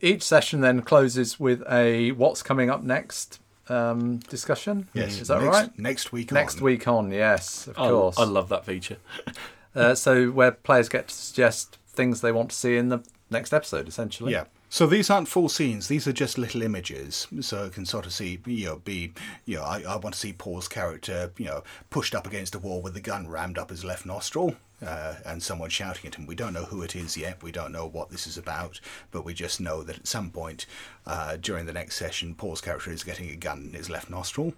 Each 0.00 0.22
session 0.22 0.60
then 0.60 0.82
closes 0.82 1.38
with 1.38 1.62
a 1.70 2.12
what's 2.12 2.42
coming 2.42 2.70
up 2.70 2.82
next 2.82 3.40
um, 3.68 4.18
discussion. 4.18 4.88
is 4.94 5.28
that 5.28 5.40
next, 5.42 5.54
right? 5.54 5.78
Next 5.78 6.12
week. 6.12 6.32
On. 6.32 6.34
Next 6.34 6.58
on. 6.58 6.64
week 6.64 6.88
on, 6.88 7.10
yes, 7.10 7.66
of 7.66 7.78
I, 7.78 7.88
course. 7.88 8.18
I 8.18 8.24
love 8.24 8.48
that 8.48 8.64
feature. 8.64 8.96
uh, 9.76 9.94
so 9.94 10.30
where 10.30 10.52
players 10.52 10.88
get 10.88 11.08
to 11.08 11.14
suggest 11.14 11.78
things 11.88 12.20
they 12.20 12.32
want 12.32 12.50
to 12.50 12.56
see 12.56 12.76
in 12.76 12.88
the 12.88 13.00
next 13.30 13.52
episode, 13.52 13.88
essentially. 13.88 14.32
Yeah. 14.32 14.44
So 14.68 14.86
these 14.86 15.10
aren't 15.10 15.28
full 15.28 15.48
scenes; 15.48 15.88
these 15.88 16.08
are 16.08 16.12
just 16.12 16.38
little 16.38 16.62
images. 16.62 17.28
So 17.40 17.64
you 17.64 17.70
can 17.70 17.86
sort 17.86 18.04
of 18.04 18.12
see, 18.12 18.40
you 18.46 18.66
know, 18.66 18.76
be, 18.76 19.12
you 19.44 19.56
know, 19.56 19.62
I, 19.62 19.82
I 19.88 19.96
want 19.96 20.14
to 20.14 20.20
see 20.20 20.32
Paul's 20.32 20.66
character, 20.66 21.30
you 21.38 21.46
know, 21.46 21.62
pushed 21.88 22.14
up 22.14 22.26
against 22.26 22.54
a 22.54 22.58
wall 22.58 22.82
with 22.82 22.94
the 22.94 23.00
gun 23.00 23.28
rammed 23.28 23.58
up 23.58 23.70
his 23.70 23.84
left 23.84 24.04
nostril, 24.04 24.56
uh, 24.84 25.14
and 25.24 25.42
someone 25.42 25.70
shouting 25.70 26.06
at 26.06 26.16
him. 26.16 26.26
We 26.26 26.34
don't 26.34 26.52
know 26.52 26.64
who 26.64 26.82
it 26.82 26.96
is 26.96 27.16
yet. 27.16 27.42
We 27.42 27.52
don't 27.52 27.72
know 27.72 27.86
what 27.86 28.10
this 28.10 28.26
is 28.26 28.36
about, 28.36 28.80
but 29.10 29.24
we 29.24 29.34
just 29.34 29.60
know 29.60 29.82
that 29.82 29.98
at 29.98 30.06
some 30.06 30.30
point 30.30 30.66
uh, 31.06 31.36
during 31.36 31.66
the 31.66 31.72
next 31.72 31.96
session, 31.96 32.34
Paul's 32.34 32.60
character 32.60 32.90
is 32.90 33.04
getting 33.04 33.30
a 33.30 33.36
gun 33.36 33.68
in 33.68 33.72
his 33.72 33.88
left 33.88 34.10
nostril. 34.10 34.52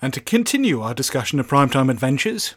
And 0.00 0.12
to 0.12 0.20
continue 0.20 0.82
our 0.82 0.94
discussion 0.94 1.40
of 1.40 1.48
primetime 1.48 1.90
adventures, 1.90 2.54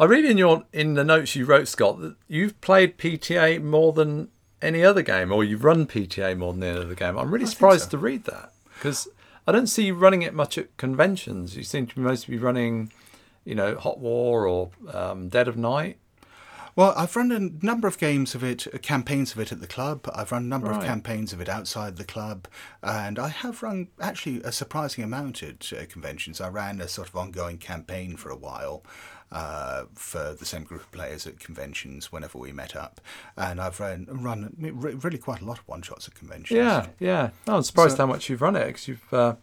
I 0.00 0.04
read 0.04 0.24
in 0.24 0.38
your 0.38 0.64
in 0.72 0.94
the 0.94 1.02
notes 1.02 1.34
you 1.34 1.44
wrote, 1.44 1.66
Scott, 1.66 2.00
that 2.00 2.14
you've 2.28 2.60
played 2.60 2.98
PTA 2.98 3.60
more 3.60 3.92
than 3.92 4.28
any 4.62 4.84
other 4.84 5.02
game, 5.02 5.32
or 5.32 5.42
you've 5.42 5.64
run 5.64 5.86
PTA 5.86 6.38
more 6.38 6.52
than 6.52 6.62
any 6.62 6.78
other 6.78 6.94
game. 6.94 7.18
I'm 7.18 7.32
really 7.32 7.46
surprised 7.46 7.90
to 7.90 7.98
read 7.98 8.24
that 8.24 8.52
because 8.74 9.08
I 9.46 9.52
don't 9.52 9.66
see 9.66 9.86
you 9.86 9.94
running 9.94 10.22
it 10.22 10.34
much 10.34 10.56
at 10.56 10.76
conventions. 10.76 11.56
You 11.56 11.64
seem 11.64 11.88
to 11.88 11.96
be 11.96 12.00
mostly 12.00 12.36
be 12.36 12.42
running, 12.42 12.92
you 13.44 13.56
know, 13.56 13.74
Hot 13.74 13.98
War 13.98 14.46
or 14.46 14.70
um, 14.92 15.28
Dead 15.28 15.48
of 15.48 15.56
Night. 15.56 15.98
Well, 16.76 16.94
I've 16.96 17.16
run 17.16 17.32
a 17.32 17.40
number 17.66 17.88
of 17.88 17.98
games 17.98 18.36
of 18.36 18.44
it, 18.44 18.68
campaigns 18.82 19.32
of 19.32 19.40
it 19.40 19.50
at 19.50 19.60
the 19.60 19.66
club. 19.66 20.08
I've 20.14 20.30
run 20.30 20.44
a 20.44 20.46
number 20.46 20.70
of 20.70 20.80
campaigns 20.84 21.32
of 21.32 21.40
it 21.40 21.48
outside 21.48 21.96
the 21.96 22.04
club, 22.04 22.46
and 22.84 23.18
I 23.18 23.30
have 23.30 23.64
run 23.64 23.88
actually 24.00 24.40
a 24.44 24.52
surprising 24.52 25.02
amount 25.02 25.42
at 25.42 25.72
uh, 25.72 25.86
conventions. 25.88 26.40
I 26.40 26.50
ran 26.50 26.80
a 26.80 26.86
sort 26.86 27.08
of 27.08 27.16
ongoing 27.16 27.58
campaign 27.58 28.16
for 28.16 28.30
a 28.30 28.36
while 28.36 28.84
uh, 29.32 29.84
for 29.94 30.34
the 30.38 30.44
same 30.44 30.64
group 30.64 30.80
of 30.82 30.90
players 30.92 31.26
at 31.26 31.38
conventions 31.38 32.10
whenever 32.12 32.38
we 32.38 32.52
met 32.52 32.74
up, 32.74 33.00
and 33.36 33.60
I've 33.60 33.78
run 33.80 34.06
run 34.10 34.54
really 34.58 35.18
quite 35.18 35.40
a 35.42 35.44
lot 35.44 35.58
of 35.58 35.68
one 35.68 35.82
shots 35.82 36.08
at 36.08 36.14
conventions. 36.14 36.56
Yeah, 36.56 36.86
yeah. 36.98 37.30
No, 37.46 37.56
I'm 37.56 37.62
surprised 37.62 37.96
So- 37.96 38.06
how 38.06 38.12
much 38.12 38.28
you've 38.28 38.42
run 38.42 38.56
it 38.56 38.66
because 38.66 38.88
you've 38.88 39.12
uh, 39.12 39.34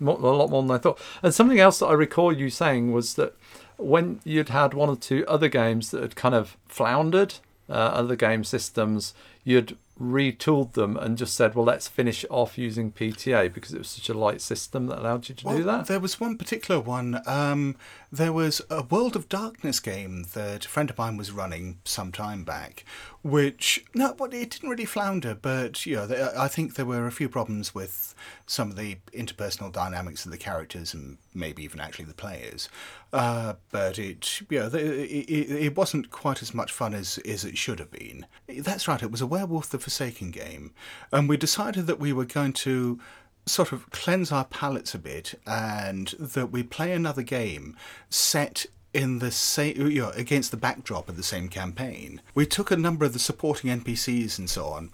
a 0.00 0.04
lot 0.04 0.50
more 0.50 0.62
than 0.62 0.70
I 0.70 0.78
thought. 0.78 0.98
And 1.22 1.34
something 1.34 1.58
else 1.60 1.78
that 1.80 1.86
I 1.86 1.92
recall 1.92 2.32
you 2.32 2.48
saying 2.50 2.92
was 2.92 3.14
that 3.14 3.34
when 3.76 4.20
you'd 4.24 4.48
had 4.50 4.74
one 4.74 4.88
or 4.88 4.96
two 4.96 5.24
other 5.26 5.48
games 5.48 5.90
that 5.90 6.02
had 6.02 6.16
kind 6.16 6.34
of 6.34 6.56
floundered, 6.68 7.34
uh, 7.68 7.72
other 7.72 8.16
game 8.16 8.44
systems, 8.44 9.14
you'd 9.44 9.76
retooled 10.00 10.72
them 10.72 10.96
and 10.96 11.18
just 11.18 11.34
said, 11.34 11.54
well, 11.54 11.64
let's 11.64 11.86
finish 11.86 12.24
off 12.30 12.56
using 12.56 12.90
PTA 12.90 13.52
because 13.52 13.74
it 13.74 13.78
was 13.78 13.88
such 13.88 14.08
a 14.08 14.14
light 14.14 14.40
system 14.40 14.86
that 14.86 14.98
allowed 14.98 15.28
you 15.28 15.34
to 15.34 15.44
do 15.44 15.62
that? 15.64 15.86
There 15.86 16.00
was 16.00 16.18
one 16.18 16.38
particular 16.38 16.80
one. 16.80 17.20
Um, 17.26 17.76
there 18.10 18.32
was 18.32 18.62
a 18.70 18.82
World 18.82 19.14
of 19.14 19.28
Darkness 19.28 19.78
game 19.78 20.24
that 20.32 20.64
a 20.64 20.68
friend 20.68 20.88
of 20.88 20.96
mine 20.96 21.18
was 21.18 21.30
running 21.32 21.78
some 21.84 22.12
time 22.12 22.44
back, 22.44 22.84
which 23.22 23.84
no, 23.94 24.14
well, 24.18 24.32
it 24.32 24.50
didn't 24.50 24.70
really 24.70 24.86
flounder, 24.86 25.34
but 25.34 25.84
you 25.84 25.96
know, 25.96 26.32
I 26.36 26.48
think 26.48 26.74
there 26.74 26.86
were 26.86 27.06
a 27.06 27.12
few 27.12 27.28
problems 27.28 27.74
with 27.74 28.14
some 28.46 28.70
of 28.70 28.76
the 28.76 28.96
interpersonal 29.12 29.70
dynamics 29.70 30.24
of 30.24 30.30
the 30.30 30.38
characters 30.38 30.94
and 30.94 31.18
maybe 31.34 31.62
even 31.62 31.78
actually 31.78 32.06
the 32.06 32.14
players. 32.14 32.68
Uh, 33.12 33.54
but 33.70 33.98
it, 33.98 34.40
you 34.48 34.60
know, 34.60 34.66
it, 34.66 34.74
it, 34.76 35.50
it 35.50 35.76
wasn't 35.76 36.10
quite 36.10 36.42
as 36.42 36.54
much 36.54 36.72
fun 36.72 36.94
as, 36.94 37.18
as 37.18 37.44
it 37.44 37.58
should 37.58 37.78
have 37.78 37.90
been. 37.90 38.24
That's 38.48 38.86
right. 38.88 39.02
It 39.02 39.10
was 39.10 39.20
a 39.20 39.26
Werewolf 39.30 39.70
the 39.70 39.78
Forsaken 39.78 40.30
game, 40.32 40.72
and 41.12 41.28
we 41.28 41.36
decided 41.36 41.86
that 41.86 42.00
we 42.00 42.12
were 42.12 42.24
going 42.24 42.52
to 42.52 43.00
sort 43.46 43.72
of 43.72 43.90
cleanse 43.90 44.30
our 44.30 44.44
palates 44.44 44.94
a 44.94 44.98
bit 44.98 45.34
and 45.46 46.08
that 46.18 46.52
we 46.52 46.62
play 46.62 46.92
another 46.92 47.22
game 47.22 47.76
set 48.08 48.66
in 48.92 49.20
the 49.20 49.30
same 49.30 49.88
you 49.88 50.02
know 50.02 50.10
against 50.10 50.50
the 50.50 50.56
backdrop 50.56 51.08
of 51.08 51.16
the 51.16 51.22
same 51.22 51.48
campaign. 51.48 52.20
We 52.34 52.44
took 52.44 52.70
a 52.70 52.76
number 52.76 53.04
of 53.04 53.12
the 53.12 53.18
supporting 53.18 53.70
npcs 53.70 54.38
and 54.38 54.50
so 54.50 54.66
on 54.66 54.90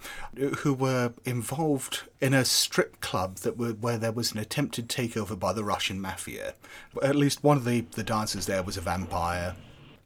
who 0.59 0.73
were 0.73 1.13
involved 1.25 2.03
in 2.21 2.33
a 2.33 2.45
strip 2.45 3.01
club 3.01 3.37
that 3.37 3.57
were 3.57 3.71
where 3.71 3.97
there 3.97 4.11
was 4.11 4.31
an 4.31 4.37
attempted 4.37 4.87
takeover 4.87 5.37
by 5.37 5.51
the 5.51 5.63
russian 5.63 5.99
mafia. 5.99 6.53
At 7.01 7.15
least 7.15 7.43
one 7.43 7.57
of 7.57 7.65
the 7.65 7.81
the 7.81 8.03
dancers 8.03 8.45
there 8.45 8.63
was 8.63 8.77
a 8.77 8.81
vampire 8.81 9.55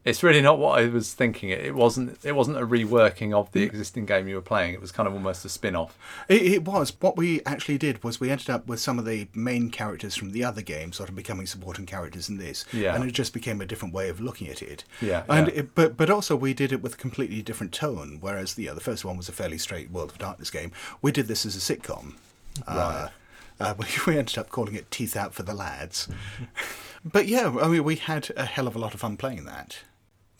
It's 0.03 0.23
really 0.23 0.41
not 0.41 0.57
what 0.57 0.79
I 0.79 0.87
was 0.87 1.13
thinking. 1.13 1.49
It 1.49 1.59
it 1.59 1.75
wasn't. 1.75 2.17
It 2.25 2.31
wasn't 2.31 2.57
a 2.57 2.65
reworking 2.65 3.33
of 3.33 3.51
the 3.51 3.61
existing 3.61 4.07
game 4.07 4.27
you 4.27 4.35
were 4.35 4.41
playing. 4.41 4.73
It 4.73 4.81
was 4.81 4.91
kind 4.91 5.07
of 5.07 5.13
almost 5.13 5.45
a 5.45 5.49
spin-off. 5.49 5.95
It, 6.27 6.41
it 6.41 6.65
was. 6.65 6.91
What 6.99 7.17
we 7.17 7.43
actually 7.45 7.77
did 7.77 8.03
was 8.03 8.19
we 8.19 8.31
ended 8.31 8.49
up 8.49 8.65
with 8.67 8.79
some 8.79 8.97
of 8.97 9.05
the 9.05 9.27
main 9.35 9.69
characters 9.69 10.15
from 10.15 10.31
the 10.31 10.43
other 10.43 10.63
game 10.63 10.91
sort 10.91 11.09
of 11.09 11.15
becoming 11.15 11.45
supporting 11.45 11.85
characters 11.85 12.29
in 12.29 12.37
this. 12.37 12.65
Yeah. 12.73 12.95
And 12.95 13.03
it 13.03 13.11
just 13.11 13.31
became 13.31 13.61
a 13.61 13.65
different 13.65 13.93
way 13.93 14.09
of 14.09 14.19
looking 14.19 14.47
at 14.47 14.63
it. 14.63 14.83
Yeah, 15.01 15.23
And 15.29 15.47
yeah. 15.47 15.53
It, 15.53 15.75
but 15.75 15.97
but 15.97 16.09
also 16.09 16.35
we 16.35 16.55
did 16.55 16.71
it 16.71 16.81
with 16.81 16.95
a 16.95 16.97
completely 16.97 17.43
different 17.43 17.71
tone. 17.71 18.17
Whereas 18.21 18.55
the, 18.55 18.63
yeah, 18.63 18.73
the 18.73 18.81
first 18.81 19.05
one 19.05 19.17
was 19.17 19.29
a 19.29 19.33
fairly 19.33 19.59
straight 19.59 19.91
World 19.91 20.09
of 20.09 20.17
Darkness 20.17 20.49
game. 20.49 20.71
We 21.03 21.11
did 21.11 21.27
this 21.27 21.45
as 21.45 21.55
a 21.55 21.59
sitcom. 21.59 22.15
Uh, 22.67 23.09
uh, 23.59 23.75
we, 23.77 23.85
we 24.07 24.17
ended 24.17 24.37
up 24.37 24.49
calling 24.49 24.73
it 24.73 24.89
Teeth 24.89 25.15
Out 25.15 25.33
for 25.35 25.43
the 25.43 25.53
Lads. 25.53 26.07
but 27.05 27.27
yeah, 27.27 27.55
I 27.61 27.67
mean, 27.67 27.83
we 27.83 27.97
had 27.97 28.31
a 28.35 28.45
hell 28.45 28.67
of 28.67 28.75
a 28.75 28.79
lot 28.79 28.93
of 28.93 29.01
fun 29.01 29.17
playing 29.17 29.45
that. 29.45 29.79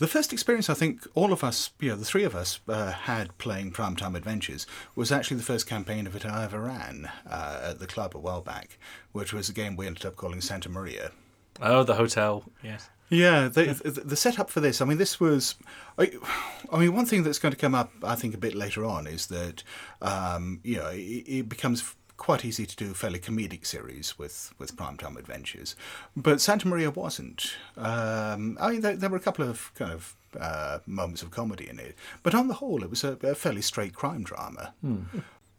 The 0.02 0.08
first 0.08 0.34
experience 0.34 0.68
I 0.68 0.74
think 0.74 1.06
all 1.14 1.32
of 1.32 1.44
us, 1.44 1.70
you 1.80 1.90
know, 1.90 1.96
the 1.96 2.06
three 2.06 2.24
of 2.24 2.34
us 2.34 2.60
uh, 2.68 2.92
had 2.92 3.38
playing 3.38 3.72
Primetime 3.72 4.16
Adventures 4.16 4.66
was 4.96 5.12
actually 5.12 5.38
the 5.38 5.44
first 5.44 5.68
campaign 5.68 6.08
of 6.08 6.16
it 6.16 6.26
I 6.26 6.44
ever 6.44 6.60
ran 6.60 7.08
uh, 7.30 7.62
at 7.70 7.78
the 7.78 7.86
club 7.86 8.16
a 8.16 8.20
while 8.20 8.42
back, 8.42 8.80
which 9.12 9.32
was 9.32 9.48
a 9.48 9.54
game 9.54 9.76
we 9.76 9.86
ended 9.86 10.08
up 10.08 10.16
calling 10.16 10.42
Santa 10.42 10.70
Maria. 10.70 11.12
Oh, 11.62 11.84
the 11.84 11.94
hotel. 11.94 12.46
Yes. 12.64 12.90
Yeah, 13.10 13.48
the, 13.48 13.80
the, 13.84 14.02
the 14.02 14.16
setup 14.16 14.50
for 14.50 14.60
this, 14.60 14.82
I 14.82 14.86
mean, 14.86 14.98
this 14.98 15.20
was. 15.20 15.54
I, 16.00 16.14
I 16.72 16.80
mean, 16.80 16.96
one 16.96 17.06
thing 17.06 17.22
that's 17.22 17.38
going 17.38 17.54
to 17.54 17.60
come 17.60 17.76
up, 17.76 17.92
I 18.02 18.16
think, 18.16 18.34
a 18.34 18.40
bit 18.40 18.56
later 18.56 18.84
on 18.84 19.06
is 19.06 19.28
that, 19.28 19.64
um, 20.02 20.62
you 20.64 20.78
know, 20.78 20.88
it, 20.88 21.26
it 21.28 21.50
becomes 21.50 21.94
quite 22.22 22.46
easy 22.46 22.68
to 22.68 22.76
do 22.76 22.94
fairly 22.94 23.18
comedic 23.18 23.66
series 23.66 24.16
with, 24.20 24.54
with 24.60 24.76
Primetime 24.76 25.18
Adventures. 25.18 25.76
But 26.16 26.40
Santa 26.40 26.68
Maria 26.68 26.92
wasn't. 26.92 27.56
Um, 27.76 28.60
I 28.62 28.70
mean, 28.70 28.82
there, 28.82 28.96
there 28.96 29.10
were 29.10 29.18
a 29.18 29.22
couple 29.22 29.44
of 29.50 29.72
kind 29.74 29.92
of 29.92 30.16
uh, 30.40 30.78
moments 30.86 31.24
of 31.24 31.32
comedy 31.32 31.68
in 31.68 31.80
it. 31.80 31.96
But 32.22 32.36
on 32.36 32.48
the 32.48 32.54
whole, 32.54 32.84
it 32.84 32.92
was 32.92 33.04
a, 33.04 33.18
a 33.24 33.34
fairly 33.34 33.64
straight 33.64 33.96
crime 33.96 34.24
drama. 34.24 34.76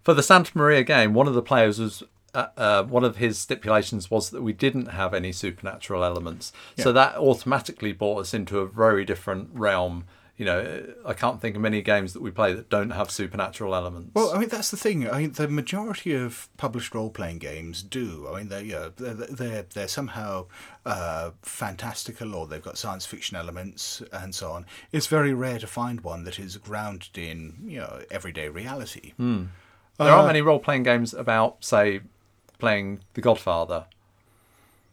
For 0.05 0.15
the 0.15 0.23
Santa 0.23 0.57
Maria 0.57 0.85
game, 0.85 1.15
one 1.15 1.27
of 1.27 1.35
the 1.35 1.43
players 1.43 1.81
was. 1.81 2.05
Uh, 2.35 2.47
uh, 2.57 2.83
one 2.85 3.05
of 3.05 3.19
his 3.19 3.39
stipulations 3.39 4.11
was 4.11 4.31
that 4.31 4.41
we 4.41 4.55
didn't 4.55 4.87
have 4.87 5.13
any 5.13 5.33
supernatural 5.33 6.03
elements, 6.03 6.51
so 6.79 6.91
that 6.91 7.15
automatically 7.17 7.93
brought 7.93 8.21
us 8.21 8.33
into 8.33 8.61
a 8.61 8.67
very 8.67 9.05
different 9.05 9.51
realm. 9.53 10.05
You 10.39 10.47
know, 10.47 10.95
I 11.05 11.13
can't 11.13 11.41
think 11.41 11.57
of 11.57 11.63
many 11.63 11.83
games 11.83 12.15
that 12.15 12.23
we 12.23 12.31
play 12.31 12.55
that 12.55 12.71
don't 12.71 12.91
have 12.91 13.11
supernatural 13.11 13.75
elements. 13.75 14.11
Well, 14.15 14.33
I 14.33 14.39
mean 14.39 14.49
that's 14.49 14.71
the 14.71 14.77
thing. 14.77 15.09
I 15.09 15.19
mean, 15.19 15.33
the 15.33 15.47
majority 15.47 16.15
of 16.15 16.49
published 16.57 16.95
role-playing 16.95 17.39
games 17.39 17.83
do. 17.83 18.27
I 18.29 18.39
mean, 18.39 18.49
they're 18.49 18.65
yeah, 18.65 18.89
they're 18.97 19.15
they're, 19.15 19.63
they're 19.63 19.89
somehow 19.89 20.47
uh, 20.87 21.33
fantastical, 21.43 22.35
or 22.35 22.47
they've 22.47 22.63
got 22.63 22.79
science 22.79 23.05
fiction 23.05 23.37
elements 23.37 24.03
and 24.13 24.35
so 24.35 24.53
on. 24.53 24.65
It's 24.91 25.07
very 25.07 25.35
rare 25.35 25.59
to 25.59 25.67
find 25.67 26.01
one 26.01 26.25
that 26.25 26.39
is 26.39 26.57
grounded 26.57 27.19
in 27.19 27.57
you 27.65 27.81
know 27.81 28.01
everyday 28.11 28.49
reality. 28.49 29.13
there 29.19 29.49
uh, 29.99 30.17
aren't 30.17 30.29
many 30.29 30.41
role-playing 30.41 30.83
games 30.83 31.13
about, 31.13 31.63
say, 31.63 32.01
playing 32.59 33.01
The 33.15 33.21
Godfather. 33.21 33.85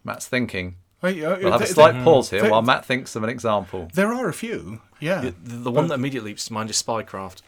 Matt's 0.03 0.27
thinking. 0.27 0.75
We'll 1.01 1.51
have 1.51 1.61
a 1.61 1.65
slight 1.67 2.03
pause 2.03 2.29
here 2.29 2.49
while 2.49 2.61
Matt 2.61 2.85
thinks 2.85 3.15
of 3.15 3.23
an 3.23 3.29
example. 3.29 3.89
There 3.93 4.13
are 4.13 4.27
a 4.27 4.33
few. 4.33 4.81
Yeah. 4.99 5.21
The, 5.21 5.33
the 5.43 5.71
one 5.71 5.87
that 5.87 5.95
immediately 5.95 6.31
leaps 6.31 6.45
to 6.45 6.53
mind 6.53 6.69
is 6.69 6.81
Spycraft. 6.81 7.41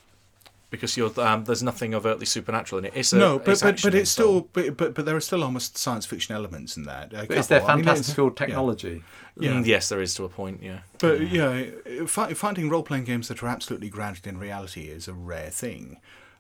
Because 0.70 0.96
you're, 0.96 1.12
um, 1.20 1.44
there's 1.44 1.62
nothing 1.62 1.94
overtly 1.94 2.26
supernatural 2.26 2.80
in 2.80 2.86
it. 2.86 2.94
It's 2.96 3.12
a, 3.12 3.18
no, 3.18 3.40
but 3.40 3.50
it's 3.50 3.62
but, 3.62 3.82
but 3.82 3.94
it's 3.94 3.94
and 3.94 4.08
so 4.08 4.22
still 4.24 4.42
but, 4.54 4.78
but 4.78 4.94
but 4.94 5.06
there 5.06 5.18
are 5.18 5.20
still 5.20 5.44
almost 5.44 5.78
science 5.78 6.06
fiction 6.06 6.34
elements 6.34 6.78
in 6.78 6.84
that. 6.84 7.12
A 7.12 7.26
But 7.28 7.38
is 7.38 7.48
there 7.50 7.60
couple. 7.60 7.72
I 7.74 7.76
mean, 7.76 7.84
it's- 7.84 7.98
fantastical 7.98 8.28
yeah. 8.30 8.34
technology? 8.36 9.04
Mm, 9.38 9.66
yes, 9.66 9.90
there 9.90 10.02
is 10.02 10.16
to 10.16 10.24
a 10.24 10.30
point. 10.30 10.64
Yeah. 10.64 10.80
But 10.98 11.30
yeah, 11.30 11.66
fi- 12.08 12.34
finding 12.34 12.70
role 12.70 12.84
playing 12.84 13.04
games 13.04 13.28
that 13.28 13.44
are 13.44 13.48
absolutely 13.48 13.90
grounded 13.90 14.26
in 14.26 14.38
reality 14.38 14.84
is 14.88 15.10
a 15.10 15.14
rare 15.14 15.50
thing. 15.50 15.98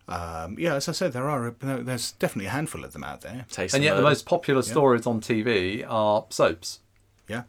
Um, 0.07 0.55
yeah, 0.57 0.75
as 0.75 0.87
I 0.87 0.93
said, 0.93 1.11
there 1.11 1.29
are 1.29 1.47
a, 1.47 1.51
there's 1.83 2.13
definitely 2.13 2.47
a 2.47 2.51
handful 2.51 2.85
of 2.85 2.93
them 2.93 3.03
out 3.03 3.21
there. 3.21 3.45
Taste 3.49 3.73
And 3.73 3.81
of 3.81 3.85
yet, 3.85 3.95
the 3.95 4.01
most 4.01 4.25
popular 4.25 4.61
stories 4.61 5.05
on 5.05 5.19
TV 5.19 5.85
are 5.87 6.25
soaps, 6.29 6.79
Yeah, 7.27 7.43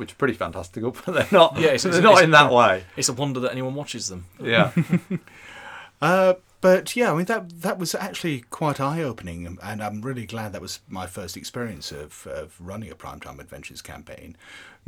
which 0.00 0.12
are 0.12 0.16
pretty 0.16 0.34
fantastical, 0.34 0.90
but 1.06 1.12
they're 1.14 1.28
not. 1.30 1.56
Yeah, 1.56 1.66
it's- 1.68 1.82
they're 1.84 1.92
it's- 1.92 2.02
not 2.02 2.12
it's- 2.14 2.24
in 2.24 2.30
that 2.32 2.50
way. 2.50 2.84
It's 2.96 3.08
a 3.08 3.12
wonder 3.12 3.38
that 3.40 3.52
anyone 3.52 3.74
watches 3.74 4.08
them. 4.08 4.24
Yeah. 4.42 4.72
uh, 6.02 6.34
but 6.60 6.94
yeah, 6.96 7.12
I 7.12 7.16
mean 7.16 7.26
that 7.26 7.60
that 7.62 7.78
was 7.78 7.94
actually 7.94 8.40
quite 8.50 8.80
eye 8.80 9.02
opening, 9.02 9.58
and 9.62 9.82
I'm 9.82 10.02
really 10.02 10.26
glad 10.26 10.52
that 10.52 10.60
was 10.60 10.80
my 10.88 11.06
first 11.06 11.36
experience 11.36 11.90
of, 11.92 12.26
of 12.26 12.54
running 12.60 12.90
a 12.90 12.94
Primetime 12.94 13.38
Adventures 13.38 13.80
campaign, 13.80 14.36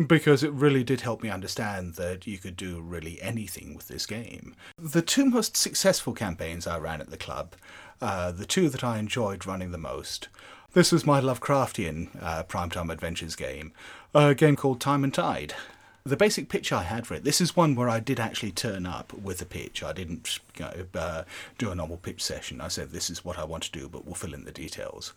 because 0.07 0.42
it 0.42 0.53
really 0.53 0.85
did 0.85 1.01
help 1.01 1.22
me 1.22 1.31
understand 1.31 1.94
that 1.94 2.27
you 2.27 2.37
could 2.38 2.57
do 2.57 2.81
really 2.83 3.20
anything 3.22 3.75
with 3.75 3.88
this 3.88 4.05
game. 4.05 4.55
The 4.79 5.01
two 5.03 5.25
most 5.25 5.57
successful 5.57 6.12
campaigns 6.12 6.66
I 6.66 6.79
ran 6.79 7.01
at 7.01 7.11
the 7.11 7.16
club, 7.16 7.55
uh, 8.03 8.33
the 8.33 8.44
two 8.46 8.68
that 8.68 8.85
I 8.85 8.98
enjoyed 8.98 9.46
running 9.46 9.70
the 9.70 9.79
most. 9.79 10.29
This 10.75 10.92
was 10.92 11.05
my 11.07 11.20
Lovecraftian 11.20 12.22
uh, 12.22 12.42
Primetime 12.44 12.90
Adventures 12.90 13.37
game, 13.37 13.72
a 14.14 14.35
game 14.35 14.57
called 14.57 14.81
Time 14.81 15.05
and 15.05 15.12
Tide. 15.14 15.55
The 16.05 16.16
basic 16.16 16.48
pitch 16.48 16.72
I 16.72 16.83
had 16.83 17.07
for 17.07 17.14
it, 17.14 17.22
this 17.22 17.40
is 17.40 17.55
one 17.55 17.77
where 17.77 17.88
I 17.88 18.01
did 18.01 18.18
actually 18.18 18.51
turn 18.51 18.87
up 18.87 19.12
with 19.14 19.40
a 19.40 19.46
pitch. 19.46 19.85
I 19.85 19.92
didn't 19.92 20.40
you 20.59 20.64
know, 20.64 21.01
uh, 21.01 21.25
do 21.59 21.70
a 21.70 21.75
normal 21.77 21.96
pitch 21.96 22.22
session. 22.22 22.61
I 22.61 22.68
said, 22.68 22.90
this 22.90 23.09
is 23.09 23.25
what 23.25 23.38
I 23.38 23.44
want 23.44 23.62
to 23.64 23.79
do, 23.79 23.88
but 23.88 24.05
we'll 24.05 24.16
fill 24.16 24.35
in 24.35 24.44
the 24.44 24.51
details. 24.51 25.12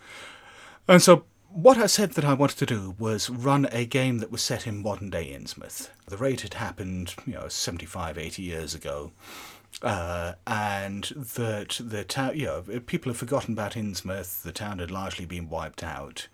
And 0.88 1.02
so, 1.02 1.26
what 1.50 1.78
I 1.78 1.88
said 1.88 2.12
that 2.12 2.26
I 2.26 2.34
wanted 2.34 2.58
to 2.58 2.66
do 2.66 2.96
was 3.00 3.30
run 3.30 3.68
a 3.72 3.86
game 3.86 4.20
that 4.20 4.32
was 4.32 4.42
set 4.42 4.68
in 4.68 4.84
modern 4.84 5.10
day 5.10 5.36
Innsmouth. 5.36 5.90
The 6.06 6.18
raid 6.18 6.42
had 6.42 6.56
happened, 6.56 7.16
you 7.26 7.34
know, 7.34 7.48
75, 7.48 8.18
80 8.18 8.42
years 8.42 8.76
ago. 8.76 9.12
Uh, 9.82 10.34
and 10.48 11.04
that 11.16 11.80
the 11.84 12.04
town, 12.04 12.38
you 12.38 12.46
know, 12.46 12.64
people 12.86 13.10
have 13.10 13.18
forgotten 13.18 13.54
about 13.54 13.74
Innsmouth. 13.74 14.42
The 14.42 14.52
town 14.52 14.80
had 14.80 14.92
largely 14.92 15.26
been 15.26 15.50
wiped 15.50 15.84
out. 15.84 16.28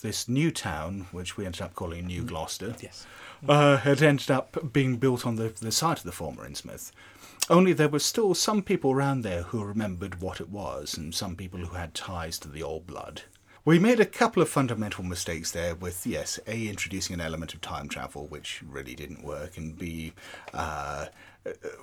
This 0.00 0.28
new 0.28 0.50
town, 0.52 1.06
which 1.10 1.36
we 1.36 1.44
ended 1.44 1.62
up 1.62 1.74
calling 1.74 2.06
New 2.06 2.22
Gloucester, 2.22 2.76
Yes. 2.80 3.04
uh, 3.48 3.78
had 3.78 4.00
ended 4.00 4.30
up 4.30 4.72
being 4.72 4.96
built 4.96 5.26
on 5.26 5.36
the, 5.36 5.48
the 5.48 5.72
site 5.72 5.98
of 5.98 6.04
the 6.04 6.12
former 6.12 6.48
Innsmouth. 6.48 6.92
Only 7.50 7.72
there 7.72 7.88
were 7.88 7.98
still 7.98 8.34
some 8.34 8.62
people 8.62 8.92
around 8.92 9.22
there 9.22 9.42
who 9.42 9.64
remembered 9.64 10.20
what 10.20 10.40
it 10.40 10.50
was, 10.50 10.96
and 10.96 11.12
some 11.14 11.34
people 11.34 11.60
who 11.60 11.74
had 11.76 11.94
ties 11.94 12.38
to 12.40 12.48
the 12.48 12.62
old 12.62 12.86
blood. 12.86 13.22
We 13.64 13.78
made 13.78 14.00
a 14.00 14.06
couple 14.06 14.40
of 14.40 14.48
fundamental 14.48 15.02
mistakes 15.04 15.50
there 15.50 15.74
with, 15.74 16.06
yes, 16.06 16.38
A, 16.46 16.68
introducing 16.68 17.14
an 17.14 17.20
element 17.20 17.52
of 17.52 17.60
time 17.60 17.88
travel, 17.88 18.26
which 18.28 18.62
really 18.66 18.94
didn't 18.94 19.24
work, 19.24 19.56
and 19.58 19.76
B, 19.76 20.12
uh, 20.54 21.06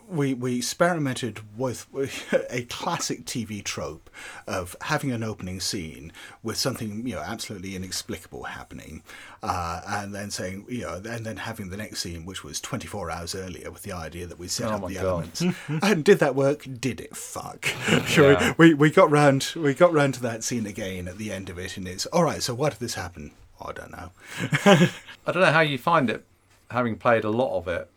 we, 0.10 0.34
we 0.34 0.58
experimented 0.58 1.42
with 1.58 1.88
a 2.50 2.64
classic 2.64 3.26
TV 3.26 3.64
trope 3.64 4.10
of 4.48 4.76
having 4.82 5.12
an 5.12 5.24
opening 5.24 5.60
scene 5.60 6.12
with 6.44 6.58
something, 6.58 7.08
you 7.08 7.16
know, 7.16 7.22
absolutely 7.22 7.76
inexplicable 7.76 8.44
happening, 8.44 9.04
uh, 9.44 9.82
and 9.88 10.14
then 10.14 10.30
saying, 10.32 10.66
you 10.70 10.82
know, 10.82 10.96
and 11.06 11.26
then 11.26 11.38
having 11.38 11.70
the 11.70 11.78
next 11.78 12.00
scene, 12.02 12.26
which 12.26 12.44
was 12.44 12.60
24 12.62 13.12
hours 13.12 13.36
earlier, 13.36 13.72
with 13.72 13.84
the 13.84 13.92
idea 13.92 14.26
that 14.28 14.40
we 14.40 14.48
set 14.48 14.72
Oh 14.72 14.76
up 14.76 14.88
the 14.88 14.96
God. 14.96 15.06
elements. 15.06 15.44
and 15.68 16.04
did 16.04 16.20
that 16.20 16.36
work? 16.36 16.66
Did 16.80 17.00
it 17.02 17.16
fuck? 17.16 17.66
Sure, 18.08 18.38
we, 18.58 18.74
we 18.74 18.90
got 18.92 19.10
round 19.12 19.52
we 19.56 19.74
got 19.74 19.92
round 19.92 20.14
to 20.16 20.22
that 20.22 20.44
scene 20.44 20.66
again 20.66 21.08
at 21.08 21.18
the 21.18 21.32
end 21.32 21.50
of 21.50 21.58
it, 21.58 21.76
and 21.78 21.88
it's 21.88 22.06
all 22.08 22.24
right. 22.24 22.42
So 22.42 22.54
why 22.54 22.70
did 22.70 22.80
this 22.80 22.94
happen? 22.94 23.32
I 23.60 23.72
don't 23.72 23.92
know. 23.92 24.12
I 24.66 25.32
don't 25.32 25.42
know 25.42 25.52
how 25.52 25.62
you 25.62 25.78
find 25.78 26.10
it, 26.10 26.26
having 26.72 26.98
played 26.98 27.24
a 27.24 27.30
lot 27.30 27.58
of 27.58 27.68
it. 27.68 27.90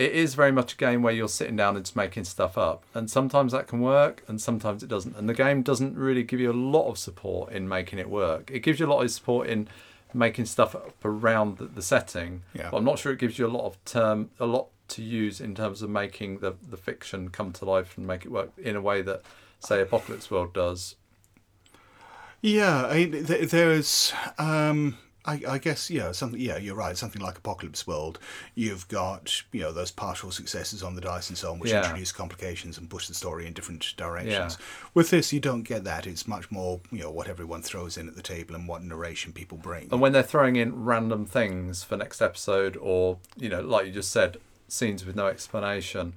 It 0.00 0.12
is 0.12 0.34
very 0.34 0.50
much 0.50 0.72
a 0.72 0.76
game 0.78 1.02
where 1.02 1.12
you're 1.12 1.28
sitting 1.28 1.56
down 1.56 1.76
and 1.76 1.84
just 1.84 1.94
making 1.94 2.24
stuff 2.24 2.56
up. 2.56 2.84
And 2.94 3.10
sometimes 3.10 3.52
that 3.52 3.68
can 3.68 3.80
work 3.80 4.24
and 4.26 4.40
sometimes 4.40 4.82
it 4.82 4.88
doesn't. 4.88 5.14
And 5.14 5.28
the 5.28 5.34
game 5.34 5.60
doesn't 5.60 5.94
really 5.94 6.22
give 6.22 6.40
you 6.40 6.50
a 6.50 6.54
lot 6.54 6.88
of 6.88 6.96
support 6.96 7.52
in 7.52 7.68
making 7.68 7.98
it 7.98 8.08
work. 8.08 8.50
It 8.50 8.60
gives 8.60 8.80
you 8.80 8.86
a 8.86 8.88
lot 8.88 9.02
of 9.02 9.10
support 9.10 9.46
in 9.48 9.68
making 10.14 10.46
stuff 10.46 10.74
up 10.74 11.04
around 11.04 11.58
the, 11.58 11.66
the 11.66 11.82
setting. 11.82 12.44
Yeah. 12.54 12.70
But 12.70 12.78
I'm 12.78 12.84
not 12.84 12.98
sure 12.98 13.12
it 13.12 13.18
gives 13.18 13.38
you 13.38 13.46
a 13.46 13.52
lot 13.52 13.66
of 13.66 13.84
term 13.84 14.30
a 14.40 14.46
lot 14.46 14.68
to 14.88 15.02
use 15.02 15.38
in 15.38 15.54
terms 15.54 15.82
of 15.82 15.90
making 15.90 16.38
the, 16.38 16.54
the 16.66 16.78
fiction 16.78 17.28
come 17.28 17.52
to 17.52 17.66
life 17.66 17.98
and 17.98 18.06
make 18.06 18.24
it 18.24 18.32
work 18.32 18.52
in 18.56 18.76
a 18.76 18.80
way 18.80 19.02
that 19.02 19.20
say 19.58 19.82
Apocalypse 19.82 20.30
World 20.30 20.54
does. 20.54 20.96
Yeah, 22.40 22.86
I, 22.86 23.04
th- 23.04 23.50
there's, 23.50 24.14
um, 24.38 24.96
I, 25.24 25.42
I 25.48 25.58
guess, 25.58 25.90
yeah, 25.90 26.12
something. 26.12 26.40
Yeah, 26.40 26.56
you're 26.56 26.74
right. 26.74 26.96
Something 26.96 27.20
like 27.20 27.36
Apocalypse 27.36 27.86
World, 27.86 28.18
you've 28.54 28.88
got 28.88 29.42
you 29.52 29.60
know 29.60 29.72
those 29.72 29.90
partial 29.90 30.30
successes 30.30 30.82
on 30.82 30.94
the 30.94 31.00
dice 31.00 31.28
and 31.28 31.36
so 31.36 31.52
on, 31.52 31.58
which 31.58 31.70
Yeah. 31.72 31.82
introduce 31.84 32.10
complications 32.12 32.78
and 32.78 32.88
push 32.88 33.06
the 33.06 33.14
story 33.14 33.46
in 33.46 33.52
different 33.52 33.94
directions. 33.96 34.56
Yeah. 34.58 34.66
With 34.94 35.10
this, 35.10 35.32
you 35.32 35.40
don't 35.40 35.62
get 35.62 35.84
that. 35.84 36.06
It's 36.06 36.26
much 36.26 36.50
more 36.50 36.80
you 36.90 37.00
know 37.00 37.10
what 37.10 37.28
everyone 37.28 37.62
throws 37.62 37.96
in 37.98 38.08
at 38.08 38.16
the 38.16 38.22
table 38.22 38.54
and 38.54 38.66
what 38.66 38.82
narration 38.82 39.32
people 39.32 39.58
bring. 39.58 39.88
And 39.92 40.00
when 40.00 40.12
they're 40.12 40.22
throwing 40.22 40.56
in 40.56 40.84
random 40.84 41.26
things 41.26 41.84
for 41.84 41.96
next 41.96 42.22
episode, 42.22 42.76
or 42.80 43.18
you 43.36 43.48
know, 43.50 43.60
like 43.60 43.86
you 43.86 43.92
just 43.92 44.10
said, 44.10 44.38
scenes 44.68 45.04
with 45.04 45.16
no 45.16 45.26
explanation. 45.26 46.14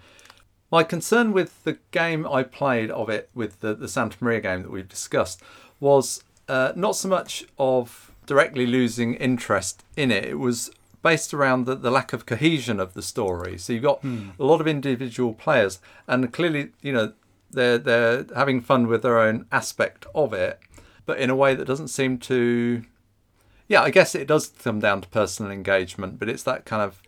My 0.72 0.84
concern 0.84 1.34
with 1.34 1.64
the 1.66 1.78
game 1.92 2.26
I 2.26 2.42
played 2.42 2.90
of 2.90 3.08
it, 3.10 3.30
with 3.36 3.60
the, 3.60 3.76
the 3.76 3.88
Santa 3.88 4.18
Maria 4.22 4.42
game 4.42 4.64
that 4.64 4.72
we've 4.72 4.88
discussed, 4.88 5.40
was 5.80 6.24
uh, 6.48 6.72
not 6.76 6.96
so 6.96 7.08
much 7.10 7.46
of 7.60 8.12
directly 8.26 8.66
losing 8.66 9.16
interest 9.16 9.84
in 9.96 10.12
it. 10.12 10.26
It 10.26 10.40
was 10.40 10.72
based 11.02 11.34
around 11.34 11.66
the, 11.66 11.76
the 11.76 11.92
lack 11.92 12.14
of 12.14 12.26
cohesion 12.26 12.80
of 12.80 12.94
the 12.94 13.02
story. 13.02 13.58
So 13.58 13.74
you've 13.74 13.84
got 13.84 14.02
hmm. 14.02 14.30
a 14.40 14.44
lot 14.44 14.62
of 14.62 14.68
individual 14.68 15.34
players, 15.34 15.80
and 16.08 16.32
clearly, 16.32 16.70
you 16.82 16.94
know, 16.94 17.14
they're 17.52 17.78
they're 17.78 18.26
having 18.36 18.62
fun 18.62 18.88
with 18.88 19.02
their 19.04 19.20
own 19.20 19.46
aspect 19.52 20.06
of 20.16 20.34
it, 20.34 20.60
but 21.06 21.20
in 21.20 21.30
a 21.30 21.36
way 21.36 21.56
that 21.56 21.66
doesn't 21.66 21.90
seem 21.90 22.18
to 22.20 22.84
yeah, 23.68 23.82
I 23.82 23.90
guess 23.90 24.14
it 24.16 24.28
does 24.28 24.50
come 24.50 24.80
down 24.80 25.02
to 25.02 25.08
personal 25.08 25.52
engagement, 25.52 26.20
but 26.20 26.30
it's 26.30 26.44
that 26.44 26.66
kind 26.66 26.82
of 26.82 27.02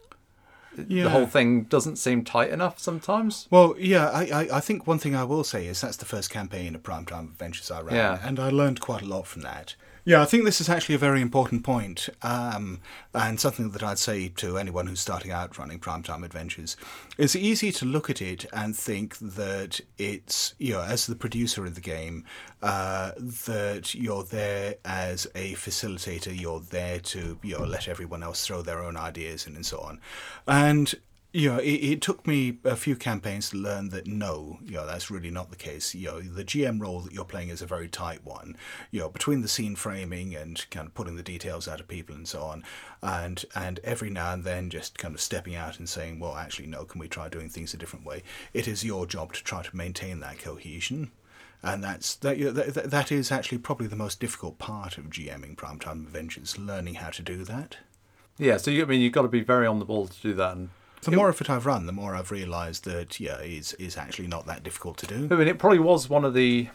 yeah. 0.87 1.03
the 1.03 1.09
whole 1.09 1.25
thing 1.25 1.63
doesn't 1.63 1.97
seem 1.97 2.23
tight 2.23 2.49
enough 2.49 2.79
sometimes. 2.79 3.47
Well, 3.49 3.75
yeah, 3.77 4.09
I, 4.09 4.23
I, 4.23 4.57
I 4.57 4.59
think 4.59 4.87
one 4.87 4.99
thing 4.99 5.15
I 5.15 5.23
will 5.23 5.43
say 5.43 5.67
is 5.67 5.81
that's 5.81 5.97
the 5.97 6.05
first 6.05 6.29
campaign 6.29 6.75
of 6.75 6.83
Primetime 6.83 7.25
Adventures 7.25 7.71
I 7.71 7.81
ran, 7.81 7.95
Yeah. 7.95 8.19
and 8.23 8.39
I 8.39 8.49
learned 8.49 8.79
quite 8.79 9.01
a 9.01 9.05
lot 9.05 9.27
from 9.27 9.41
that. 9.43 9.75
Yeah, 10.07 10.21
I 10.21 10.25
think 10.25 10.45
this 10.45 10.61
is 10.61 10.69
actually 10.69 10.93
a 10.93 10.99
very 10.99 11.19
important 11.19 11.63
point, 11.63 12.09
um, 12.21 12.79
and 13.15 13.39
something 13.39 13.71
that 13.71 13.81
I'd 13.81 13.97
say 13.97 14.27
to 14.35 14.59
anyone 14.59 14.85
who's 14.85 14.99
starting 14.99 15.31
out 15.31 15.57
running 15.57 15.79
Primetime 15.79 16.23
Adventures. 16.23 16.77
It's 17.17 17.35
easy 17.35 17.71
to 17.71 17.85
look 17.85 18.07
at 18.11 18.21
it 18.21 18.45
and 18.53 18.75
think 18.75 19.17
that 19.17 19.81
it's, 19.97 20.53
you 20.59 20.73
know, 20.73 20.83
as 20.83 21.07
the 21.07 21.15
producer 21.15 21.65
of 21.65 21.73
the 21.73 21.81
game, 21.81 22.23
uh, 22.61 23.13
that 23.17 23.95
you're 23.95 24.23
there 24.23 24.75
as 24.85 25.25
a 25.33 25.55
facilitator, 25.55 26.39
you're 26.39 26.59
there 26.59 26.99
to, 26.99 27.39
you 27.41 27.57
know, 27.57 27.65
let 27.65 27.87
everyone 27.87 28.21
else 28.21 28.45
throw 28.45 28.61
their 28.61 28.83
own 28.83 28.97
ideas 28.97 29.47
in 29.47 29.55
and 29.55 29.65
so 29.65 29.79
on. 29.79 29.99
And 30.47 30.93
you 31.35 31.51
know, 31.51 31.57
it, 31.57 31.67
it 31.67 32.01
took 32.01 32.25
me 32.25 32.59
a 32.63 32.77
few 32.77 32.95
campaigns 32.95 33.49
to 33.49 33.57
learn 33.57 33.89
that 33.89 34.07
no, 34.07 34.57
you 34.63 34.75
know, 34.75 34.85
that's 34.85 35.11
really 35.11 35.29
not 35.29 35.49
the 35.49 35.57
case. 35.57 35.93
You 35.93 36.07
know, 36.07 36.21
the 36.21 36.45
GM 36.45 36.79
role 36.79 37.01
that 37.01 37.11
you're 37.11 37.25
playing 37.25 37.49
is 37.49 37.61
a 37.61 37.65
very 37.65 37.89
tight 37.89 38.23
one. 38.23 38.55
You 38.89 39.01
know, 39.01 39.09
between 39.09 39.41
the 39.41 39.49
scene 39.49 39.75
framing 39.75 40.33
and 40.33 40.65
kind 40.71 40.87
of 40.87 40.93
putting 40.93 41.17
the 41.17 41.23
details 41.23 41.67
out 41.67 41.81
of 41.81 41.89
people 41.89 42.15
and 42.15 42.25
so 42.25 42.41
on, 42.41 42.63
and 43.01 43.43
and 43.53 43.81
every 43.83 44.09
now 44.09 44.31
and 44.31 44.45
then 44.45 44.69
just 44.69 44.97
kind 44.97 45.13
of 45.13 45.19
stepping 45.19 45.55
out 45.55 45.77
and 45.77 45.89
saying, 45.89 46.19
well, 46.19 46.37
actually, 46.37 46.67
no, 46.67 46.85
can 46.85 47.01
we 47.01 47.09
try 47.09 47.27
doing 47.27 47.49
things 47.49 47.73
a 47.73 47.77
different 47.77 48.05
way? 48.05 48.23
It 48.53 48.65
is 48.65 48.85
your 48.85 49.05
job 49.05 49.33
to 49.33 49.43
try 49.43 49.61
to 49.61 49.75
maintain 49.75 50.21
that 50.21 50.39
cohesion. 50.39 51.11
And 51.61 51.83
that's 51.83 52.15
that, 52.15 52.37
you 52.37 52.45
know, 52.45 52.51
that. 52.51 52.91
That 52.91 53.11
is 53.11 53.29
actually 53.29 53.57
probably 53.57 53.87
the 53.87 53.97
most 53.97 54.21
difficult 54.21 54.57
part 54.57 54.97
of 54.97 55.09
GMing 55.09 55.57
Primetime 55.57 56.05
Adventures, 56.05 56.57
learning 56.57 56.95
how 56.95 57.09
to 57.09 57.21
do 57.21 57.43
that. 57.43 57.79
Yeah, 58.37 58.55
so 58.55 58.71
you, 58.71 58.83
I 58.83 58.85
mean, 58.85 59.01
you've 59.01 59.11
got 59.11 59.23
to 59.23 59.27
be 59.27 59.41
very 59.41 59.67
on 59.67 59.79
the 59.79 59.85
ball 59.85 60.07
to 60.07 60.21
do 60.21 60.33
that. 60.35 60.55
And 60.55 60.69
The 61.05 61.15
more 61.15 61.29
of 61.29 61.39
it 61.39 61.49
I've 61.49 61.65
run, 61.65 61.85
the 61.85 61.91
more 61.91 62.15
I've 62.15 62.31
realised 62.31 62.85
that 62.85 63.19
yeah, 63.19 63.37
it's, 63.37 63.73
it's 63.73 63.97
actually 63.97 64.27
not 64.27 64.45
that 64.47 64.63
difficult 64.63 64.97
to 64.97 65.07
do. 65.07 65.27
I 65.31 65.35
mean, 65.37 65.47
it 65.47 65.59
probably 65.59 65.79
was 65.79 66.09
one 66.09 66.25
of 66.25 66.33
the 66.33 66.69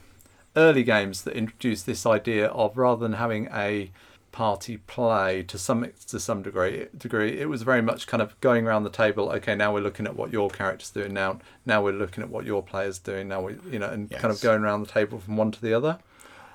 early 0.56 0.82
games 0.82 1.22
that 1.22 1.34
introduced 1.34 1.86
this 1.86 2.06
idea 2.06 2.46
of 2.48 2.76
rather 2.76 3.00
than 3.02 3.14
having 3.14 3.48
a 3.52 3.90
party 4.32 4.76
play 4.76 5.42
to 5.42 5.58
some 5.58 5.84
to 6.06 6.20
some 6.20 6.40
degree 6.40 6.86
degree 6.96 7.40
it 7.40 7.48
was 7.48 7.62
very 7.62 7.82
much 7.82 8.06
kind 8.06 8.22
of 8.22 8.40
going 8.40 8.64
around 8.64 8.84
the 8.84 8.90
table 8.90 9.28
okay 9.30 9.56
now 9.56 9.74
we're 9.74 9.80
looking 9.80 10.06
at 10.06 10.14
what 10.14 10.32
your 10.32 10.48
character's 10.48 10.90
doing 10.90 11.12
now. 11.12 11.40
Now 11.66 11.82
we're 11.82 11.92
looking 11.92 12.22
at 12.22 12.30
what 12.30 12.44
your 12.44 12.62
player's 12.62 13.00
doing. 13.00 13.26
Now 13.26 13.42
we 13.42 13.56
you 13.70 13.78
know 13.78 13.88
and 13.88 14.08
kind 14.10 14.32
of 14.32 14.40
going 14.40 14.62
around 14.62 14.82
the 14.82 14.92
table 14.92 15.18
from 15.18 15.36
one 15.36 15.50
to 15.52 15.60
the 15.60 15.74
other. 15.74 15.98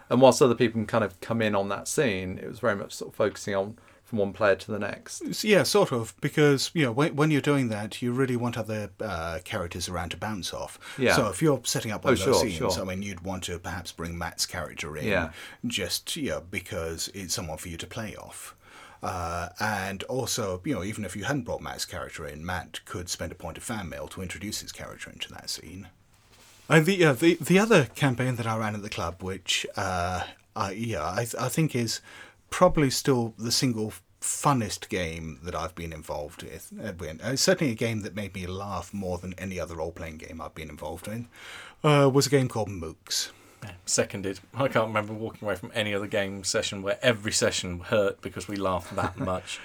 And 0.09 0.21
whilst 0.21 0.41
other 0.41 0.55
people 0.55 0.79
can 0.79 0.87
kind 0.87 1.03
of 1.03 1.19
come 1.19 1.41
in 1.41 1.55
on 1.55 1.67
that 1.69 1.87
scene 1.87 2.37
it 2.37 2.47
was 2.47 2.59
very 2.59 2.75
much 2.75 2.93
sort 2.93 3.11
of 3.11 3.15
focusing 3.15 3.55
on 3.55 3.77
from 4.05 4.19
one 4.19 4.33
player 4.33 4.55
to 4.55 4.71
the 4.71 4.77
next 4.77 5.43
Yeah, 5.43 5.63
sort 5.63 5.91
of, 5.91 6.13
because 6.21 6.69
you 6.73 6.83
know 6.85 6.91
when, 6.91 7.15
when 7.15 7.31
you're 7.31 7.41
doing 7.41 7.69
that, 7.69 8.01
you 8.01 8.11
really 8.11 8.35
want 8.37 8.57
other 8.57 8.91
uh, 9.01 9.39
characters 9.43 9.89
around 9.89 10.09
to 10.11 10.17
bounce 10.17 10.53
off. 10.53 10.79
Yeah. 10.97 11.15
So 11.15 11.27
if 11.29 11.41
you're 11.41 11.59
setting 11.63 11.91
up 11.91 12.03
one 12.05 12.11
Oh, 12.11 12.13
of 12.13 12.19
those 12.19 12.25
sure, 12.39 12.47
scenes, 12.49 12.73
sure. 12.75 12.81
I 12.81 12.85
mean, 12.85 13.01
you'd 13.01 13.21
want 13.21 13.43
to 13.45 13.57
perhaps 13.59 13.91
bring 13.91 14.17
Matt's 14.17 14.45
character 14.45 14.95
in, 14.95 15.05
Yeah. 15.07 15.31
just 15.65 16.15
you 16.15 16.29
know 16.29 16.43
because 16.51 17.09
it's 17.15 17.33
someone 17.33 17.57
for 17.57 17.69
you 17.69 17.77
to 17.77 17.87
play 17.87 18.15
off. 18.15 18.55
Uh, 19.03 19.49
and 19.59 20.01
also, 20.03 20.61
you 20.63 20.73
know, 20.73 20.83
even 20.83 21.05
if 21.05 21.15
you 21.15 21.25
hadn't 21.25 21.43
brought 21.43 21.61
Matt's 21.61 21.85
character 21.85 22.25
in, 22.25 22.43
Matt 22.45 22.79
could 22.85 23.07
spend 23.09 23.31
a 23.31 23.35
point 23.35 23.57
of 23.57 23.63
fan 23.63 23.87
mail 23.89 24.07
to 24.07 24.21
introduce 24.21 24.61
his 24.61 24.71
character 24.71 25.11
into 25.11 25.31
that 25.33 25.49
scene. 25.49 25.89
The 26.69 27.05
uh, 27.05 27.13
the 27.13 27.35
the 27.35 27.59
other 27.59 27.85
campaign 27.85 28.35
that 28.37 28.47
I 28.47 28.57
ran 28.57 28.73
at 28.73 28.81
the 28.81 28.89
club, 28.89 29.21
which 29.21 29.65
uh, 29.77 30.23
I, 30.55 30.71
yeah, 30.71 31.03
I, 31.03 31.27
I 31.39 31.49
think 31.49 31.75
is 31.75 32.01
probably 32.55 32.89
still 32.89 33.33
the 33.37 33.51
single 33.51 33.91
funnest 34.21 34.87
game 34.87 35.37
that 35.43 35.53
I've 35.53 35.75
been 35.75 35.91
involved 35.91 36.41
with. 36.41 36.71
Uh. 36.81 36.93
Uh, 37.21 37.35
certainly 37.35 37.73
a 37.73 37.75
game 37.75 37.99
that 38.03 38.15
made 38.15 38.33
me 38.33 38.47
laugh 38.47 38.93
more 38.93 39.17
than 39.17 39.33
any 39.37 39.59
other 39.59 39.75
role 39.75 39.91
playing 39.91 40.19
game 40.19 40.39
I've 40.39 40.55
been 40.55 40.69
involved 40.69 41.09
in. 41.09 41.27
Uh, 41.83 42.09
was 42.13 42.27
a 42.27 42.29
game 42.29 42.47
called 42.47 42.69
Mooks. 42.69 43.31
Seconded. 43.85 44.39
I 44.53 44.69
can't 44.69 44.87
remember 44.87 45.11
walking 45.11 45.45
away 45.45 45.55
from 45.55 45.69
any 45.75 45.93
other 45.93 46.07
game 46.07 46.45
session 46.45 46.81
where 46.81 46.97
every 47.01 47.33
session 47.33 47.81
hurt 47.81 48.21
because 48.21 48.47
we 48.47 48.55
laughed 48.55 48.95
that 48.95 49.19
much. 49.19 49.59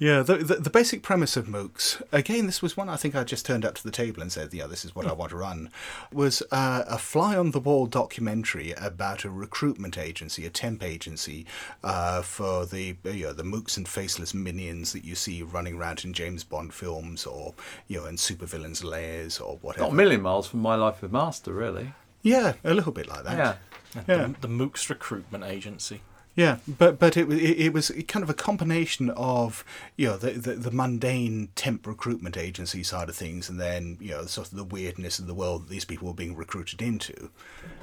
Yeah, 0.00 0.22
the, 0.22 0.36
the 0.38 0.54
the 0.56 0.70
basic 0.70 1.02
premise 1.02 1.36
of 1.36 1.46
Mooks, 1.46 2.00
again, 2.12 2.46
this 2.46 2.62
was 2.62 2.76
one 2.76 2.88
I 2.88 2.96
think 2.96 3.14
I 3.14 3.24
just 3.24 3.44
turned 3.46 3.64
up 3.64 3.74
to 3.76 3.82
the 3.82 3.90
table 3.90 4.22
and 4.22 4.30
said, 4.32 4.52
yeah, 4.54 4.66
this 4.66 4.84
is 4.84 4.94
what 4.94 5.06
I 5.06 5.12
want 5.12 5.30
to 5.30 5.36
run, 5.36 5.70
was 6.12 6.42
uh, 6.50 6.84
a 6.88 6.98
fly 6.98 7.36
on 7.36 7.50
the 7.50 7.60
wall 7.60 7.86
documentary 7.86 8.72
about 8.72 9.24
a 9.24 9.30
recruitment 9.30 9.98
agency, 9.98 10.46
a 10.46 10.50
temp 10.50 10.82
agency, 10.82 11.46
uh, 11.84 12.22
for 12.22 12.64
the 12.66 12.96
you 13.04 13.26
know, 13.26 13.32
the 13.32 13.42
mooks 13.42 13.76
and 13.76 13.88
faceless 13.88 14.34
minions 14.34 14.92
that 14.92 15.04
you 15.04 15.14
see 15.14 15.42
running 15.42 15.76
around 15.76 16.04
in 16.04 16.12
James 16.12 16.44
Bond 16.44 16.72
films 16.72 17.26
or 17.26 17.54
you 17.88 18.00
know 18.00 18.06
in 18.06 18.16
supervillains' 18.16 18.82
lairs 18.84 19.38
or 19.40 19.58
whatever. 19.62 19.84
not 19.84 19.92
a 19.92 19.96
million 19.96 20.22
miles 20.22 20.46
from 20.46 20.60
my 20.60 20.74
life 20.74 21.02
with 21.02 21.12
master 21.12 21.52
really 21.52 21.92
Yeah, 22.22 22.54
a 22.64 22.74
little 22.74 22.92
bit 22.92 23.08
like 23.08 23.24
that. 23.24 23.36
yeah 23.36 24.02
Yeah. 24.08 24.26
The, 24.28 24.34
the 24.42 24.48
Mooks 24.48 24.88
Recruitment 24.88 25.44
Agency. 25.44 26.00
Yeah, 26.34 26.58
but 26.66 26.98
but 26.98 27.16
it, 27.16 27.30
it 27.30 27.66
it 27.66 27.72
was 27.74 27.90
kind 28.08 28.22
of 28.22 28.30
a 28.30 28.34
combination 28.34 29.10
of 29.10 29.64
you 29.96 30.06
know 30.06 30.16
the, 30.16 30.30
the 30.30 30.54
the 30.54 30.70
mundane 30.70 31.50
temp 31.54 31.86
recruitment 31.86 32.38
agency 32.38 32.82
side 32.82 33.10
of 33.10 33.16
things, 33.16 33.50
and 33.50 33.60
then 33.60 33.98
you 34.00 34.12
know 34.12 34.24
sort 34.24 34.48
of 34.50 34.56
the 34.56 34.64
weirdness 34.64 35.18
of 35.18 35.26
the 35.26 35.34
world 35.34 35.64
that 35.64 35.70
these 35.70 35.84
people 35.84 36.08
were 36.08 36.14
being 36.14 36.34
recruited 36.34 36.80
into, 36.80 37.30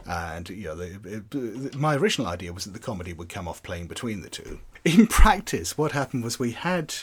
and 0.07 0.49
you 0.49 0.65
know 0.65 0.75
the, 0.75 1.21
it, 1.31 1.75
my 1.75 1.95
original 1.95 2.27
idea 2.27 2.51
was 2.51 2.65
that 2.65 2.71
the 2.71 2.79
comedy 2.79 3.13
would 3.13 3.29
come 3.29 3.47
off 3.47 3.61
playing 3.61 3.85
between 3.85 4.21
the 4.21 4.29
two. 4.29 4.59
In 4.83 5.05
practice, 5.05 5.77
what 5.77 5.91
happened 5.91 6.23
was 6.23 6.39
we 6.39 6.51
had. 6.51 6.93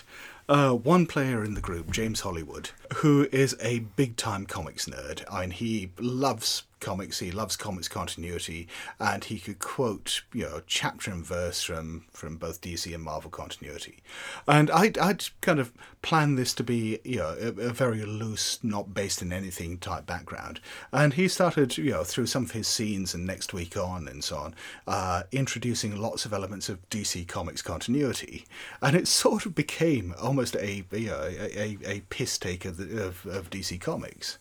Uh, 0.48 0.70
one 0.70 1.06
player 1.06 1.42
in 1.42 1.54
the 1.54 1.60
group, 1.60 1.90
James 1.90 2.20
Hollywood, 2.20 2.70
who 2.98 3.26
is 3.32 3.56
a 3.60 3.80
big 3.80 4.16
time 4.16 4.46
comics 4.46 4.86
nerd. 4.86 5.24
I 5.28 5.40
mean, 5.40 5.50
he 5.50 5.90
loves 5.98 6.62
comics, 6.80 7.18
he 7.18 7.30
loves 7.30 7.56
comics 7.56 7.88
continuity, 7.88 8.68
and 9.00 9.24
he 9.24 9.38
could 9.38 9.58
quote, 9.58 10.22
you 10.32 10.42
know, 10.42 10.62
chapter 10.66 11.10
and 11.10 11.24
verse 11.24 11.62
from, 11.62 12.04
from 12.10 12.36
both 12.36 12.60
DC 12.60 12.92
and 12.94 13.02
Marvel 13.02 13.30
continuity. 13.30 14.02
And 14.46 14.70
I'd, 14.70 14.98
I'd 14.98 15.24
kind 15.40 15.58
of 15.58 15.72
planned 16.02 16.38
this 16.38 16.54
to 16.54 16.62
be, 16.62 16.98
you 17.04 17.18
know, 17.18 17.36
a, 17.40 17.48
a 17.68 17.72
very 17.72 18.04
loose, 18.04 18.58
not 18.62 18.94
based 18.94 19.22
in 19.22 19.32
anything 19.32 19.78
type 19.78 20.06
background. 20.06 20.60
And 20.92 21.14
he 21.14 21.28
started, 21.28 21.76
you 21.78 21.90
know, 21.90 22.04
through 22.04 22.26
some 22.26 22.44
of 22.44 22.52
his 22.52 22.68
scenes 22.68 23.14
and 23.14 23.26
next 23.26 23.52
week 23.52 23.76
on 23.76 24.06
and 24.08 24.22
so 24.22 24.36
on, 24.36 24.54
uh, 24.86 25.22
introducing 25.32 25.96
lots 25.96 26.24
of 26.24 26.32
elements 26.32 26.68
of 26.68 26.88
DC 26.90 27.26
Comics 27.26 27.62
continuity. 27.62 28.44
And 28.82 28.94
it 28.94 29.08
sort 29.08 29.46
of 29.46 29.54
became 29.54 30.14
almost 30.20 30.56
a, 30.56 30.84
you 30.92 31.08
know, 31.08 31.22
a, 31.22 31.58
a, 31.58 31.78
a 31.84 32.00
piss 32.08 32.38
take 32.38 32.64
of, 32.64 32.78
of 32.80 33.50
DC 33.50 33.80
Comics. 33.80 34.38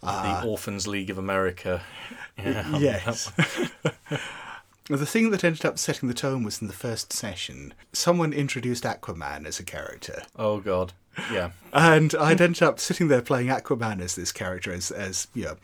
The 0.00 0.08
ah. 0.08 0.44
Orphans 0.44 0.86
League 0.86 1.10
of 1.10 1.18
America. 1.18 1.82
Yeah, 2.42 2.78
Yes. 2.78 3.30
the 4.88 5.04
thing 5.04 5.30
that 5.30 5.44
ended 5.44 5.66
up 5.66 5.78
setting 5.78 6.08
the 6.08 6.14
tone 6.14 6.42
was 6.42 6.62
in 6.62 6.68
the 6.68 6.72
first 6.72 7.12
session. 7.12 7.74
Someone 7.92 8.32
introduced 8.32 8.84
Aquaman 8.84 9.44
as 9.46 9.60
a 9.60 9.62
character. 9.62 10.22
Oh 10.36 10.60
God. 10.60 10.94
Yeah. 11.30 11.50
and 11.74 12.14
I'd 12.14 12.40
ended 12.40 12.62
up 12.62 12.80
sitting 12.80 13.08
there 13.08 13.20
playing 13.20 13.48
Aquaman 13.48 14.00
as 14.00 14.14
this 14.14 14.32
character, 14.32 14.72
as 14.72 14.90
as 14.90 15.28
you 15.34 15.44
know, 15.44 15.56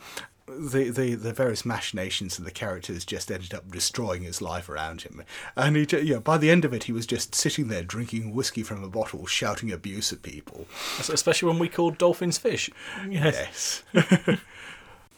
the 0.46 0.90
the 0.90 1.14
the 1.14 1.32
various 1.32 1.64
machinations 1.64 2.38
of 2.38 2.44
the 2.44 2.50
characters 2.50 3.04
just 3.04 3.30
ended 3.30 3.52
up 3.52 3.70
destroying 3.70 4.22
his 4.22 4.40
life 4.40 4.68
around 4.68 5.02
him, 5.02 5.22
and 5.56 5.76
he, 5.76 5.86
you 5.98 6.14
know, 6.14 6.20
by 6.20 6.38
the 6.38 6.50
end 6.50 6.64
of 6.64 6.72
it, 6.72 6.84
he 6.84 6.92
was 6.92 7.06
just 7.06 7.34
sitting 7.34 7.68
there 7.68 7.82
drinking 7.82 8.34
whiskey 8.34 8.62
from 8.62 8.82
a 8.82 8.88
bottle, 8.88 9.26
shouting 9.26 9.72
abuse 9.72 10.12
at 10.12 10.22
people. 10.22 10.66
Especially 10.98 11.48
when 11.48 11.58
we 11.58 11.68
called 11.68 11.98
dolphins 11.98 12.38
fish. 12.38 12.70
Yes. 13.08 13.82
Yes. 13.92 14.16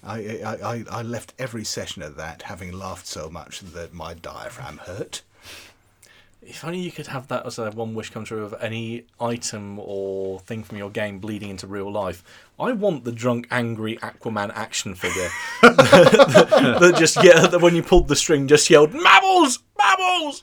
I, 0.05 0.19
I, 0.19 0.57
I, 0.63 0.85
I 0.91 1.03
left 1.03 1.35
every 1.39 1.65
session 1.65 2.03
of 2.03 2.17
that 2.17 2.43
having 2.43 2.73
laughed 2.73 3.07
so 3.07 3.29
much 3.29 3.61
that 3.61 3.93
my 3.93 4.15
diaphragm 4.15 4.79
hurt. 4.79 5.23
If 6.49 6.65
only 6.65 6.79
you 6.79 6.91
could 6.91 7.09
have 7.09 7.29
that 7.29 7.45
as 7.45 7.59
a 7.59 7.71
one 7.71 7.95
wish 7.95 8.09
come 8.09 8.25
true 8.25 8.43
of 8.43 8.55
any 8.59 9.05
item 9.21 9.79
or 9.79 10.41
thing 10.41 10.65
from 10.65 10.79
your 10.79 10.89
game 10.89 11.19
bleeding 11.19 11.51
into 11.51 11.67
real 11.67 11.93
life. 11.93 12.25
I 12.59 12.73
want 12.73 13.05
the 13.05 13.13
drunk, 13.13 13.47
angry 13.51 13.99
Aquaman 13.99 14.51
action 14.55 14.95
figure 14.95 15.29
that, 15.61 16.79
that 16.81 16.97
just 16.97 17.23
yeah, 17.23 17.47
that 17.47 17.61
when 17.61 17.77
you 17.77 17.83
pulled 17.83 18.09
the 18.09 18.17
string, 18.17 18.49
just 18.49 18.71
yelled 18.71 18.93
"Mabbles, 18.93 19.59
Mabbles." 19.79 20.43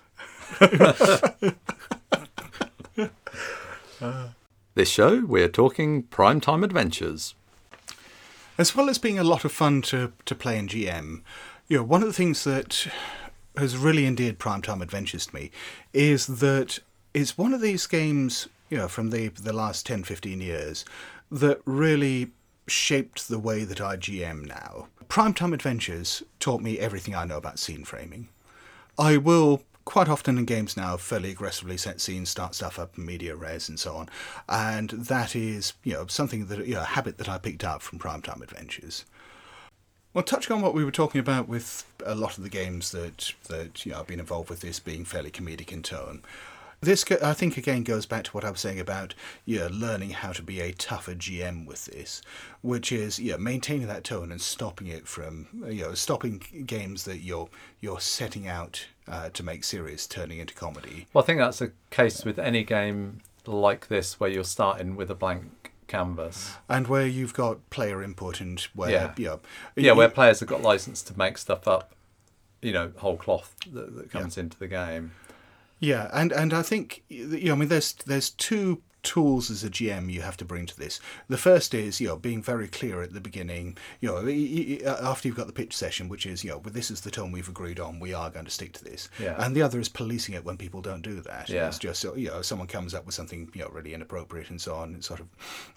This 4.75 4.89
show, 4.89 5.25
we're 5.25 5.47
talking 5.47 6.03
primetime 6.03 6.61
adventures. 6.61 7.33
As 8.57 8.75
well 8.75 8.89
as 8.89 8.97
being 8.97 9.17
a 9.17 9.23
lot 9.23 9.45
of 9.45 9.53
fun 9.53 9.81
to, 9.83 10.11
to 10.25 10.35
play 10.35 10.59
in 10.59 10.67
GM, 10.67 11.21
you 11.69 11.77
know, 11.77 11.83
one 11.83 12.01
of 12.01 12.07
the 12.09 12.13
things 12.13 12.43
that 12.43 12.85
has 13.57 13.77
really 13.77 14.05
endeared 14.05 14.39
Primetime 14.39 14.81
Adventures 14.81 15.27
to 15.27 15.35
me 15.35 15.51
is 15.93 16.27
that 16.27 16.79
it's 17.13 17.37
one 17.37 17.53
of 17.53 17.61
these 17.61 17.87
games, 17.87 18.47
you 18.69 18.77
know, 18.77 18.87
from 18.87 19.09
the, 19.09 19.29
the 19.29 19.53
last 19.53 19.85
10, 19.85 20.03
15 20.03 20.41
years 20.41 20.85
that 21.31 21.61
really 21.65 22.31
shaped 22.67 23.27
the 23.27 23.39
way 23.39 23.63
that 23.63 23.81
I 23.81 23.95
GM 23.95 24.47
now. 24.47 24.87
Primetime 25.07 25.53
Adventures 25.53 26.23
taught 26.39 26.61
me 26.61 26.79
everything 26.79 27.15
I 27.15 27.25
know 27.25 27.37
about 27.37 27.59
scene 27.59 27.85
framing. 27.85 28.29
I 28.97 29.17
will 29.17 29.61
quite 29.85 30.09
often 30.09 30.37
in 30.37 30.45
games 30.45 30.75
now 30.75 30.97
fairly 30.97 31.29
aggressively 31.29 31.77
set 31.77 32.01
scenes, 32.01 32.29
start 32.29 32.55
stuff 32.55 32.79
up 32.79 32.97
media 32.97 33.35
res 33.35 33.69
and 33.69 33.79
so 33.79 33.95
on, 33.95 34.09
and 34.49 34.89
that 34.89 35.35
is 35.35 35.73
you 35.83 35.93
know 35.93 36.07
something 36.07 36.47
that 36.47 36.65
you 36.65 36.73
know 36.73 36.81
a 36.81 36.85
habit 36.85 37.17
that 37.19 37.29
I 37.29 37.37
picked 37.37 37.63
up 37.63 37.81
from 37.81 37.99
Primetime 37.99 38.41
Adventures. 38.41 39.05
Well, 40.15 40.23
touching 40.23 40.55
on 40.55 40.61
what 40.61 40.73
we 40.73 40.85
were 40.85 40.91
talking 40.91 41.19
about 41.19 41.49
with 41.49 41.85
a 42.05 42.15
lot 42.15 42.37
of 42.37 42.43
the 42.45 42.49
games 42.49 42.91
that 42.91 43.33
that 43.49 43.85
you 43.85 43.91
know 43.91 43.99
I've 43.99 44.07
been 44.07 44.21
involved 44.21 44.49
with, 44.49 44.61
this 44.61 44.79
being 44.79 45.03
fairly 45.03 45.29
comedic 45.29 45.73
in 45.73 45.83
tone. 45.83 46.21
This, 46.79 47.03
I 47.21 47.33
think, 47.33 47.57
again 47.57 47.83
goes 47.83 48.05
back 48.05 48.23
to 48.23 48.31
what 48.31 48.45
I 48.45 48.49
was 48.49 48.61
saying 48.61 48.79
about 48.79 49.13
you 49.43 49.59
know, 49.59 49.67
learning 49.67 50.11
how 50.11 50.31
to 50.31 50.41
be 50.41 50.61
a 50.61 50.71
tougher 50.71 51.15
GM 51.15 51.65
with 51.65 51.85
this, 51.87 52.21
which 52.61 52.93
is 52.93 53.19
you 53.19 53.33
know, 53.33 53.37
maintaining 53.37 53.87
that 53.87 54.05
tone 54.05 54.31
and 54.31 54.39
stopping 54.39 54.87
it 54.87 55.05
from 55.05 55.47
you 55.67 55.83
know 55.83 55.93
stopping 55.93 56.41
games 56.65 57.03
that 57.03 57.17
you're 57.17 57.49
you're 57.81 57.99
setting 57.99 58.47
out 58.47 58.87
uh, 59.09 59.27
to 59.31 59.43
make 59.43 59.65
serious 59.65 60.07
turning 60.07 60.39
into 60.39 60.53
comedy. 60.53 61.07
Well, 61.11 61.25
I 61.25 61.27
think 61.27 61.39
that's 61.39 61.59
a 61.59 61.71
case 61.89 62.23
with 62.23 62.39
any 62.39 62.63
game 62.63 63.19
like 63.45 63.89
this 63.89 64.17
where 64.17 64.29
you're 64.29 64.45
starting 64.45 64.95
with 64.95 65.11
a 65.11 65.15
blank 65.15 65.64
canvas. 65.87 66.55
and 66.69 66.87
where 66.87 67.05
you've 67.07 67.33
got 67.33 67.69
player 67.69 68.01
input 68.03 68.41
and 68.41 68.59
where 68.73 68.89
Yeah. 68.89 69.13
Yeah, 69.17 69.37
you- 69.75 69.95
where 69.95 70.09
players 70.09 70.39
have 70.39 70.49
got 70.49 70.61
license 70.61 71.01
to 71.03 71.17
make 71.17 71.37
stuff 71.37 71.67
up, 71.67 71.93
you 72.61 72.71
know, 72.73 72.91
whole 72.97 73.17
cloth 73.17 73.55
that, 73.71 73.95
that 73.95 74.11
comes 74.11 74.37
into 74.37 74.57
the 74.57 74.67
game. 74.67 75.11
Yeah, 75.79 76.09
and 76.13 76.31
and 76.31 76.53
I 76.53 76.61
think 76.61 77.03
you 77.09 77.27
know, 77.49 77.51
I 77.53 77.55
mean, 77.55 77.69
there's 77.69 77.93
there's 77.93 78.29
two 78.29 78.81
tools 79.05 79.49
as 79.49 79.63
a 79.63 79.69
GM 79.69 80.11
you 80.11 80.21
have 80.21 80.35
to 80.37 80.45
bring 80.45 80.65
to 80.65 80.77
this. 80.77 80.99
The 81.29 81.37
first 81.37 81.73
is 81.73 82.01
you 82.01 82.07
know 82.09 82.17
being 82.17 82.41
very 82.41 82.67
clear 82.67 83.01
at 83.01 83.13
the 83.13 83.21
beginning. 83.21 83.77
You 84.01 84.09
know, 84.09 84.15
y- 84.25 84.79
uh, 84.85 85.09
after 85.09 85.27
you've 85.27 85.37
got 85.37 85.47
the 85.47 85.53
pitch 85.53 85.75
session, 85.75 86.09
which 86.09 86.25
is 86.25 86.43
you 86.43 86.49
know, 86.51 86.57
well, 86.57 86.73
this 86.73 86.91
is 86.91 87.01
the 87.01 87.11
tone 87.11 87.31
we've 87.31 87.47
agreed 87.47 87.79
on. 87.79 87.99
We 87.99 88.13
are 88.13 88.29
going 88.29 88.45
to 88.45 88.51
stick 88.51 88.73
to 88.73 88.83
this. 88.83 89.07
Yeah. 89.19 89.35
And 89.37 89.55
the 89.55 89.61
other 89.61 89.79
is 89.79 89.87
policing 89.87 90.35
it 90.35 90.43
when 90.43 90.57
people 90.57 90.81
don't 90.81 91.01
do 91.01 91.21
that. 91.21 91.47
Yeah. 91.49 91.67
It's 91.67 91.79
just 91.79 92.03
you 92.03 92.27
know, 92.27 92.41
someone 92.41 92.67
comes 92.67 92.93
up 92.93 93.05
with 93.05 93.15
something 93.15 93.49
you 93.53 93.61
know 93.61 93.69
really 93.69 93.93
inappropriate 93.93 94.49
and 94.49 94.59
so 94.59 94.75
on. 94.75 94.95
It's 94.95 95.07
sort 95.07 95.19
of, 95.21 95.27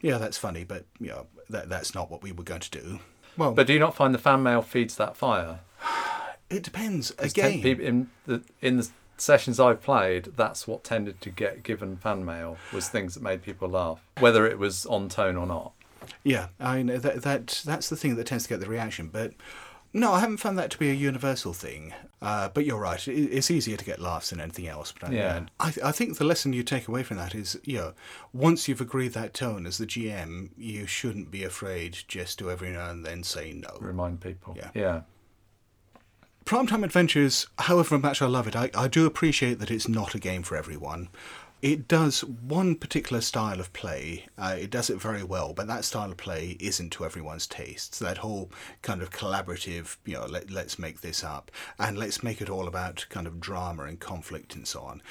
yeah, 0.00 0.18
that's 0.18 0.38
funny, 0.38 0.64
but 0.64 0.86
you 0.98 1.08
know, 1.08 1.26
that 1.50 1.68
that's 1.68 1.94
not 1.94 2.10
what 2.10 2.22
we 2.22 2.32
were 2.32 2.44
going 2.44 2.60
to 2.62 2.70
do. 2.70 2.98
Well, 3.36 3.52
But 3.52 3.66
do 3.68 3.72
you 3.72 3.78
not 3.78 3.94
find 3.94 4.12
the 4.12 4.18
fan 4.18 4.42
mail 4.42 4.62
feeds 4.62 4.96
that 4.96 5.16
fire? 5.16 5.60
it 6.50 6.62
depends. 6.62 7.12
Again, 7.18 7.60
in 7.62 8.10
the 8.26 8.42
in 8.60 8.78
the 8.78 8.88
sessions 9.20 9.58
I've 9.60 9.82
played, 9.82 10.26
that's 10.36 10.66
what 10.66 10.84
tended 10.84 11.20
to 11.22 11.30
get 11.30 11.62
given 11.62 11.96
fan 11.96 12.24
mail 12.24 12.56
was 12.72 12.88
things 12.88 13.14
that 13.14 13.22
made 13.22 13.42
people 13.42 13.68
laugh, 13.68 14.00
whether 14.20 14.46
it 14.46 14.58
was 14.58 14.86
on 14.86 15.08
tone 15.08 15.36
or 15.36 15.46
not. 15.46 15.72
Yeah, 16.24 16.48
I 16.58 16.76
mean 16.82 17.00
that 17.00 17.22
that 17.22 17.62
that's 17.64 17.88
the 17.88 17.96
thing 17.96 18.16
that 18.16 18.26
tends 18.26 18.44
to 18.44 18.48
get 18.50 18.60
the 18.60 18.66
reaction. 18.68 19.08
But 19.12 19.32
no, 19.92 20.12
I 20.12 20.20
haven't 20.20 20.36
found 20.38 20.58
that 20.58 20.70
to 20.70 20.78
be 20.78 20.90
a 20.90 20.94
universal 20.94 21.52
thing. 21.52 21.94
Uh, 22.20 22.48
but 22.48 22.64
you're 22.64 22.80
right; 22.80 23.06
it, 23.08 23.12
it's 23.12 23.50
easier 23.50 23.76
to 23.76 23.84
get 23.84 24.00
laughs 24.00 24.30
than 24.30 24.40
anything 24.40 24.68
else. 24.68 24.92
But 24.98 25.10
I, 25.10 25.12
Yeah. 25.12 25.40
I, 25.60 25.72
I 25.84 25.92
think 25.92 26.18
the 26.18 26.24
lesson 26.24 26.52
you 26.52 26.62
take 26.62 26.88
away 26.88 27.02
from 27.02 27.16
that 27.18 27.34
is, 27.34 27.58
you 27.64 27.78
know, 27.78 27.92
once 28.32 28.68
you've 28.68 28.80
agreed 28.80 29.12
that 29.14 29.34
tone 29.34 29.66
as 29.66 29.78
the 29.78 29.86
GM, 29.86 30.50
you 30.56 30.86
shouldn't 30.86 31.30
be 31.30 31.44
afraid 31.44 31.98
just 32.08 32.38
to 32.38 32.50
every 32.50 32.70
now 32.70 32.90
and 32.90 33.04
then 33.04 33.22
say 33.22 33.52
no. 33.52 33.76
Remind 33.80 34.20
people. 34.20 34.54
Yeah. 34.56 34.70
Yeah. 34.74 35.00
Primetime 36.48 36.82
Adventures, 36.82 37.46
however 37.58 37.98
much 37.98 38.22
I 38.22 38.26
love 38.26 38.46
it, 38.48 38.56
I, 38.56 38.70
I 38.74 38.88
do 38.88 39.04
appreciate 39.04 39.58
that 39.58 39.70
it's 39.70 39.86
not 39.86 40.14
a 40.14 40.18
game 40.18 40.42
for 40.42 40.56
everyone. 40.56 41.10
It 41.60 41.86
does 41.86 42.24
one 42.24 42.74
particular 42.74 43.20
style 43.20 43.60
of 43.60 43.70
play, 43.74 44.24
uh, 44.38 44.56
it 44.58 44.70
does 44.70 44.88
it 44.88 44.98
very 44.98 45.22
well, 45.22 45.52
but 45.52 45.66
that 45.66 45.84
style 45.84 46.10
of 46.10 46.16
play 46.16 46.56
isn't 46.58 46.88
to 46.92 47.04
everyone's 47.04 47.46
tastes. 47.46 47.98
That 47.98 48.16
whole 48.16 48.50
kind 48.80 49.02
of 49.02 49.10
collaborative, 49.10 49.98
you 50.06 50.14
know, 50.14 50.24
let, 50.24 50.50
let's 50.50 50.78
make 50.78 51.02
this 51.02 51.22
up 51.22 51.50
and 51.78 51.98
let's 51.98 52.22
make 52.22 52.40
it 52.40 52.48
all 52.48 52.66
about 52.66 53.04
kind 53.10 53.26
of 53.26 53.40
drama 53.40 53.82
and 53.82 54.00
conflict 54.00 54.54
and 54.54 54.66
so 54.66 54.80
on. 54.80 55.02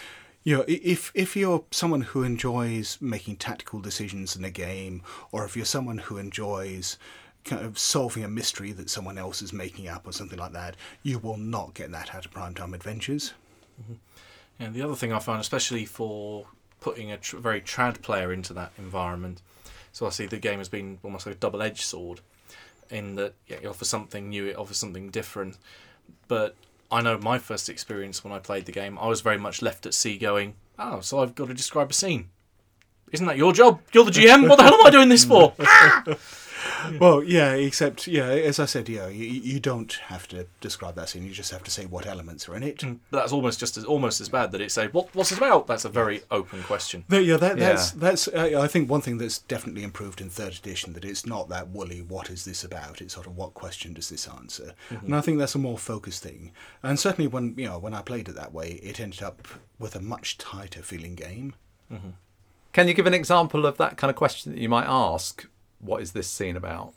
You 0.44 0.58
know, 0.58 0.66
if 0.68 1.12
if 1.14 1.36
you're 1.36 1.66
someone 1.70 2.02
who 2.02 2.24
enjoys 2.24 2.98
making 3.00 3.36
tactical 3.36 3.80
decisions 3.80 4.36
in 4.36 4.44
a 4.44 4.50
game, 4.50 5.04
or 5.32 5.46
if 5.46 5.56
you're 5.56 5.66
someone 5.66 6.00
who 6.00 6.18
enjoys 6.18 6.98
kind 7.44 7.66
of 7.66 7.80
solving 7.80 8.24
a 8.24 8.28
mystery 8.28 8.72
that 8.74 8.90
someone 8.90 9.18
else 9.18 9.42
is 9.42 9.54
making 9.54 9.88
up 9.88 10.08
or 10.08 10.12
something 10.12 10.40
like 10.40 10.54
that, 10.54 10.76
you 11.04 11.20
will 11.20 11.38
not 11.38 11.74
get 11.74 11.92
that 11.92 12.14
out 12.14 12.26
of 12.26 12.32
Primetime 12.32 12.74
Adventures. 12.74 13.34
Mm-hmm. 13.82 13.94
And 14.60 14.74
the 14.74 14.82
other 14.82 14.96
thing 14.96 15.14
I 15.14 15.20
found, 15.20 15.40
especially 15.40 15.86
for 15.86 16.46
putting 16.82 17.12
a 17.12 17.18
tr- 17.18 17.38
very 17.38 17.62
trad 17.62 18.02
player 18.02 18.34
into 18.34 18.54
that 18.54 18.72
environment, 18.78 19.42
so 19.92 20.06
I 20.06 20.10
see 20.10 20.26
the 20.26 20.38
game 20.38 20.60
has 20.60 20.70
been 20.70 21.00
almost 21.04 21.26
like 21.26 21.36
a 21.36 21.38
double-edged 21.40 21.82
sword, 21.82 22.22
in 22.90 23.16
that 23.16 23.34
yeah, 23.48 23.58
it 23.62 23.66
offers 23.66 23.90
something 23.90 24.30
new, 24.30 24.48
it 24.48 24.58
offers 24.58 24.78
something 24.78 25.10
different. 25.10 25.58
But 26.28 26.56
I 26.92 27.02
know 27.02 27.18
my 27.18 27.38
first 27.38 27.70
experience 27.70 28.24
when 28.24 28.34
I 28.34 28.40
played 28.40 28.66
the 28.66 28.72
game, 28.72 28.98
I 29.00 29.08
was 29.08 29.22
very 29.22 29.38
much 29.38 29.62
left 29.62 29.86
at 29.86 29.94
sea, 29.94 30.18
going, 30.18 30.56
"Oh, 30.80 31.02
so 31.02 31.20
I've 31.20 31.36
got 31.36 31.48
to 31.48 31.54
describe 31.54 31.92
a 31.92 31.94
scene." 31.94 32.30
Isn't 33.12 33.26
that 33.28 33.38
your 33.38 33.54
job? 33.54 33.82
You're 33.94 34.06
the 34.06 34.12
GM. 34.12 34.50
What 34.50 34.58
the 34.58 34.64
hell 34.64 34.76
am 34.76 34.86
I 34.86 34.90
doing 34.90 35.10
this 35.10 35.24
for? 35.24 35.54
Well, 37.00 37.24
yeah, 37.24 37.54
except 37.54 38.08
yeah, 38.08 38.26
as 38.28 38.60
I 38.60 38.66
said, 38.66 38.88
yeah, 38.88 39.08
you, 39.08 39.26
you 39.26 39.60
don't 39.60 39.92
have 40.06 40.28
to 40.30 40.48
describe 40.62 40.96
that 40.96 41.10
scene. 41.10 41.24
You 41.24 41.32
just 41.32 41.52
have 41.52 41.64
to 41.64 41.72
say 41.72 41.86
what 41.86 42.06
elements 42.06 42.48
are 42.48 42.56
in 42.56 42.64
it. 42.64 42.82
But 42.82 42.98
that's 43.20 43.32
almost 43.34 43.60
just 43.60 43.78
as 43.78 43.84
almost 43.84 44.22
as 44.22 44.30
bad 44.30 44.52
that 44.52 44.62
it 44.62 44.72
say, 44.72 44.88
"What? 44.88 45.14
What's 45.14 45.32
it 45.32 45.38
about?" 45.38 45.68
That's 45.68 45.86
a 45.86 45.90
very 45.90 46.22
open 46.32 46.64
question. 46.64 47.04
But 47.10 47.26
yeah, 47.26 47.38
that, 47.38 47.58
Yeah. 47.58 47.70
that's 47.70 47.92
that's. 47.92 48.28
Uh, 48.28 48.60
I 48.62 48.68
think 48.68 48.90
one 48.90 49.02
thing 49.02 49.18
that's 49.18 49.40
definitely 49.40 49.84
improved 49.84 50.22
in 50.22 50.30
third 50.30 50.54
edition 50.54 50.94
that 50.94 51.04
it's 51.06 51.26
not 51.26 51.50
that 51.50 51.70
woolly. 51.70 52.02
What 52.02 52.30
is 52.30 52.46
this 52.46 52.64
about? 52.64 53.02
It's 53.02 53.14
sort 53.14 53.28
of 53.28 53.36
what 53.36 53.54
question 53.54 53.94
does 53.94 54.10
this 54.10 54.28
answer? 54.28 54.74
Mm-hmm. 54.90 55.06
And 55.08 55.16
I 55.16 55.22
think 55.22 55.40
that's 55.40 55.56
a 55.56 55.60
more 55.60 55.78
focused 55.78 56.24
thing. 56.24 56.52
And 56.84 57.00
certainly 57.00 57.28
when 57.28 57.54
you 57.58 57.66
know 57.66 57.80
when 57.80 57.94
I 57.94 58.02
played 58.02 58.30
it 58.30 58.36
that 58.36 58.54
way, 58.54 58.80
it 58.84 59.00
ended 59.00 59.24
up 59.24 59.48
with 59.80 59.96
a 59.96 60.02
much 60.02 60.38
tighter 60.38 60.82
feeling 60.82 61.16
game. 61.16 61.56
Mm-hmm. 61.92 62.10
Can 62.74 62.88
you 62.88 62.94
give 62.94 63.08
an 63.08 63.14
example 63.14 63.66
of 63.66 63.78
that 63.78 63.98
kind 63.98 64.10
of 64.10 64.16
question 64.16 64.54
that 64.54 64.62
you 64.62 64.70
might 64.70 64.86
ask? 64.88 65.48
What 65.80 66.02
is 66.02 66.12
this 66.12 66.28
scene 66.28 66.56
about? 66.56 66.94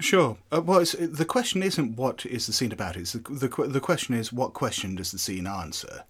Sure. 0.00 0.36
Uh, 0.50 0.60
well, 0.60 0.80
it's, 0.80 0.92
the 0.92 1.24
question 1.24 1.62
isn't 1.62 1.96
what 1.96 2.26
is 2.26 2.46
the 2.46 2.52
scene 2.52 2.72
about. 2.72 2.96
It's 2.96 3.12
the, 3.12 3.20
the 3.20 3.48
the 3.68 3.80
question 3.80 4.14
is 4.14 4.32
what 4.32 4.52
question 4.52 4.96
does 4.96 5.12
the 5.12 5.18
scene 5.18 5.46
answer. 5.46 6.04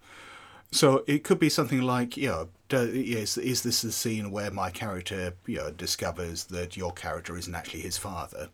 So 0.71 1.03
it 1.07 1.23
could 1.23 1.39
be 1.39 1.49
something 1.49 1.81
like, 1.81 2.17
you 2.17 2.27
know, 2.27 2.49
do, 2.67 2.79
is 2.79 3.37
is 3.37 3.63
this 3.63 3.81
the 3.81 3.91
scene 3.91 4.31
where 4.31 4.51
my 4.51 4.71
character, 4.71 5.33
you 5.45 5.57
know, 5.57 5.71
discovers 5.71 6.45
that 6.45 6.75
your 6.75 6.91
character 6.91 7.37
isn't 7.37 7.53
actually 7.53 7.81
his 7.81 7.97
father? 7.97 8.49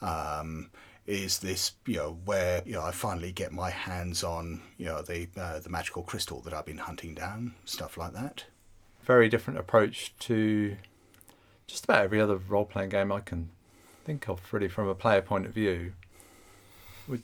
Um, 0.00 0.70
is 1.06 1.38
this, 1.38 1.72
you 1.86 1.96
know, 1.96 2.18
where 2.24 2.62
you 2.64 2.74
know 2.74 2.82
I 2.82 2.90
finally 2.90 3.32
get 3.32 3.52
my 3.52 3.70
hands 3.70 4.22
on, 4.22 4.62
you 4.76 4.86
know, 4.86 5.02
the 5.02 5.28
uh, 5.36 5.60
the 5.60 5.70
magical 5.70 6.02
crystal 6.02 6.40
that 6.42 6.52
I've 6.52 6.66
been 6.66 6.78
hunting 6.78 7.14
down, 7.14 7.54
stuff 7.64 7.96
like 7.96 8.12
that. 8.12 8.44
Very 9.04 9.28
different 9.28 9.58
approach 9.58 10.14
to 10.20 10.76
just 11.66 11.84
about 11.84 12.02
every 12.02 12.20
other 12.20 12.36
role 12.36 12.64
playing 12.64 12.90
game 12.90 13.10
I 13.12 13.20
can 13.20 13.50
think 14.04 14.28
of, 14.28 14.40
really, 14.52 14.68
from 14.68 14.88
a 14.88 14.94
player 14.94 15.22
point 15.22 15.46
of 15.46 15.52
view. 15.52 15.92
Would, 17.08 17.22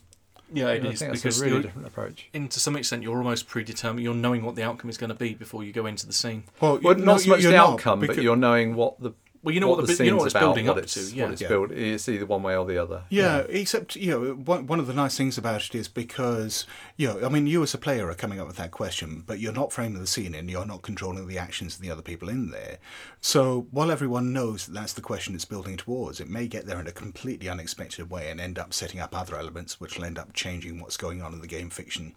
Yeah, 0.53 0.69
it 0.69 0.85
I 0.85 0.89
is 0.89 0.99
think 0.99 1.13
that's 1.13 1.23
because 1.23 1.41
a 1.41 1.45
really 1.45 1.63
different 1.63 1.87
approach. 1.87 2.29
And 2.35 2.51
to 2.51 2.61
some 2.61 2.77
extent 2.77 3.03
you're 3.03 3.17
almost 3.19 3.49
predetermined. 3.49 4.03
You're 4.03 4.15
knowing 4.15 4.43
what 4.45 4.55
the 4.57 4.63
outcome 4.63 4.91
is 4.91 4.97
going 4.99 5.09
to 5.11 5.15
be 5.17 5.35
before 5.35 5.63
you 5.65 5.73
go 5.73 5.87
into 5.87 6.07
the 6.07 6.13
scene. 6.13 6.45
Well, 6.61 6.79
Well, 6.83 6.99
you- 6.99 7.05
not 7.05 7.21
so 7.21 7.31
much 7.31 7.43
the 7.43 7.51
not, 7.53 7.71
outcome, 7.75 8.01
but 8.01 8.17
you're 8.23 8.37
knowing 8.37 8.75
what 8.75 9.01
the 9.01 9.13
Well, 9.43 9.55
you 9.55 9.61
know 9.61 9.69
what, 9.69 9.81
the, 9.81 9.87
the 9.87 9.97
bu- 9.97 10.05
you 10.05 10.11
know 10.11 10.17
what 10.19 10.23
scene's 10.25 10.27
it's 10.27 10.35
about, 10.35 10.41
building 10.49 10.67
what 10.67 10.77
up 10.77 10.85
it's, 10.85 10.95
to. 10.95 11.17
Yeah, 11.17 11.25
what 11.25 11.33
it's 11.33 11.41
Yeah. 11.43 11.49
build. 11.49 11.73
It's 11.73 12.09
either 12.11 12.27
one 12.27 12.43
way 12.43 12.55
or 12.55 12.67
the 12.67 12.77
other. 12.77 13.05
Yeah, 13.09 13.39
except 13.49 13.97
you 13.97 14.11
know 14.11 14.33
one 14.35 14.67
one 14.67 14.79
of 14.79 14.87
the 14.87 14.93
nice 14.93 15.17
things 15.17 15.39
about 15.39 15.65
it 15.65 15.75
is 15.75 15.89
because 15.89 16.67
you 16.99 17.09
know 17.09 17.25
I 17.25 17.31
mean 17.31 17.47
you 17.47 17.63
as 17.63 17.73
a 17.73 17.79
player 17.79 18.09
are 18.11 18.15
coming 18.15 18.39
up 18.39 18.47
with 18.47 18.57
that 18.57 18.71
question, 18.71 19.25
but 19.27 19.39
you're 19.39 19.55
not 19.55 19.73
framing 19.73 19.99
the 19.99 20.07
scene 20.07 20.35
and 20.35 20.51
you're 20.51 20.67
not 20.67 20.83
controlling 20.83 21.27
the 21.27 21.39
actions 21.39 21.77
of 21.77 21.81
the 21.81 21.91
other 21.91 22.03
people 22.03 22.29
in 22.29 22.51
there. 22.51 22.79
So 23.23 23.67
while 23.71 23.91
everyone 23.91 24.33
knows 24.35 24.67
that 24.67 24.75
that's 24.75 24.93
the 24.93 25.01
question 25.01 25.35
it's 25.35 25.47
building 25.47 25.79
towards, 25.79 26.21
it 26.21 26.29
may 26.29 26.47
get 26.47 26.67
there 26.67 26.79
in 26.81 26.87
a 26.87 26.93
completely 26.93 27.49
unexpected 27.49 28.11
way 28.11 28.31
and 28.31 28.41
end 28.41 28.59
up 28.59 28.75
setting 28.75 29.01
up 29.01 29.17
other 29.17 29.37
elements 29.37 29.81
which 29.81 29.97
will 29.97 30.05
end 30.05 30.19
up 30.19 30.35
changing 30.35 30.81
what's 30.81 30.99
going 30.99 31.23
on 31.23 31.33
in 31.33 31.41
the 31.41 31.47
game 31.47 31.71
fiction. 31.71 32.15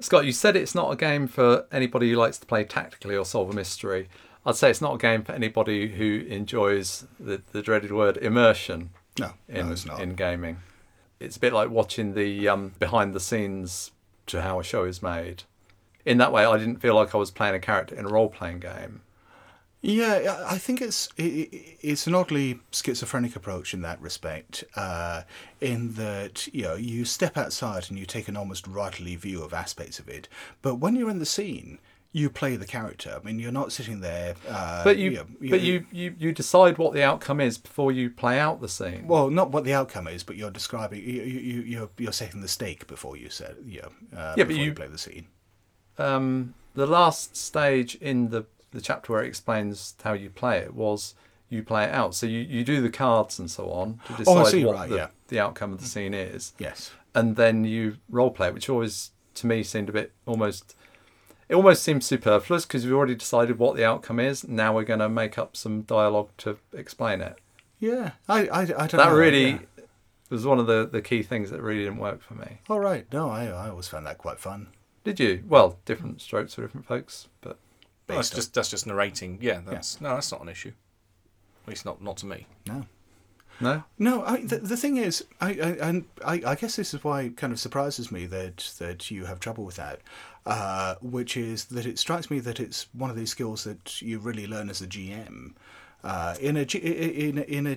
Scott, 0.00 0.26
you 0.26 0.32
said 0.32 0.56
it's 0.56 0.74
not 0.74 0.90
a 0.92 0.96
game 0.96 1.26
for 1.26 1.66
anybody 1.72 2.10
who 2.10 2.16
likes 2.16 2.36
to 2.38 2.46
play 2.46 2.64
tactically 2.64 3.16
or 3.16 3.24
solve 3.24 3.48
a 3.50 3.54
mystery. 3.54 4.08
I'd 4.46 4.54
say 4.56 4.70
it's 4.70 4.80
not 4.80 4.94
a 4.94 4.98
game 4.98 5.22
for 5.24 5.32
anybody 5.32 5.88
who 5.88 6.24
enjoys 6.28 7.04
the, 7.18 7.42
the 7.52 7.60
dreaded 7.60 7.90
word 7.92 8.16
immersion 8.16 8.90
No, 9.18 9.32
in, 9.48 9.66
no, 9.66 9.72
it's 9.72 9.84
not. 9.84 10.00
in 10.00 10.14
gaming. 10.14 10.58
It's 11.18 11.36
a 11.36 11.40
bit 11.40 11.52
like 11.52 11.68
watching 11.68 12.14
the 12.14 12.48
um, 12.48 12.72
behind 12.78 13.12
the 13.12 13.20
scenes 13.20 13.90
to 14.26 14.42
how 14.42 14.60
a 14.60 14.64
show 14.64 14.84
is 14.84 15.02
made. 15.02 15.42
In 16.04 16.18
that 16.18 16.32
way, 16.32 16.44
I 16.44 16.56
didn't 16.58 16.76
feel 16.76 16.94
like 16.94 17.12
I 17.14 17.18
was 17.18 17.32
playing 17.32 17.56
a 17.56 17.58
character 17.58 17.96
in 17.96 18.04
a 18.04 18.08
role 18.08 18.28
playing 18.28 18.60
game. 18.60 19.00
Yeah, 19.82 20.44
I 20.48 20.58
think 20.58 20.80
it's 20.80 21.08
it's 21.16 22.06
an 22.06 22.14
oddly 22.14 22.60
schizophrenic 22.72 23.36
approach 23.36 23.72
in 23.74 23.82
that 23.82 24.00
respect. 24.00 24.64
Uh, 24.74 25.22
in 25.60 25.92
that 25.94 26.46
you 26.52 26.62
know 26.62 26.74
you 26.74 27.04
step 27.04 27.36
outside 27.36 27.86
and 27.88 27.98
you 27.98 28.06
take 28.06 28.26
an 28.28 28.36
almost 28.36 28.64
writerly 28.70 29.16
view 29.16 29.42
of 29.42 29.52
aspects 29.52 29.98
of 29.98 30.08
it, 30.08 30.28
but 30.62 30.76
when 30.76 30.96
you're 30.96 31.10
in 31.10 31.18
the 31.20 31.26
scene, 31.26 31.78
you 32.20 32.30
play 32.30 32.56
the 32.56 32.66
character. 32.66 33.10
I 33.20 33.24
mean, 33.26 33.38
you're 33.38 33.52
not 33.60 33.72
sitting 33.72 34.00
there. 34.00 34.34
Uh, 34.48 34.82
But 34.84 34.96
you, 34.96 35.10
know, 35.10 35.26
but 35.50 35.60
you, 35.60 35.84
you, 35.92 36.14
you 36.18 36.32
decide 36.32 36.78
what 36.78 36.94
the 36.94 37.02
outcome 37.02 37.40
is 37.42 37.58
before 37.58 37.92
you 37.92 38.08
play 38.08 38.38
out 38.38 38.60
the 38.60 38.68
scene. 38.68 39.06
Well, 39.06 39.28
not 39.28 39.50
what 39.50 39.64
the 39.64 39.74
outcome 39.74 40.08
is, 40.08 40.22
but 40.24 40.36
you're 40.36 40.50
describing. 40.50 41.00
You, 41.02 41.22
you, 41.22 41.40
you- 41.40 41.62
you're 41.72 41.90
you're 41.98 42.12
setting 42.22 42.40
the 42.40 42.48
stake 42.48 42.86
before 42.86 43.16
you 43.18 43.28
set. 43.28 43.54
You 43.66 43.82
know, 43.82 44.18
uh, 44.18 44.34
Yeah, 44.38 44.44
but 44.44 44.48
before 44.48 44.60
you 44.64 44.70
you- 44.70 44.74
play 44.74 44.86
the 44.88 44.98
scene. 44.98 45.26
um, 45.98 46.54
the 46.74 46.86
last 46.86 47.36
stage 47.36 47.94
in 47.96 48.28
the, 48.30 48.44
the 48.70 48.80
chapter 48.80 49.12
where 49.12 49.24
it 49.24 49.28
explains 49.28 49.94
how 50.04 50.12
you 50.12 50.28
play 50.30 50.58
it 50.58 50.74
was 50.74 51.14
you 51.48 51.62
play 51.62 51.84
it 51.84 51.90
out. 51.94 52.14
So 52.14 52.26
you, 52.26 52.40
you 52.40 52.64
do 52.64 52.80
the 52.82 52.90
cards 52.90 53.38
and 53.38 53.50
so 53.50 53.70
on 53.70 54.00
to 54.06 54.12
decide 54.14 54.36
Oh, 54.36 54.44
see, 54.44 54.64
what 54.64 54.74
right, 54.74 54.88
the, 54.90 54.96
yeah. 54.96 55.06
the 55.28 55.38
outcome 55.40 55.72
of 55.72 55.80
the 55.80 55.86
scene 55.86 56.12
is. 56.14 56.52
Yes. 56.58 56.90
And 57.14 57.36
then 57.36 57.64
you 57.64 57.96
role 58.10 58.30
play 58.30 58.48
it, 58.48 58.54
which 58.54 58.68
always, 58.68 59.10
to 59.34 59.46
me, 59.46 59.62
seemed 59.62 59.88
a 59.88 59.92
bit 59.92 60.12
almost. 60.26 60.74
It 61.48 61.54
almost 61.54 61.82
seems 61.82 62.04
superfluous 62.04 62.66
because 62.66 62.84
we've 62.84 62.94
already 62.94 63.14
decided 63.14 63.58
what 63.58 63.76
the 63.76 63.84
outcome 63.84 64.18
is. 64.18 64.46
Now 64.48 64.74
we're 64.74 64.84
going 64.84 65.00
to 65.00 65.08
make 65.08 65.38
up 65.38 65.56
some 65.56 65.82
dialogue 65.82 66.30
to 66.38 66.58
explain 66.72 67.20
it. 67.20 67.36
Yeah, 67.78 68.12
I 68.28 68.48
I, 68.48 68.60
I 68.62 68.64
don't 68.64 68.78
know. 68.78 68.86
That 68.86 69.08
know. 69.10 69.14
really 69.16 69.50
yeah. 69.50 69.58
was 70.30 70.44
one 70.46 70.58
of 70.58 70.66
the, 70.66 70.88
the 70.90 71.02
key 71.02 71.22
things 71.22 71.50
that 71.50 71.60
really 71.62 71.84
didn't 71.84 71.98
work 71.98 72.22
for 72.22 72.34
me. 72.34 72.58
All 72.68 72.80
right. 72.80 73.06
No, 73.12 73.30
I 73.30 73.46
I 73.46 73.68
always 73.68 73.86
found 73.88 74.06
that 74.06 74.18
quite 74.18 74.40
fun. 74.40 74.68
Did 75.04 75.20
you? 75.20 75.44
Well, 75.46 75.78
different 75.84 76.20
strokes 76.20 76.54
for 76.54 76.62
different 76.62 76.86
folks, 76.86 77.28
but 77.42 77.58
Well, 78.08 78.18
that's 78.18 78.32
on- 78.32 78.36
just 78.36 78.54
that's 78.54 78.70
just 78.70 78.86
narrating. 78.86 79.38
Yeah, 79.40 79.60
that's 79.64 80.00
no, 80.00 80.14
that's 80.14 80.32
not 80.32 80.40
an 80.40 80.48
issue. 80.48 80.72
At 81.64 81.68
least 81.68 81.84
not 81.84 82.02
not 82.02 82.16
to 82.18 82.26
me. 82.26 82.46
No. 82.66 82.86
No. 83.60 83.84
No, 83.98 84.24
I, 84.24 84.42
the, 84.42 84.58
the 84.58 84.76
thing 84.76 84.96
is, 84.96 85.24
I, 85.40 85.50
I 85.50 85.88
and 85.88 86.04
I, 86.24 86.42
I 86.46 86.54
guess 86.54 86.76
this 86.76 86.94
is 86.94 87.02
why 87.02 87.22
it 87.22 87.36
kind 87.36 87.52
of 87.52 87.60
surprises 87.60 88.12
me 88.12 88.26
that 88.26 88.72
that 88.78 89.10
you 89.10 89.24
have 89.24 89.40
trouble 89.40 89.64
with 89.64 89.76
that, 89.76 90.00
uh, 90.44 90.96
which 91.00 91.36
is 91.36 91.66
that 91.66 91.86
it 91.86 91.98
strikes 91.98 92.30
me 92.30 92.40
that 92.40 92.60
it's 92.60 92.86
one 92.92 93.10
of 93.10 93.16
these 93.16 93.30
skills 93.30 93.64
that 93.64 94.02
you 94.02 94.18
really 94.18 94.46
learn 94.46 94.68
as 94.68 94.80
a 94.80 94.86
GM. 94.86 95.52
Uh, 96.04 96.36
in 96.40 96.56
a 96.56 96.62
in 96.62 97.38
in 97.38 97.66
a 97.66 97.72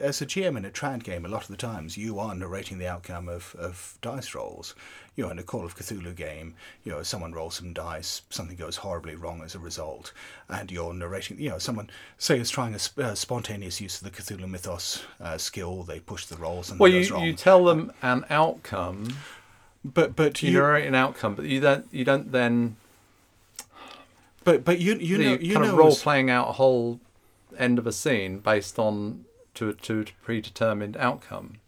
as 0.00 0.20
a 0.20 0.26
GM 0.26 0.56
in 0.58 0.64
a 0.66 0.70
trad 0.70 1.02
game, 1.02 1.24
a 1.24 1.28
lot 1.28 1.42
of 1.42 1.48
the 1.48 1.56
times 1.56 1.96
you 1.96 2.18
are 2.18 2.34
narrating 2.34 2.76
the 2.78 2.86
outcome 2.86 3.26
of, 3.28 3.54
of 3.58 3.96
dice 4.02 4.34
rolls. 4.34 4.74
You 5.16 5.24
know, 5.24 5.30
in 5.30 5.38
a 5.38 5.42
Call 5.42 5.64
of 5.64 5.76
Cthulhu 5.76 6.14
game, 6.14 6.54
you 6.84 6.92
know, 6.92 7.02
someone 7.02 7.32
rolls 7.32 7.54
some 7.56 7.72
dice, 7.72 8.22
something 8.30 8.56
goes 8.56 8.76
horribly 8.76 9.14
wrong 9.14 9.42
as 9.42 9.54
a 9.54 9.58
result, 9.58 10.12
and 10.48 10.70
you're 10.70 10.92
narrating. 10.92 11.38
You 11.40 11.50
know, 11.50 11.58
someone 11.58 11.88
say 12.18 12.38
is 12.38 12.50
trying 12.50 12.74
a 12.74 12.78
sp- 12.80 12.98
uh, 13.00 13.14
spontaneous 13.14 13.80
use 13.80 14.02
of 14.02 14.04
the 14.04 14.10
Cthulhu 14.22 14.48
mythos 14.48 15.02
uh, 15.20 15.38
skill. 15.38 15.82
They 15.82 16.00
push 16.00 16.26
the 16.26 16.36
rolls 16.36 16.70
and 16.70 16.78
Well, 16.78 16.90
you, 16.92 17.08
wrong. 17.14 17.24
you 17.24 17.32
tell 17.32 17.64
them 17.64 17.92
an 18.02 18.24
outcome. 18.28 19.16
but 19.84 20.14
but 20.16 20.42
You 20.42 20.50
you 20.50 20.58
narrate 20.58 20.86
an 20.86 20.94
outcome, 20.94 21.34
but 21.34 21.46
you 21.46 21.60
don't 21.60 21.86
you 21.90 22.04
don't 22.04 22.30
then 22.32 22.76
but 24.44 24.64
but 24.64 24.80
you 24.80 24.94
you 24.96 25.16
you 25.16 25.18
know 25.18 25.32
you 25.40 25.54
kind 25.54 25.66
know 25.66 25.72
of 25.72 25.78
role 25.78 25.88
as- 25.88 26.02
playing 26.02 26.28
out 26.30 26.48
a 26.48 26.52
whole 26.52 27.00
end 27.58 27.78
of 27.78 27.86
a 27.86 27.92
scene 27.92 28.38
based 28.38 28.78
on 28.78 29.24
to 29.54 29.72
to 29.72 30.00
a 30.00 30.24
predetermined 30.24 30.96
outcome. 30.96 31.60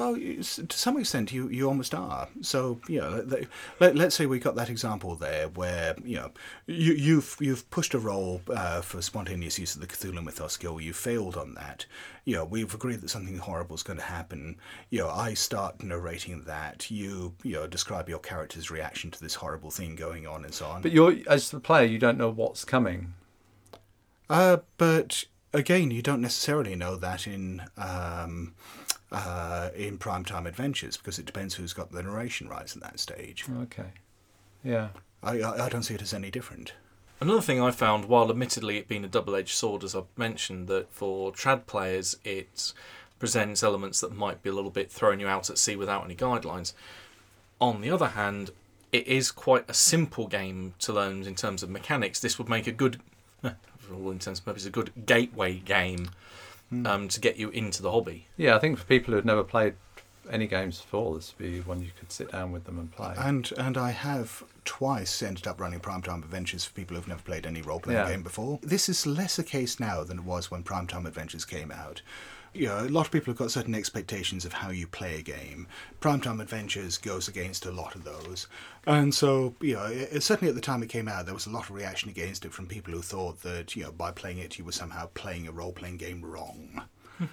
Well, 0.00 0.14
to 0.14 0.78
some 0.78 0.96
extent, 0.96 1.30
you, 1.30 1.50
you 1.50 1.68
almost 1.68 1.94
are. 1.94 2.26
So, 2.40 2.80
you 2.88 3.00
know, 3.02 3.22
let, 3.80 3.94
let's 3.94 4.14
say 4.14 4.24
we 4.24 4.38
got 4.38 4.54
that 4.54 4.70
example 4.70 5.14
there 5.14 5.48
where, 5.48 5.94
you 6.02 6.16
know, 6.16 6.30
you, 6.64 6.94
you've 6.94 7.36
you've 7.38 7.68
pushed 7.68 7.92
a 7.92 7.98
roll 7.98 8.40
uh, 8.48 8.80
for 8.80 9.02
spontaneous 9.02 9.58
use 9.58 9.74
of 9.74 9.82
the 9.82 9.86
Cthulhu 9.86 10.24
Mythos 10.24 10.54
skill. 10.54 10.80
You 10.80 10.94
failed 10.94 11.36
on 11.36 11.52
that. 11.52 11.84
You 12.24 12.36
know, 12.36 12.46
we've 12.46 12.72
agreed 12.72 13.02
that 13.02 13.10
something 13.10 13.36
horrible 13.36 13.76
is 13.76 13.82
going 13.82 13.98
to 13.98 14.04
happen. 14.04 14.56
You 14.88 15.00
know, 15.00 15.10
I 15.10 15.34
start 15.34 15.82
narrating 15.82 16.44
that. 16.44 16.90
You, 16.90 17.34
you 17.42 17.56
know, 17.56 17.66
describe 17.66 18.08
your 18.08 18.20
character's 18.20 18.70
reaction 18.70 19.10
to 19.10 19.20
this 19.20 19.34
horrible 19.34 19.70
thing 19.70 19.96
going 19.96 20.26
on 20.26 20.46
and 20.46 20.54
so 20.54 20.64
on. 20.64 20.80
But 20.80 20.92
you're 20.92 21.16
as 21.26 21.50
the 21.50 21.60
player, 21.60 21.84
you 21.84 21.98
don't 21.98 22.16
know 22.16 22.30
what's 22.30 22.64
coming. 22.64 23.12
Uh, 24.30 24.58
but 24.78 25.24
again, 25.52 25.90
you 25.90 26.00
don't 26.00 26.22
necessarily 26.22 26.74
know 26.74 26.96
that 26.96 27.26
in 27.26 27.62
um, 27.76 28.54
uh, 29.12 29.70
in 29.74 29.98
primetime 29.98 30.46
adventures 30.46 30.96
because 30.96 31.18
it 31.18 31.26
depends 31.26 31.54
who's 31.54 31.72
got 31.72 31.92
the 31.92 32.02
narration 32.02 32.48
rights 32.48 32.74
at 32.74 32.82
that 32.82 32.98
stage. 32.98 33.44
Okay. 33.62 33.90
Yeah. 34.64 34.88
I, 35.22 35.40
I, 35.40 35.66
I 35.66 35.68
don't 35.68 35.82
see 35.82 35.94
it 35.94 36.02
as 36.02 36.14
any 36.14 36.30
different. 36.30 36.72
Another 37.20 37.42
thing 37.42 37.60
I 37.60 37.70
found, 37.70 38.06
while 38.06 38.30
admittedly 38.30 38.78
it 38.78 38.88
being 38.88 39.04
a 39.04 39.08
double-edged 39.08 39.54
sword, 39.54 39.84
as 39.84 39.94
I've 39.94 40.04
mentioned, 40.16 40.68
that 40.68 40.90
for 40.90 41.32
trad 41.32 41.66
players 41.66 42.16
it 42.24 42.72
presents 43.18 43.62
elements 43.62 44.00
that 44.00 44.16
might 44.16 44.42
be 44.42 44.48
a 44.48 44.54
little 44.54 44.70
bit 44.70 44.90
throwing 44.90 45.20
you 45.20 45.28
out 45.28 45.50
at 45.50 45.58
sea 45.58 45.76
without 45.76 46.04
any 46.04 46.14
guidelines. 46.14 46.72
On 47.60 47.82
the 47.82 47.90
other 47.90 48.08
hand, 48.08 48.52
it 48.90 49.06
is 49.06 49.30
quite 49.30 49.68
a 49.68 49.74
simple 49.74 50.26
game 50.26 50.72
to 50.78 50.94
learn 50.94 51.24
in 51.24 51.34
terms 51.34 51.62
of 51.62 51.68
mechanics. 51.68 52.20
This 52.20 52.38
would 52.38 52.48
make 52.48 52.66
a 52.66 52.72
good, 52.72 53.02
for 53.90 53.96
all 54.02 54.10
intents 54.10 54.40
and 54.40 54.44
purposes, 54.46 54.66
a 54.66 54.70
good 54.70 54.90
gateway 55.06 55.54
game 55.56 56.10
um, 56.84 57.08
to 57.08 57.20
get 57.20 57.36
you 57.36 57.50
into 57.50 57.82
the 57.82 57.90
hobby. 57.90 58.26
Yeah, 58.36 58.54
I 58.56 58.58
think 58.60 58.78
for 58.78 58.84
people 58.84 59.10
who 59.12 59.16
have 59.16 59.24
never 59.24 59.42
played 59.42 59.74
any 60.30 60.46
games 60.46 60.80
before, 60.80 61.16
this 61.16 61.34
would 61.38 61.44
be 61.52 61.60
one 61.60 61.82
you 61.82 61.90
could 61.98 62.12
sit 62.12 62.30
down 62.30 62.52
with 62.52 62.64
them 62.64 62.78
and 62.78 62.90
play. 62.92 63.14
And 63.18 63.50
and 63.58 63.76
I 63.76 63.90
have 63.90 64.44
twice 64.64 65.22
ended 65.22 65.46
up 65.46 65.60
running 65.60 65.80
primetime 65.80 66.22
adventures 66.22 66.64
for 66.64 66.72
people 66.74 66.96
who've 66.96 67.08
never 67.08 67.22
played 67.22 67.46
any 67.46 67.62
role 67.62 67.80
playing 67.80 67.98
Yeah. 68.00 68.08
game 68.10 68.22
before. 68.22 68.60
This 68.62 68.88
is 68.88 69.06
less 69.06 69.38
a 69.38 69.42
case 69.44 69.80
now 69.80 70.04
than 70.04 70.18
it 70.18 70.24
was 70.24 70.50
when 70.50 70.62
primetime 70.62 71.06
adventures 71.06 71.44
came 71.44 71.72
out. 71.72 72.02
You 72.52 72.66
know, 72.66 72.80
a 72.80 72.88
lot 72.88 73.06
of 73.06 73.12
people 73.12 73.30
have 73.30 73.38
got 73.38 73.52
certain 73.52 73.74
expectations 73.74 74.44
of 74.44 74.52
how 74.52 74.70
you 74.70 74.86
play 74.86 75.18
a 75.18 75.22
game. 75.22 75.68
Primetime 76.00 76.40
Adventures 76.40 76.98
goes 76.98 77.28
against 77.28 77.64
a 77.64 77.70
lot 77.70 77.94
of 77.94 78.02
those. 78.02 78.48
And 78.86 79.14
so, 79.14 79.54
you 79.60 79.74
know, 79.74 79.84
it, 79.84 80.22
certainly 80.22 80.48
at 80.48 80.56
the 80.56 80.60
time 80.60 80.82
it 80.82 80.88
came 80.88 81.06
out, 81.06 81.26
there 81.26 81.34
was 81.34 81.46
a 81.46 81.50
lot 81.50 81.64
of 81.64 81.70
reaction 81.70 82.10
against 82.10 82.44
it 82.44 82.52
from 82.52 82.66
people 82.66 82.92
who 82.92 83.02
thought 83.02 83.42
that, 83.42 83.76
you 83.76 83.84
know, 83.84 83.92
by 83.92 84.10
playing 84.10 84.38
it, 84.38 84.58
you 84.58 84.64
were 84.64 84.72
somehow 84.72 85.06
playing 85.14 85.46
a 85.46 85.52
role 85.52 85.72
playing 85.72 85.98
game 85.98 86.24
wrong. 86.24 86.82
Hmm. 87.18 87.26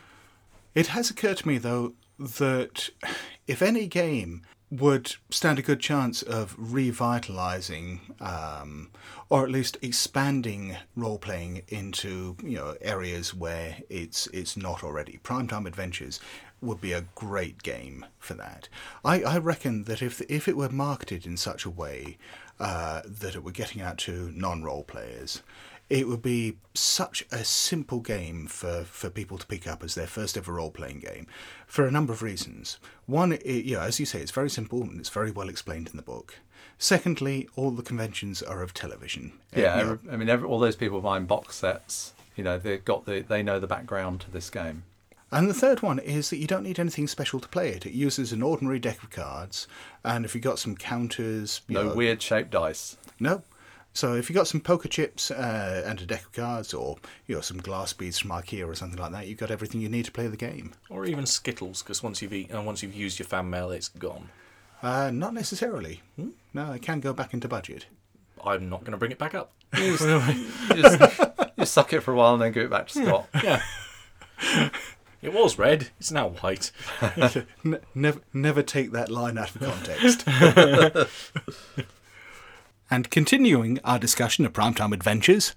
It 0.76 0.88
has 0.88 1.10
occurred 1.10 1.38
to 1.38 1.48
me, 1.48 1.58
though, 1.58 1.94
that 2.20 2.90
if 3.48 3.62
any 3.62 3.88
game 3.88 4.44
would 4.70 5.16
stand 5.30 5.58
a 5.58 5.62
good 5.62 5.80
chance 5.80 6.22
of 6.22 6.54
revitalizing 6.58 8.02
um, 8.20 8.90
or 9.30 9.44
at 9.44 9.52
least 9.52 9.78
expanding 9.82 10.76
role 10.96 11.18
playing 11.18 11.62
into 11.70 12.36
you 12.44 12.56
know 12.58 12.76
areas 12.82 13.34
where 13.34 13.78
it's 13.90 14.28
it's 14.28 14.58
not 14.58 14.84
already. 14.84 15.20
Primetime 15.24 15.66
adventures 15.66 16.20
would 16.62 16.82
be 16.82 16.92
a 16.92 17.06
great 17.16 17.62
game 17.64 18.06
for 18.20 18.34
that. 18.34 18.68
I, 19.06 19.22
I 19.24 19.38
reckon 19.38 19.84
that 19.86 20.02
if 20.02 20.22
if 20.30 20.48
it 20.48 20.58
were 20.58 20.70
marketed 20.70 21.26
in 21.26 21.38
such 21.38 21.66
a 21.66 21.70
way 21.70 22.18
uh, 22.60 23.02
that 23.06 23.36
it 23.36 23.44
were 23.44 23.52
getting 23.52 23.82
out 23.82 23.98
to 24.00 24.32
non-role 24.36 24.84
players 24.84 25.44
it 25.90 26.08
would 26.08 26.22
be 26.22 26.58
such 26.74 27.26
a 27.32 27.44
simple 27.46 28.00
game 28.02 28.46
for, 28.48 28.84
for 28.84 29.10
people 29.10 29.38
to 29.38 29.48
pick 29.48 29.68
up 29.68 29.84
as 29.84 29.96
their 29.96 30.08
first 30.08 30.38
ever 30.38 30.54
role 30.54 30.72
playing 30.72 31.00
game 31.00 31.28
for 31.66 31.86
a 31.88 31.92
number 31.92 32.12
of 32.14 32.22
reasons. 32.22 32.78
One, 33.06 33.32
it, 33.34 33.46
you 33.66 33.76
know, 33.76 33.82
as 33.82 34.00
you 34.00 34.06
say, 34.06 34.20
it's 34.20 34.32
very 34.32 34.50
simple 34.50 34.82
and 34.84 35.00
it's 35.00 35.10
very 35.10 35.32
well 35.32 35.50
explained 35.50 35.88
in 35.90 35.96
the 35.96 36.04
book. 36.04 36.36
Secondly, 36.78 37.48
all 37.56 37.72
the 37.72 37.82
conventions 37.84 38.42
are 38.44 38.62
of 38.62 38.74
television. 38.74 39.32
Yeah, 39.56 39.78
you 39.80 39.84
know, 39.86 40.00
I 40.12 40.18
mean, 40.18 40.30
every, 40.30 40.48
all 40.48 40.60
those 40.60 40.76
people 40.76 41.02
buying 41.02 41.26
box 41.26 41.56
sets, 41.56 42.14
you 42.36 42.44
know, 42.44 42.58
they've 42.60 42.84
got 42.84 43.06
the, 43.06 43.22
they 43.22 43.42
know 43.42 43.60
the 43.60 43.66
background 43.68 44.22
to 44.22 44.32
this 44.32 44.50
game. 44.50 44.84
And 45.32 45.50
the 45.50 45.54
third 45.54 45.82
one 45.82 46.00
is 46.00 46.30
that 46.30 46.38
you 46.38 46.48
don't 46.48 46.64
need 46.64 46.80
anything 46.80 47.08
special 47.08 47.40
to 47.42 47.48
play 47.50 47.70
it. 47.70 47.86
It 47.86 47.92
uses 47.94 48.32
an 48.32 48.42
ordinary 48.44 48.80
deck 48.80 49.04
of 49.04 49.10
cards, 49.10 49.68
and 50.06 50.24
if 50.24 50.34
you've 50.36 50.44
got 50.44 50.60
some 50.60 50.76
counters, 50.78 51.62
No 51.68 51.84
know- 51.84 51.96
weird 51.96 52.22
shaped 52.22 52.52
dice. 52.52 52.98
no. 53.20 53.42
So 53.98 54.14
if 54.14 54.30
you've 54.30 54.36
got 54.36 54.48
some 54.48 54.62
poker 54.62 54.88
chips 54.88 55.32
uh, 55.32 55.82
and 55.84 56.00
a 56.00 56.06
deck 56.06 56.22
of 56.22 56.32
cards, 56.32 56.72
or 56.72 56.98
you 57.26 57.34
know 57.34 57.42
some 57.42 57.58
glass 57.58 57.94
beads 57.94 58.20
from 58.20 58.30
IKEA 58.30 58.68
or 58.68 58.76
something 58.76 59.00
like 59.00 59.12
that, 59.12 59.26
you've 59.26 59.40
got 59.40 59.50
everything 59.50 59.82
you 59.82 59.90
need 59.90 60.06
to 60.06 60.12
play 60.12 60.28
the 60.28 60.38
game. 60.38 60.74
Or 60.88 61.08
even 61.08 61.26
Skittles, 61.26 61.82
because 61.82 62.04
once 62.04 62.22
you've 62.22 62.32
eaten 62.32 62.64
once 62.64 62.84
you've 62.84 62.94
used 62.94 63.18
your 63.18 63.28
fan 63.28 63.50
mail, 63.50 63.72
it's 63.72 63.88
gone. 63.88 64.30
Uh, 64.84 65.10
not 65.10 65.34
necessarily. 65.34 66.04
No, 66.54 66.74
it 66.74 66.84
can 66.84 67.00
go 67.00 67.12
back 67.12 67.34
into 67.34 67.48
budget. 67.48 67.88
I'm 68.46 68.70
not 68.70 68.82
going 68.82 68.92
to 68.92 68.98
bring 68.98 69.10
it 69.10 69.18
back 69.18 69.34
up. 69.34 69.52
You 69.76 69.98
just, 69.98 71.20
you 71.58 71.66
suck 71.66 71.92
it 71.92 72.02
for 72.02 72.12
a 72.12 72.16
while 72.16 72.34
and 72.36 72.42
then 72.44 72.52
give 72.52 72.66
it 72.66 72.70
back 72.70 72.90
to 72.90 73.04
Scott. 73.04 73.30
Yeah. 73.44 73.64
it 75.24 75.34
was 75.34 75.58
red. 75.58 75.90
It's 76.00 76.12
now 76.12 76.30
white. 76.30 76.72
Never, 77.96 78.22
never 78.32 78.62
take 78.62 78.92
that 78.92 79.10
line 79.10 79.40
out 79.40 79.56
of 79.56 79.62
context. 79.62 80.24
And 82.90 83.10
continuing 83.10 83.80
our 83.84 84.00
discussion 84.00 84.46
of 84.46 84.54
primetime 84.54 84.94
adventures, 84.94 85.56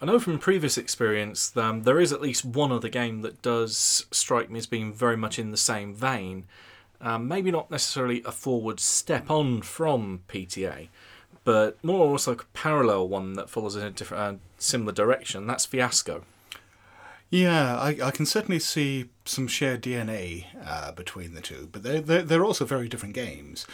I 0.00 0.06
know 0.06 0.18
from 0.18 0.38
previous 0.38 0.76
experience 0.76 1.56
um, 1.56 1.82
there 1.82 2.00
is 2.00 2.12
at 2.12 2.20
least 2.20 2.44
one 2.44 2.72
other 2.72 2.88
game 2.88 3.22
that 3.22 3.42
does 3.42 4.06
strike 4.10 4.50
me 4.50 4.58
as 4.58 4.66
being 4.66 4.92
very 4.92 5.16
much 5.16 5.38
in 5.38 5.50
the 5.50 5.56
same 5.56 5.94
vein. 5.94 6.46
Um, 7.00 7.28
maybe 7.28 7.52
not 7.52 7.70
necessarily 7.70 8.22
a 8.24 8.32
forward 8.32 8.80
step 8.80 9.30
on 9.30 9.62
from 9.62 10.22
PTA, 10.28 10.88
but 11.44 11.82
more 11.84 12.00
or 12.00 12.12
less 12.12 12.26
like 12.26 12.42
a 12.42 12.46
parallel 12.46 13.08
one 13.08 13.34
that 13.34 13.48
follows 13.48 13.76
in 13.76 13.84
a 13.84 13.90
different, 13.90 14.22
uh, 14.22 14.38
similar 14.58 14.92
direction. 14.92 15.46
That's 15.46 15.64
Fiasco. 15.64 16.24
Yeah, 17.30 17.76
I, 17.76 17.98
I 18.02 18.10
can 18.10 18.24
certainly 18.26 18.58
see 18.58 19.10
some 19.24 19.46
shared 19.46 19.82
DNA 19.82 20.46
uh, 20.64 20.92
between 20.92 21.34
the 21.34 21.40
two, 21.42 21.68
but 21.70 21.82
they're, 21.82 22.00
they're, 22.00 22.22
they're 22.22 22.44
also 22.44 22.64
very 22.64 22.88
different 22.88 23.14
games. 23.14 23.66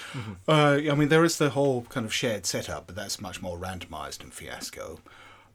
Uh, 0.49 0.81
I 0.91 0.95
mean, 0.95 1.09
there 1.09 1.25
is 1.25 1.39
the 1.39 1.51
whole 1.51 1.83
kind 1.83 2.05
of 2.05 2.13
shared 2.13 2.47
setup, 2.47 2.87
but 2.87 2.97
that's 2.97 3.21
much 3.21 3.41
more 3.41 3.57
randomized 3.59 4.23
in 4.25 4.31
Fiasco. 4.31 5.01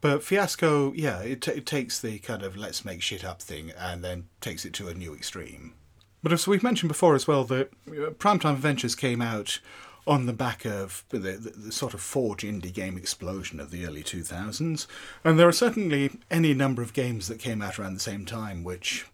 But 0.00 0.22
Fiasco, 0.22 0.94
yeah, 0.94 1.20
it, 1.20 1.42
t- 1.42 1.50
it 1.50 1.66
takes 1.66 2.00
the 2.00 2.18
kind 2.20 2.42
of 2.42 2.56
let's 2.56 2.86
make 2.86 3.02
shit 3.02 3.22
up 3.22 3.42
thing 3.42 3.72
and 3.78 4.02
then 4.02 4.28
takes 4.40 4.64
it 4.64 4.72
to 4.74 4.88
a 4.88 4.94
new 4.94 5.14
extreme. 5.14 5.74
But 6.22 6.32
as 6.32 6.46
we've 6.48 6.62
mentioned 6.62 6.88
before 6.88 7.14
as 7.14 7.26
well, 7.26 7.44
that 7.44 7.70
uh, 7.88 8.10
Primetime 8.12 8.52
Adventures 8.52 8.94
came 8.94 9.20
out 9.20 9.60
on 10.06 10.26
the 10.26 10.32
back 10.32 10.64
of 10.64 11.04
the, 11.10 11.18
the, 11.18 11.36
the 11.36 11.72
sort 11.72 11.94
of 11.94 12.00
Forge 12.00 12.42
indie 12.42 12.72
game 12.72 12.96
explosion 12.96 13.60
of 13.60 13.70
the 13.70 13.86
early 13.86 14.02
2000s. 14.02 14.86
And 15.24 15.38
there 15.38 15.48
are 15.48 15.52
certainly 15.52 16.10
any 16.30 16.54
number 16.54 16.82
of 16.82 16.92
games 16.92 17.28
that 17.28 17.38
came 17.38 17.62
out 17.62 17.78
around 17.78 17.94
the 17.94 18.00
same 18.00 18.26
time 18.26 18.64
which, 18.64 19.06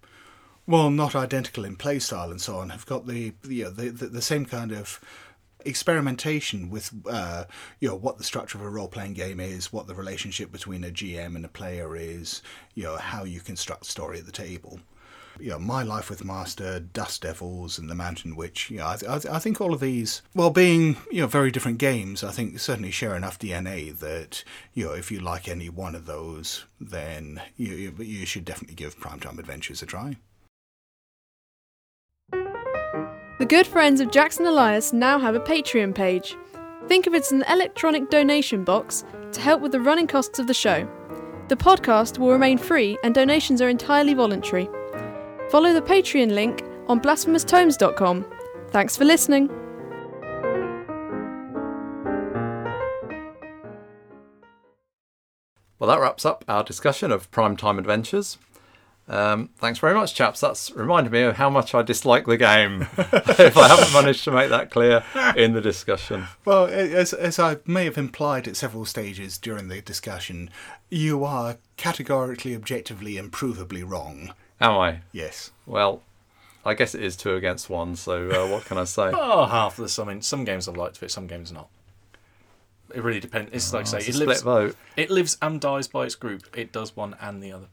while 0.65 0.91
not 0.91 1.15
identical 1.15 1.65
in 1.65 1.77
playstyle 1.77 2.31
and 2.31 2.41
so 2.41 2.59
on, 2.59 2.71
have 2.71 2.87
got 2.87 3.07
the, 3.07 3.33
the, 3.43 3.65
the, 3.65 3.91
the 3.91 4.23
same 4.23 4.47
kind 4.47 4.73
of 4.73 5.01
experimentation 5.67 6.71
with 6.71 6.93
uh, 7.11 7.45
you 7.81 7.89
know 7.89 7.97
what 7.97 8.19
the 8.19 8.25
structure 8.25 8.57
of 8.57 8.65
a 8.65 8.71
role-playing 8.71 9.15
game 9.15 9.41
is, 9.41 9.73
what 9.73 9.87
the 9.87 9.95
relationship 9.95 10.53
between 10.53 10.85
a 10.85 10.91
GM 10.91 11.35
and 11.35 11.45
a 11.45 11.49
player 11.49 11.97
is, 11.97 12.41
you 12.75 12.85
know 12.85 12.97
how 12.97 13.25
you 13.25 13.41
construct 13.41 13.85
story 13.85 14.19
at 14.19 14.27
the 14.27 14.33
table. 14.33 14.81
You 15.39 15.51
know, 15.51 15.59
My 15.59 15.83
Life 15.83 16.09
with 16.11 16.25
Master, 16.25 16.81
Dust 16.81 17.23
Devils, 17.23 17.79
and 17.79 17.91
The 17.91 17.95
Mountain 17.95 18.37
Witch. 18.37 18.71
You 18.71 18.79
know, 18.79 18.89
I, 18.89 18.97
th- 18.97 19.27
I 19.27 19.39
think 19.39 19.61
all 19.61 19.75
of 19.75 19.81
these, 19.81 20.23
while 20.33 20.51
being 20.51 20.97
you 21.11 21.21
know 21.21 21.27
very 21.27 21.51
different 21.51 21.79
games, 21.79 22.25
I 22.25 22.31
think 22.31 22.59
certainly 22.59 22.91
share 22.91 23.15
enough 23.15 23.39
DNA 23.39 23.97
that 23.99 24.45
you 24.75 24.87
know 24.87 24.93
if 24.93 25.11
you 25.11 25.21
like 25.21 25.49
any 25.49 25.69
one 25.69 25.95
of 25.95 26.07
those, 26.07 26.65
then 26.81 27.41
you, 27.57 27.95
you 27.99 28.27
should 28.27 28.45
definitely 28.45 28.77
give 28.77 28.99
Primetime 28.99 29.39
Adventures 29.39 29.83
a 29.83 29.87
try. 29.87 30.17
The 33.39 33.47
good 33.47 33.67
friends 33.67 34.01
of 34.01 34.11
Jackson 34.11 34.47
Elias 34.47 34.95
now 34.95 35.19
have 35.19 35.35
a 35.35 35.41
Patreon 35.41 35.95
page. 35.95 36.35
Think 36.89 37.07
of 37.07 37.15
it 37.15 37.23
as 37.23 37.33
an 37.33 37.45
electronic 37.51 38.09
donation 38.09 38.65
box 38.65 39.05
to 39.33 39.41
help 39.41 39.61
with 39.61 39.73
the 39.73 39.81
running 39.81 40.07
costs 40.07 40.39
of 40.39 40.47
the 40.47 40.55
show. 40.55 40.89
The 41.49 41.57
podcast 41.57 42.19
will 42.19 42.31
remain 42.31 42.59
free 42.59 42.97
and 43.05 43.15
donations 43.15 43.61
are 43.61 43.69
entirely 43.69 44.15
voluntary. 44.15 44.69
Follow 45.49 45.73
the 45.73 45.83
Patreon 45.83 46.33
link 46.33 46.65
on 46.89 47.01
blasphemoustomes.com. 47.01 48.27
Thanks 48.71 48.97
for 48.97 49.05
listening. 49.05 49.49
Well, 55.79 55.89
that 55.89 56.01
wraps 56.01 56.25
up 56.25 56.45
our 56.49 56.65
discussion 56.65 57.13
of 57.13 57.31
Primetime 57.31 57.79
Adventures. 57.79 58.39
Um, 59.09 59.51
thanks 59.57 59.79
very 59.79 59.95
much, 59.95 60.15
chaps. 60.15 60.41
That's 60.41 60.73
reminded 60.73 61.13
me 61.13 61.23
of 61.23 61.37
how 61.37 61.49
much 61.49 61.75
I 61.75 61.83
dislike 61.83 62.27
the 62.27 62.37
game. 62.37 62.83
if 62.99 63.57
I 63.57 63.69
haven't 63.69 63.93
managed 63.93 64.25
to 64.25 64.33
make 64.33 64.51
that 64.51 64.71
clear 64.71 65.05
in 65.37 65.53
the 65.53 65.61
discussion. 65.61 66.27
Well, 66.45 66.67
as, 66.67 67.13
as 67.13 67.39
I 67.39 67.59
may 67.67 67.85
have 67.85 67.99
implied 67.99 68.49
at 68.49 68.57
several 68.57 68.85
stages 68.85 69.39
during 69.39 69.69
the 69.69 69.81
discussion, 69.81 70.51
you 70.91 71.25
are 71.25 71.59
categorically, 71.77 72.55
objectively, 72.57 73.17
and 73.17 73.31
provably 73.31 73.89
wrong. 73.89 74.33
Am 74.61 74.73
I? 74.73 75.01
Yes. 75.13 75.51
Well, 75.67 76.03
I 76.65 76.75
guess 76.75 76.95
it 76.95 77.03
is 77.03 77.17
two 77.17 77.35
against 77.37 77.71
one, 77.71 77.95
so 77.97 78.31
uh, 78.31 78.49
what 78.51 78.65
can 78.65 78.79
I 78.79 78.85
say? 78.85 79.11
Oh, 79.15 79.47
half 79.47 79.79
of 79.79 79.85
this. 79.85 79.99
I 79.99 80.05
mean, 80.05 80.23
some 80.23 80.45
games 80.45 80.69
I've 80.69 80.77
liked 80.77 80.97
of 80.97 81.03
it, 81.05 81.11
some 81.11 81.27
games 81.27 81.53
not. 81.53 81.69
It 82.95 83.03
really 83.03 83.21
depends. 83.21 83.51
It's 83.53 83.73
like 83.73 83.81
I 83.81 83.83
It's 83.83 83.91
say, 83.91 83.97
a 83.97 84.01
it 84.01 84.13
split 84.15 84.29
lives, 84.29 84.43
vote. 84.43 84.77
it 84.97 85.11
lives 85.11 85.37
and 85.43 85.61
dies 85.61 85.89
by 85.89 86.05
its 86.07 86.15
group. 86.15 86.43
It 86.57 86.73
does 86.73 86.97
one 86.97 87.17
and 87.21 87.43
the 87.43 87.53
other. 87.53 87.67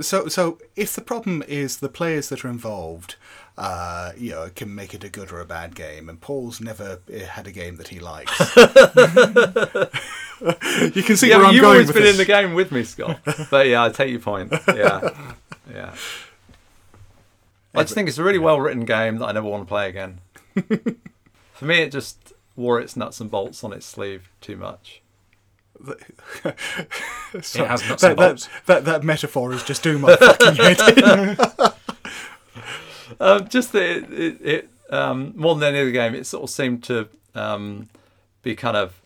So, 0.00 0.28
so 0.28 0.58
if 0.76 0.94
the 0.94 1.00
problem 1.00 1.42
is 1.48 1.78
the 1.78 1.88
players 1.88 2.28
that 2.28 2.44
are 2.44 2.48
involved, 2.48 3.16
uh, 3.56 4.12
you 4.16 4.30
know, 4.30 4.48
can 4.54 4.72
make 4.74 4.94
it 4.94 5.02
a 5.04 5.08
good 5.08 5.32
or 5.32 5.40
a 5.40 5.44
bad 5.44 5.74
game, 5.74 6.08
and 6.08 6.20
Paul's 6.20 6.60
never 6.60 7.00
uh, 7.12 7.18
had 7.26 7.46
a 7.48 7.52
game 7.52 7.76
that 7.76 7.88
he 7.88 7.98
likes. 7.98 8.32
you 10.96 11.02
can 11.02 11.16
see 11.16 11.28
yeah, 11.30 11.38
where 11.38 11.46
I'm 11.46 11.54
you've 11.54 11.62
going 11.62 11.72
always 11.74 11.86
with 11.88 11.94
been 11.96 12.04
this. 12.04 12.12
in 12.12 12.18
the 12.18 12.24
game 12.24 12.54
with 12.54 12.70
me, 12.72 12.84
Scott. 12.84 13.18
but 13.50 13.66
yeah, 13.66 13.84
I 13.84 13.88
take 13.90 14.10
your 14.10 14.20
point. 14.20 14.52
Yeah, 14.68 15.10
yeah. 15.70 15.94
I 17.74 17.82
just 17.82 17.94
think 17.94 18.08
it's 18.08 18.18
a 18.18 18.24
really 18.24 18.38
well 18.38 18.60
written 18.60 18.84
game 18.84 19.18
that 19.18 19.26
I 19.26 19.32
never 19.32 19.48
want 19.48 19.62
to 19.64 19.68
play 19.68 19.88
again. 19.88 20.20
For 21.52 21.64
me, 21.64 21.82
it 21.82 21.92
just 21.92 22.32
wore 22.56 22.80
its 22.80 22.96
nuts 22.96 23.20
and 23.20 23.30
bolts 23.30 23.62
on 23.62 23.72
its 23.72 23.86
sleeve 23.86 24.30
too 24.40 24.56
much. 24.56 25.02
So, 25.84 25.94
It 27.64 27.68
has 27.68 27.88
nuts 27.88 28.02
that, 28.02 28.10
and 28.10 28.18
that, 28.18 28.28
bolts. 28.28 28.48
that, 28.66 28.84
that 28.84 29.04
metaphor 29.04 29.52
is 29.52 29.62
just 29.62 29.82
doing 29.82 30.00
my 30.00 30.16
fucking 30.16 30.56
head 30.56 30.80
in. 30.98 31.36
Um, 33.20 33.48
just 33.48 33.72
that 33.72 33.82
it, 33.82 34.12
it, 34.12 34.46
it 34.46 34.70
um, 34.90 35.32
more 35.34 35.54
than 35.54 35.74
any 35.74 35.80
other 35.80 35.90
game, 35.90 36.14
it 36.14 36.26
sort 36.26 36.44
of 36.44 36.50
seemed 36.50 36.84
to 36.84 37.08
um, 37.34 37.88
be 38.42 38.54
kind 38.54 38.76
of 38.76 39.00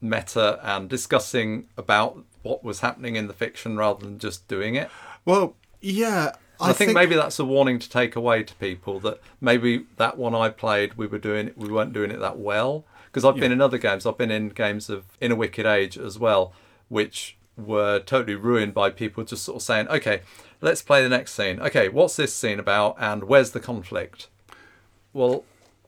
meta 0.00 0.60
and 0.62 0.88
discussing 0.88 1.66
about 1.76 2.18
what 2.42 2.62
was 2.62 2.80
happening 2.80 3.16
in 3.16 3.26
the 3.26 3.32
fiction 3.32 3.76
rather 3.76 4.04
than 4.04 4.18
just 4.18 4.46
doing 4.46 4.74
it. 4.74 4.90
Well, 5.24 5.56
yeah. 5.80 6.32
I, 6.60 6.72
think, 6.74 6.92
maybe 6.92 7.14
that's 7.14 7.38
a 7.38 7.44
warning 7.44 7.78
to 7.78 7.88
take 7.88 8.16
away 8.16 8.42
to 8.42 8.54
people 8.56 9.00
that 9.00 9.20
maybe 9.40 9.86
that 9.96 10.18
one 10.18 10.34
I 10.34 10.50
played, 10.50 10.94
we 10.94 11.06
were 11.06 11.18
doing 11.18 11.52
we 11.56 11.72
weren't 11.72 11.92
doing 11.92 12.10
it 12.10 12.20
that 12.20 12.38
well. 12.38 12.84
Because 13.06 13.24
I've 13.24 13.36
been 13.36 13.50
in 13.50 13.60
other 13.60 13.78
games, 13.78 14.06
I've 14.06 14.18
been 14.18 14.30
in 14.30 14.50
games 14.50 14.88
of 14.88 15.04
In 15.20 15.32
a 15.32 15.34
Wicked 15.34 15.66
Age 15.66 15.98
as 15.98 16.16
well, 16.16 16.52
which 16.88 17.36
were 17.56 17.98
totally 17.98 18.36
ruined 18.36 18.72
by 18.72 18.90
people 18.90 19.24
just 19.24 19.42
sort 19.42 19.56
of 19.56 19.62
saying, 19.62 19.88
okay, 19.88 20.20
let's 20.60 20.80
play 20.80 21.02
the 21.02 21.08
next 21.08 21.34
scene. 21.34 21.58
Okay, 21.58 21.88
what's 21.88 22.14
this 22.14 22.32
scene 22.32 22.60
about 22.60 22.94
and 23.00 23.24
where's 23.24 23.50
the 23.50 23.58
conflict? 23.58 24.28
Well, 25.12 25.44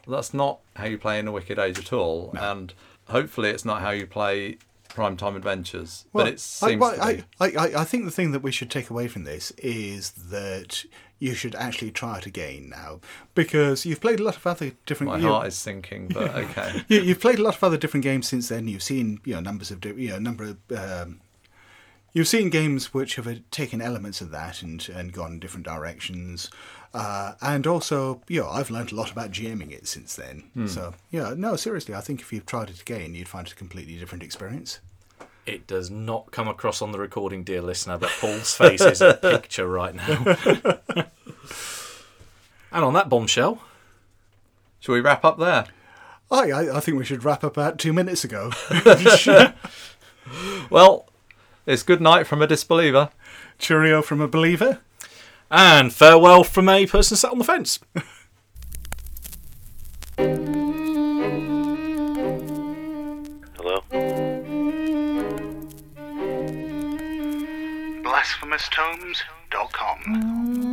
that's 0.09 0.35
not 0.35 0.59
how 0.75 0.87
you 0.87 0.99
play 0.99 1.21
In 1.21 1.29
a 1.29 1.33
Wicked 1.33 1.61
Age 1.61 1.79
at 1.79 1.93
all. 1.93 2.35
And 2.37 2.75
hopefully 3.09 3.51
it's 3.51 3.65
not 3.65 3.83
how 3.83 3.91
you 3.91 4.07
play 4.07 4.59
Primetime 4.95 5.37
Adventures. 5.37 6.05
Well, 6.13 6.27
but 6.27 6.35
it 6.35 6.41
seems 6.41 6.73
I, 6.73 6.77
well, 6.77 6.95
to 6.97 7.17
be. 7.17 7.25
I, 7.41 7.47
I, 7.47 7.81
I 7.81 7.85
think 7.85 8.05
the 8.05 8.11
thing 8.11 8.33
that 8.33 8.41
we 8.41 8.53
should 8.53 8.71
take 8.71 8.91
away 8.91 9.09
from 9.09 9.25
this 9.25 9.51
is 9.59 10.11
that 10.11 10.85
you 11.19 11.35
should 11.35 11.55
actually 11.55 11.91
try 11.91 12.19
it 12.19 12.27
again 12.27 12.69
now 12.69 13.01
because 13.35 13.87
you've 13.87 14.01
played 14.01 14.21
a 14.21 14.23
lot 14.25 14.37
of 14.37 14.47
other 14.47 14.73
different. 14.87 15.13
My 15.13 15.19
you- 15.19 15.29
heart 15.29 15.47
is 15.47 15.57
sinking, 15.57 16.09
but 16.09 16.31
okay. 16.35 16.85
you, 16.89 17.01
you've 17.01 17.21
played 17.21 17.39
a 17.39 17.43
lot 17.43 17.57
of 17.57 17.65
other 17.65 17.77
different 17.77 18.05
games 18.05 18.29
since 18.29 18.49
then. 18.49 18.69
You've 18.69 18.83
seen 18.83 19.21
you 19.25 19.35
know 19.35 19.41
numbers 19.41 19.71
of 19.71 19.85
you 19.85 20.11
know 20.11 20.19
number 20.19 20.45
of. 20.45 20.59
Um, 20.77 21.21
You've 22.15 22.29
seen 22.29 22.51
games 22.51 22.93
which 22.93 23.17
have 23.17 23.27
taken 23.51 23.81
elements 23.81 24.21
of 24.21 24.31
that 24.33 24.61
and, 24.61 24.87
and 24.91 25.15
gone 25.15 25.33
in 25.33 25.41
different 25.41 25.65
directions. 25.65 26.51
Uh, 26.95 27.33
and 27.41 27.67
also, 27.67 28.21
you 28.29 28.41
know, 28.41 28.49
I've 28.49 28.71
learned 28.71 28.93
a 28.93 28.95
lot 28.95 29.11
about 29.11 29.31
GMing 29.31 29.73
it 29.73 29.89
since 29.89 30.15
then. 30.15 30.45
So, 30.67 30.95
yeah, 31.11 31.33
no, 31.37 31.57
seriously, 31.57 31.95
I 31.95 32.01
think 32.03 32.21
if 32.21 32.33
you've 32.33 32.45
tried 32.47 32.69
it 32.69 32.81
again, 32.81 33.15
you'd 33.15 33.29
find 33.29 33.47
it 33.47 33.53
a 33.53 33.57
completely 33.57 33.97
different 33.99 34.23
experience. 34.23 34.81
It 35.47 35.67
does 35.67 35.91
not 35.91 36.31
come 36.31 36.49
across 36.49 36.83
on 36.83 36.93
the 36.93 36.99
recording, 36.99 37.45
dear 37.45 37.63
listener, 37.63 37.99
but 37.99 38.11
Paul's 38.21 38.55
face 38.57 38.83
is 38.83 39.01
a 39.01 39.15
picture 39.23 39.67
right 39.67 39.95
now. 39.95 40.37
and 42.73 42.85
on 42.85 42.93
that 42.95 43.09
bombshell, 43.09 43.63
Shall 44.81 44.97
we 44.97 45.01
wrap 45.01 45.25
up 45.25 45.39
there? 45.39 45.67
I, 46.29 46.51
I, 46.51 46.77
I 46.79 46.81
think 46.81 46.99
we 46.99 47.05
should 47.05 47.25
wrap 47.25 47.45
up 47.45 47.57
about 47.57 47.79
two 47.79 47.93
minutes 47.93 48.25
ago. 48.25 48.51
Well, 50.71 51.07
it's 51.67 51.83
good 51.85 52.01
night 52.01 52.27
from 52.27 52.43
a 52.43 52.47
disbeliever. 52.49 53.11
Cheerio 53.59 54.03
from 54.03 54.21
a 54.21 54.27
believer. 54.27 54.81
And 55.55 55.93
farewell 55.93 56.45
from 56.45 56.71
a 56.71 56.87
person 56.87 57.15
sat 57.15 57.31
on 57.31 57.37
the 57.37 57.45
fence. 57.45 57.79
Hello? 63.59 63.83
BlasphemousTomes.com. 68.03 70.72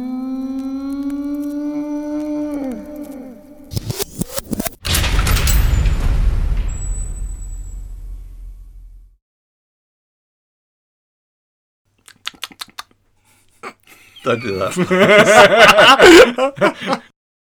Don't 14.24 14.42
do 14.42 14.58
that. 14.60 14.74